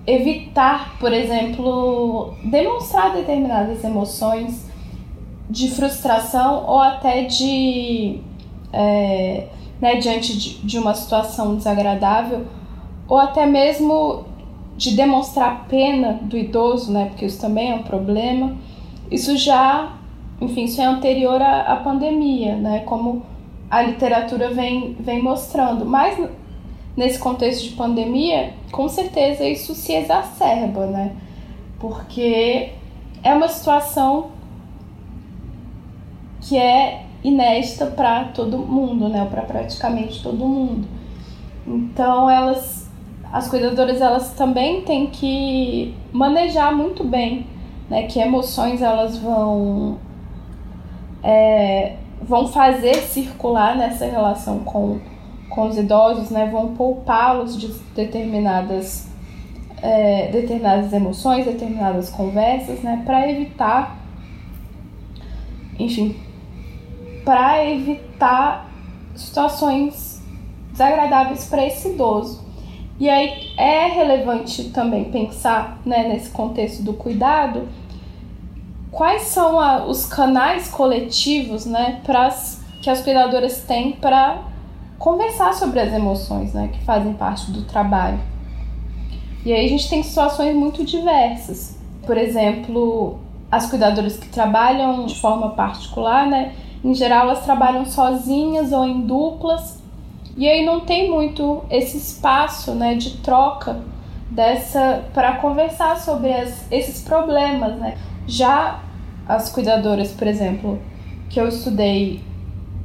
evitar, 0.05 0.95
por 0.99 1.11
exemplo, 1.11 2.35
demonstrar 2.43 3.13
determinadas 3.13 3.83
emoções 3.83 4.69
de 5.49 5.71
frustração 5.71 6.65
ou 6.67 6.79
até 6.79 7.23
de, 7.23 8.19
é, 8.71 9.47
né, 9.81 9.95
diante 9.95 10.37
de, 10.37 10.57
de 10.59 10.77
uma 10.77 10.93
situação 10.93 11.55
desagradável, 11.55 12.45
ou 13.07 13.17
até 13.17 13.45
mesmo 13.45 14.23
de 14.77 14.95
demonstrar 14.95 15.65
pena 15.67 16.19
do 16.21 16.37
idoso, 16.37 16.91
né, 16.91 17.05
porque 17.05 17.25
isso 17.25 17.41
também 17.41 17.71
é 17.71 17.75
um 17.75 17.83
problema. 17.83 18.55
Isso 19.09 19.35
já, 19.35 19.93
enfim, 20.39 20.65
isso 20.65 20.79
é 20.79 20.85
anterior 20.85 21.41
à, 21.41 21.73
à 21.73 21.75
pandemia, 21.77 22.55
né, 22.55 22.79
como 22.81 23.23
a 23.69 23.81
literatura 23.81 24.49
vem, 24.49 24.95
vem 24.99 25.21
mostrando. 25.21 25.85
Mas 25.85 26.17
nesse 26.95 27.17
contexto 27.17 27.63
de 27.63 27.75
pandemia, 27.75 28.53
com 28.71 28.87
certeza 28.87 29.45
isso 29.45 29.73
se 29.73 29.93
exacerba, 29.93 30.85
né? 30.87 31.15
Porque 31.79 32.69
é 33.23 33.33
uma 33.33 33.47
situação 33.47 34.31
que 36.41 36.57
é 36.57 37.05
inédita 37.23 37.85
para 37.85 38.25
todo 38.25 38.57
mundo, 38.57 39.09
né? 39.09 39.27
Para 39.29 39.43
praticamente 39.43 40.21
todo 40.21 40.45
mundo. 40.45 40.87
Então 41.65 42.29
elas, 42.29 42.89
as 43.31 43.47
cuidadoras, 43.47 44.01
elas 44.01 44.33
também 44.33 44.81
têm 44.81 45.07
que 45.07 45.95
manejar 46.11 46.75
muito 46.75 47.03
bem, 47.03 47.45
né? 47.89 48.03
Que 48.03 48.19
emoções 48.19 48.81
elas 48.81 49.17
vão 49.17 49.99
é, 51.23 51.97
vão 52.21 52.47
fazer 52.47 52.95
circular 52.95 53.75
nessa 53.75 54.05
relação 54.05 54.59
com 54.59 54.99
com 55.51 55.67
os 55.67 55.77
idosos, 55.77 56.29
né, 56.29 56.49
vão 56.49 56.73
poupá-los 56.75 57.59
de 57.59 57.67
determinadas, 57.93 59.09
é, 59.81 60.29
determinadas 60.31 60.91
emoções, 60.93 61.45
determinadas 61.45 62.09
conversas, 62.09 62.79
né, 62.81 63.03
para 63.05 63.29
evitar, 63.29 63.97
enfim, 65.77 66.15
para 67.23 67.65
evitar 67.65 68.69
situações 69.15 70.21
desagradáveis 70.71 71.45
para 71.45 71.65
esse 71.65 71.89
idoso. 71.89 72.41
E 72.99 73.09
aí 73.09 73.51
é 73.57 73.87
relevante 73.87 74.65
também 74.65 75.05
pensar, 75.05 75.79
né, 75.85 76.07
nesse 76.07 76.29
contexto 76.29 76.83
do 76.83 76.93
cuidado, 76.93 77.67
quais 78.91 79.23
são 79.23 79.59
a, 79.59 79.85
os 79.85 80.05
canais 80.05 80.69
coletivos, 80.69 81.65
né, 81.65 81.99
pras, 82.03 82.61
que 82.81 82.89
as 82.89 83.01
cuidadoras 83.01 83.63
têm 83.63 83.93
para 83.93 84.43
conversar 84.99 85.53
sobre 85.53 85.79
as 85.79 85.91
emoções, 85.91 86.53
né, 86.53 86.69
que 86.71 86.79
fazem 86.83 87.13
parte 87.13 87.49
do 87.51 87.63
trabalho. 87.63 88.19
E 89.43 89.51
aí 89.51 89.65
a 89.65 89.69
gente 89.69 89.89
tem 89.89 90.03
situações 90.03 90.55
muito 90.55 90.83
diversas. 90.83 91.79
Por 92.05 92.17
exemplo, 92.17 93.19
as 93.51 93.67
cuidadoras 93.67 94.17
que 94.17 94.29
trabalham 94.29 95.07
de 95.07 95.19
forma 95.19 95.49
particular, 95.51 96.27
né, 96.27 96.53
em 96.83 96.93
geral 96.93 97.27
elas 97.27 97.43
trabalham 97.43 97.85
sozinhas 97.85 98.71
ou 98.71 98.85
em 98.85 99.01
duplas. 99.01 99.81
E 100.35 100.47
aí 100.47 100.65
não 100.65 100.79
tem 100.79 101.09
muito 101.09 101.63
esse 101.69 101.97
espaço, 101.97 102.71
né, 102.73 102.95
de 102.95 103.17
troca 103.17 103.81
dessa 104.29 105.03
para 105.13 105.35
conversar 105.37 105.97
sobre 105.97 106.33
as, 106.33 106.71
esses 106.71 107.03
problemas, 107.03 107.75
né? 107.77 107.97
Já 108.25 108.81
as 109.27 109.49
cuidadoras, 109.49 110.11
por 110.11 110.25
exemplo, 110.25 110.79
que 111.29 111.39
eu 111.39 111.47
estudei 111.47 112.21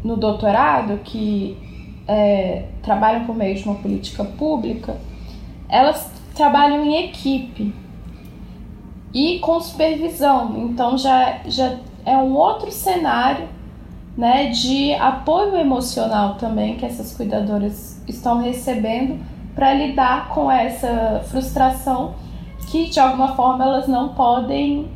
no 0.02 0.16
doutorado, 0.16 0.98
que 1.04 1.56
é, 2.06 2.64
trabalham 2.82 3.24
por 3.24 3.34
meio 3.34 3.54
de 3.54 3.64
uma 3.64 3.76
política 3.76 4.24
pública, 4.24 4.96
elas 5.68 6.10
trabalham 6.34 6.84
em 6.84 7.04
equipe 7.04 7.74
e 9.14 9.38
com 9.38 9.60
supervisão. 9.60 10.68
Então 10.68 10.98
já, 10.98 11.40
já 11.46 11.78
é 12.04 12.16
um 12.16 12.34
outro 12.34 12.70
cenário 12.70 13.48
né, 14.16 14.48
de 14.48 14.94
apoio 14.94 15.56
emocional 15.56 16.36
também 16.36 16.76
que 16.76 16.86
essas 16.86 17.14
cuidadoras 17.14 18.00
estão 18.08 18.40
recebendo 18.40 19.18
para 19.54 19.74
lidar 19.74 20.28
com 20.28 20.50
essa 20.50 21.22
frustração 21.28 22.14
que 22.70 22.88
de 22.88 22.98
alguma 22.98 23.34
forma 23.34 23.64
elas 23.64 23.86
não 23.86 24.10
podem 24.10 24.88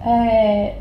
é, 0.00 0.76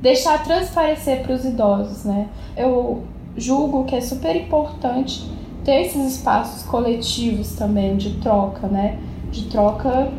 deixar 0.00 0.42
transparecer 0.42 1.22
para 1.22 1.34
os 1.34 1.44
idosos, 1.44 2.04
né? 2.04 2.28
Eu 2.56 3.04
julgo 3.36 3.84
que 3.84 3.94
é 3.94 4.00
super 4.00 4.34
importante 4.36 5.28
ter 5.64 5.82
esses 5.82 6.16
espaços 6.16 6.64
coletivos 6.64 7.54
também 7.54 7.96
de 7.96 8.14
troca, 8.20 8.66
né? 8.66 8.98
De 9.30 9.44
troca 9.44 10.10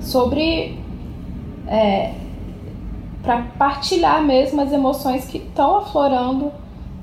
sobre. 0.00 0.78
É, 1.66 2.12
para 3.26 3.42
partilhar 3.58 4.22
mesmo 4.22 4.60
as 4.60 4.72
emoções 4.72 5.26
que 5.26 5.38
estão 5.38 5.78
aflorando 5.78 6.52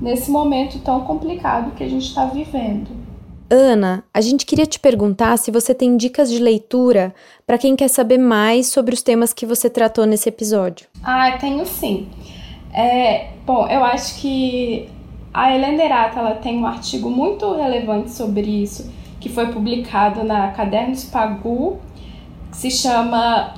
nesse 0.00 0.30
momento 0.30 0.78
tão 0.80 1.02
complicado 1.02 1.72
que 1.72 1.84
a 1.84 1.88
gente 1.88 2.08
está 2.08 2.24
vivendo. 2.24 2.88
Ana, 3.50 4.02
a 4.12 4.22
gente 4.22 4.46
queria 4.46 4.64
te 4.64 4.80
perguntar 4.80 5.36
se 5.36 5.50
você 5.50 5.74
tem 5.74 5.98
dicas 5.98 6.30
de 6.30 6.38
leitura 6.38 7.14
para 7.46 7.58
quem 7.58 7.76
quer 7.76 7.88
saber 7.88 8.16
mais 8.16 8.68
sobre 8.68 8.94
os 8.94 9.02
temas 9.02 9.34
que 9.34 9.44
você 9.44 9.68
tratou 9.68 10.06
nesse 10.06 10.30
episódio. 10.30 10.86
Ah, 11.02 11.32
tenho 11.32 11.64
sim. 11.66 12.08
É, 12.72 13.28
bom, 13.46 13.68
eu 13.68 13.84
acho 13.84 14.18
que 14.18 14.88
a 15.32 15.54
Helena 15.54 15.84
Erata 15.84 16.20
ela 16.20 16.34
tem 16.36 16.58
um 16.58 16.66
artigo 16.66 17.10
muito 17.10 17.54
relevante 17.54 18.10
sobre 18.10 18.40
isso, 18.40 18.90
que 19.20 19.28
foi 19.28 19.48
publicado 19.48 20.24
na 20.24 20.48
Cadernos 20.52 21.04
Pagu, 21.04 21.78
que 22.50 22.56
se 22.56 22.70
chama 22.70 23.54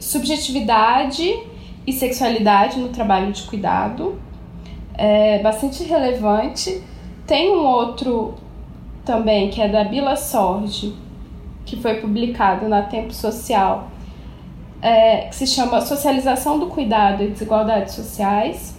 Subjetividade 0.00 1.49
e 1.86 1.92
Sexualidade 1.92 2.78
no 2.78 2.88
Trabalho 2.88 3.32
de 3.32 3.42
Cuidado. 3.42 4.20
É 4.94 5.38
bastante 5.42 5.82
relevante. 5.84 6.82
Tem 7.26 7.50
um 7.50 7.64
outro 7.64 8.34
também, 9.04 9.50
que 9.50 9.60
é 9.60 9.68
da 9.68 9.84
Bila 9.84 10.16
Sorge, 10.16 10.94
que 11.64 11.76
foi 11.76 11.96
publicado 12.00 12.68
na 12.68 12.82
Tempo 12.82 13.12
Social, 13.12 13.88
é, 14.82 15.28
que 15.28 15.36
se 15.36 15.46
chama 15.46 15.80
Socialização 15.80 16.58
do 16.58 16.66
Cuidado 16.66 17.22
e 17.22 17.28
Desigualdades 17.28 17.94
Sociais. 17.94 18.78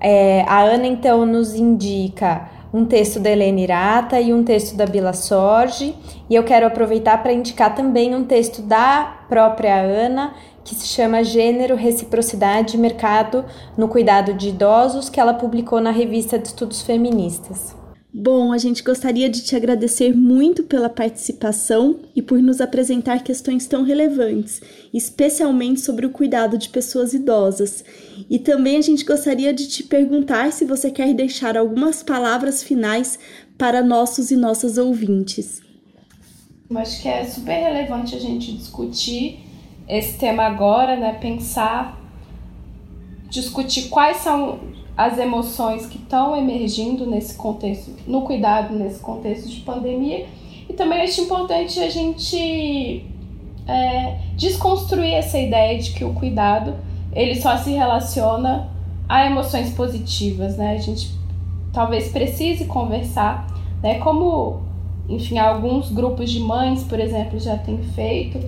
É, 0.00 0.44
a 0.48 0.60
Ana 0.62 0.86
então 0.86 1.24
nos 1.24 1.54
indica 1.54 2.50
um 2.72 2.84
texto 2.84 3.20
da 3.20 3.30
Helena 3.30 3.60
Irata 3.60 4.20
e 4.20 4.32
um 4.32 4.42
texto 4.42 4.74
da 4.76 4.86
Bila 4.86 5.12
Sorge, 5.12 5.94
e 6.28 6.34
eu 6.34 6.42
quero 6.42 6.66
aproveitar 6.66 7.22
para 7.22 7.32
indicar 7.32 7.74
também 7.74 8.14
um 8.14 8.24
texto 8.24 8.62
da 8.62 9.18
própria 9.28 9.76
Ana, 9.76 10.32
que 10.64 10.74
se 10.74 10.86
chama 10.86 11.24
Gênero, 11.24 11.74
Reciprocidade 11.74 12.76
e 12.76 12.80
Mercado 12.80 13.44
no 13.76 13.88
Cuidado 13.88 14.32
de 14.34 14.50
Idosos, 14.50 15.08
que 15.08 15.20
ela 15.20 15.34
publicou 15.34 15.80
na 15.80 15.90
revista 15.90 16.38
de 16.38 16.48
Estudos 16.48 16.82
Feministas. 16.82 17.74
Bom, 18.14 18.52
a 18.52 18.58
gente 18.58 18.82
gostaria 18.82 19.26
de 19.26 19.42
te 19.42 19.56
agradecer 19.56 20.14
muito 20.14 20.64
pela 20.64 20.90
participação 20.90 22.00
e 22.14 22.20
por 22.20 22.42
nos 22.42 22.60
apresentar 22.60 23.24
questões 23.24 23.66
tão 23.66 23.82
relevantes, 23.84 24.60
especialmente 24.92 25.80
sobre 25.80 26.04
o 26.04 26.10
cuidado 26.10 26.58
de 26.58 26.68
pessoas 26.68 27.14
idosas. 27.14 27.82
E 28.28 28.38
também 28.38 28.76
a 28.76 28.82
gente 28.82 29.02
gostaria 29.02 29.50
de 29.54 29.66
te 29.66 29.82
perguntar 29.82 30.52
se 30.52 30.66
você 30.66 30.90
quer 30.90 31.14
deixar 31.14 31.56
algumas 31.56 32.02
palavras 32.02 32.62
finais 32.62 33.18
para 33.56 33.82
nossos 33.82 34.30
e 34.30 34.36
nossas 34.36 34.76
ouvintes. 34.76 35.62
Eu 36.68 36.76
acho 36.76 37.00
que 37.00 37.08
é 37.08 37.24
super 37.24 37.64
relevante 37.64 38.14
a 38.14 38.20
gente 38.20 38.52
discutir 38.52 39.40
esse 39.88 40.18
tema 40.18 40.44
agora, 40.44 40.96
né? 40.96 41.12
Pensar, 41.20 41.98
discutir 43.28 43.88
quais 43.88 44.18
são 44.18 44.58
as 44.96 45.18
emoções 45.18 45.86
que 45.86 45.96
estão 45.96 46.36
emergindo 46.36 47.06
nesse 47.06 47.34
contexto, 47.34 47.92
no 48.06 48.22
cuidado 48.22 48.74
nesse 48.74 49.00
contexto 49.00 49.48
de 49.48 49.60
pandemia. 49.60 50.26
E 50.68 50.72
também 50.72 51.00
acho 51.00 51.22
importante 51.22 51.80
a 51.80 51.88
gente 51.88 53.04
é, 53.66 54.18
desconstruir 54.36 55.14
essa 55.14 55.38
ideia 55.38 55.78
de 55.78 55.92
que 55.92 56.04
o 56.04 56.12
cuidado 56.14 56.74
ele 57.12 57.40
só 57.40 57.56
se 57.56 57.70
relaciona 57.72 58.70
a 59.08 59.26
emoções 59.26 59.70
positivas, 59.70 60.56
né? 60.56 60.72
A 60.72 60.78
gente 60.78 61.10
talvez 61.72 62.08
precise 62.08 62.64
conversar, 62.66 63.46
né? 63.82 63.98
Como, 63.98 64.62
enfim, 65.08 65.38
alguns 65.38 65.90
grupos 65.90 66.30
de 66.30 66.40
mães, 66.40 66.82
por 66.84 67.00
exemplo, 67.00 67.38
já 67.38 67.56
têm 67.56 67.78
feito, 67.78 68.38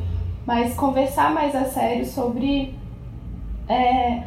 mas 0.47 0.75
conversar 0.75 1.33
mais 1.33 1.55
a 1.55 1.65
sério 1.65 2.05
sobre 2.05 2.75
é, 3.69 4.23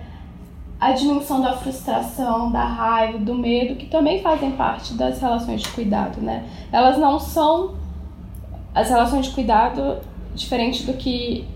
a 0.80 0.92
dimensão 0.92 1.42
da 1.42 1.54
frustração, 1.54 2.52
da 2.52 2.64
raiva, 2.64 3.18
do 3.18 3.34
medo, 3.34 3.76
que 3.76 3.88
também 3.88 4.22
fazem 4.22 4.52
parte 4.52 4.94
das 4.94 5.20
relações 5.20 5.62
de 5.62 5.70
cuidado, 5.70 6.22
né? 6.22 6.48
Elas 6.72 6.98
não 6.98 7.20
são 7.20 7.76
as 8.74 8.90
relações 8.90 9.28
de 9.28 9.32
cuidado 9.32 9.98
diferente 10.36 10.84
do 10.84 10.94
que 10.94 11.48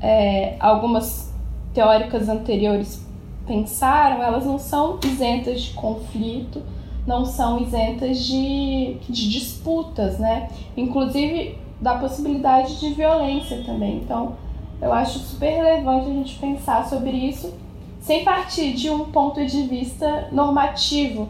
é, 0.00 0.56
algumas 0.60 1.32
teóricas 1.74 2.28
anteriores 2.28 3.04
pensaram, 3.46 4.22
elas 4.22 4.44
não 4.44 4.58
são 4.58 5.00
isentas 5.04 5.62
de 5.62 5.74
conflito, 5.74 6.62
não 7.06 7.24
são 7.24 7.60
isentas 7.60 8.18
de, 8.24 8.98
de 9.08 9.30
disputas, 9.30 10.18
né? 10.18 10.48
Inclusive 10.76 11.58
da 11.80 11.94
possibilidade 11.94 12.78
de 12.80 12.92
violência 12.94 13.62
também. 13.64 13.96
Então, 13.96 14.36
eu 14.80 14.92
acho 14.92 15.18
super 15.18 15.50
relevante 15.50 16.10
a 16.10 16.12
gente 16.12 16.38
pensar 16.38 16.86
sobre 16.88 17.10
isso 17.10 17.52
sem 18.00 18.24
partir 18.24 18.72
de 18.72 18.88
um 18.88 19.06
ponto 19.06 19.44
de 19.44 19.62
vista 19.62 20.28
normativo, 20.32 21.28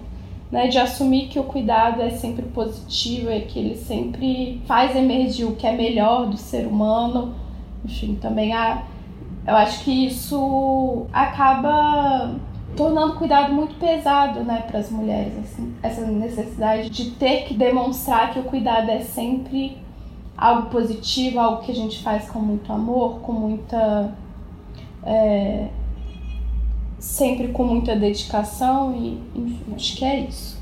né, 0.50 0.68
de 0.68 0.78
assumir 0.78 1.28
que 1.28 1.38
o 1.38 1.44
cuidado 1.44 2.00
é 2.00 2.10
sempre 2.10 2.44
positivo, 2.46 3.30
é 3.30 3.40
que 3.40 3.58
ele 3.58 3.76
sempre 3.76 4.62
faz 4.66 4.94
emergir 4.94 5.44
o 5.44 5.56
que 5.56 5.66
é 5.66 5.72
melhor 5.72 6.26
do 6.26 6.36
ser 6.36 6.66
humano. 6.66 7.34
Enfim, 7.84 8.14
também 8.20 8.52
há, 8.52 8.82
eu 9.46 9.56
acho 9.56 9.82
que 9.84 10.06
isso 10.06 11.06
acaba 11.12 12.34
tornando 12.76 13.14
o 13.14 13.16
cuidado 13.16 13.52
muito 13.52 13.74
pesado, 13.74 14.40
né, 14.44 14.62
para 14.66 14.78
as 14.78 14.90
mulheres, 14.90 15.32
assim, 15.38 15.74
essa 15.82 16.02
necessidade 16.02 16.90
de 16.90 17.10
ter 17.12 17.44
que 17.44 17.54
demonstrar 17.54 18.32
que 18.32 18.38
o 18.38 18.44
cuidado 18.44 18.90
é 18.90 19.00
sempre 19.00 19.76
algo 20.38 20.70
positivo, 20.70 21.40
algo 21.40 21.62
que 21.62 21.72
a 21.72 21.74
gente 21.74 22.00
faz 22.02 22.30
com 22.30 22.38
muito 22.38 22.72
amor, 22.72 23.18
com 23.20 23.32
muita 23.32 24.14
é, 25.04 25.68
sempre 26.98 27.48
com 27.48 27.64
muita 27.64 27.94
dedicação 27.96 28.94
e, 28.94 29.20
enfim, 29.38 29.74
acho 29.74 29.96
que 29.96 30.04
é 30.04 30.20
isso. 30.20 30.58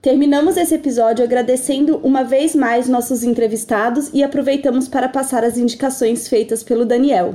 Terminamos 0.00 0.56
esse 0.56 0.74
episódio 0.74 1.24
agradecendo 1.24 1.96
uma 1.98 2.22
vez 2.22 2.54
mais 2.54 2.88
nossos 2.88 3.24
entrevistados 3.24 4.10
e 4.14 4.22
aproveitamos 4.22 4.86
para 4.86 5.08
passar 5.08 5.42
as 5.42 5.58
indicações 5.58 6.28
feitas 6.28 6.62
pelo 6.62 6.84
Daniel. 6.84 7.34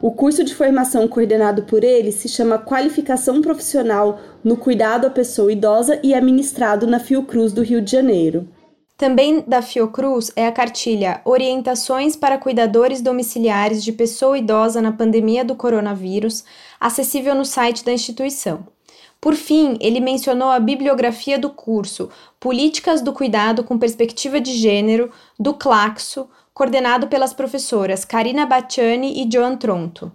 O 0.00 0.10
curso 0.10 0.44
de 0.44 0.54
formação 0.54 1.06
coordenado 1.08 1.64
por 1.64 1.84
ele 1.84 2.12
se 2.12 2.28
chama 2.28 2.58
Qualificação 2.58 3.42
Profissional 3.42 4.18
no 4.42 4.56
Cuidado 4.56 5.06
à 5.06 5.10
Pessoa 5.10 5.52
Idosa 5.52 5.98
e 6.02 6.14
é 6.14 6.20
ministrado 6.20 6.86
na 6.86 6.98
Fiocruz 6.98 7.52
do 7.52 7.62
Rio 7.62 7.82
de 7.82 7.92
Janeiro. 7.92 8.48
Também 8.96 9.44
da 9.46 9.60
Fiocruz 9.60 10.32
é 10.34 10.46
a 10.46 10.52
cartilha 10.52 11.20
Orientações 11.22 12.16
para 12.16 12.38
Cuidadores 12.38 13.02
Domiciliares 13.02 13.84
de 13.84 13.92
Pessoa 13.92 14.38
Idosa 14.38 14.80
na 14.80 14.90
Pandemia 14.90 15.44
do 15.44 15.54
Coronavírus, 15.54 16.44
acessível 16.80 17.34
no 17.34 17.44
site 17.44 17.84
da 17.84 17.92
instituição. 17.92 18.66
Por 19.20 19.34
fim, 19.34 19.76
ele 19.80 20.00
mencionou 20.00 20.48
a 20.48 20.58
bibliografia 20.58 21.38
do 21.38 21.50
curso 21.50 22.08
Políticas 22.40 23.02
do 23.02 23.12
Cuidado 23.12 23.62
com 23.64 23.78
Perspectiva 23.78 24.40
de 24.40 24.52
Gênero, 24.54 25.10
do 25.38 25.52
Claxo, 25.52 26.26
coordenado 26.54 27.06
pelas 27.06 27.34
professoras 27.34 28.02
Karina 28.02 28.46
Bacciani 28.46 29.22
e 29.22 29.30
Joan 29.30 29.56
Tronto. 29.56 30.10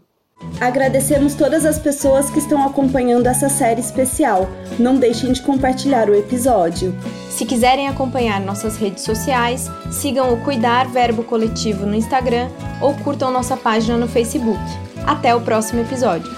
Agradecemos 0.59 1.33
todas 1.33 1.65
as 1.65 1.79
pessoas 1.79 2.29
que 2.29 2.39
estão 2.39 2.65
acompanhando 2.65 3.27
essa 3.27 3.49
série 3.49 3.81
especial. 3.81 4.47
Não 4.77 4.95
deixem 4.95 5.31
de 5.31 5.41
compartilhar 5.41 6.09
o 6.09 6.15
episódio. 6.15 6.95
Se 7.29 7.45
quiserem 7.45 7.87
acompanhar 7.87 8.39
nossas 8.39 8.77
redes 8.77 9.03
sociais, 9.03 9.69
sigam 9.91 10.33
o 10.33 10.41
Cuidar 10.41 10.87
Verbo 10.89 11.23
Coletivo 11.23 11.85
no 11.85 11.95
Instagram 11.95 12.49
ou 12.79 12.93
curtam 12.93 13.31
nossa 13.31 13.57
página 13.57 13.97
no 13.97 14.07
Facebook. 14.07 14.59
Até 15.05 15.33
o 15.33 15.41
próximo 15.41 15.81
episódio. 15.81 16.31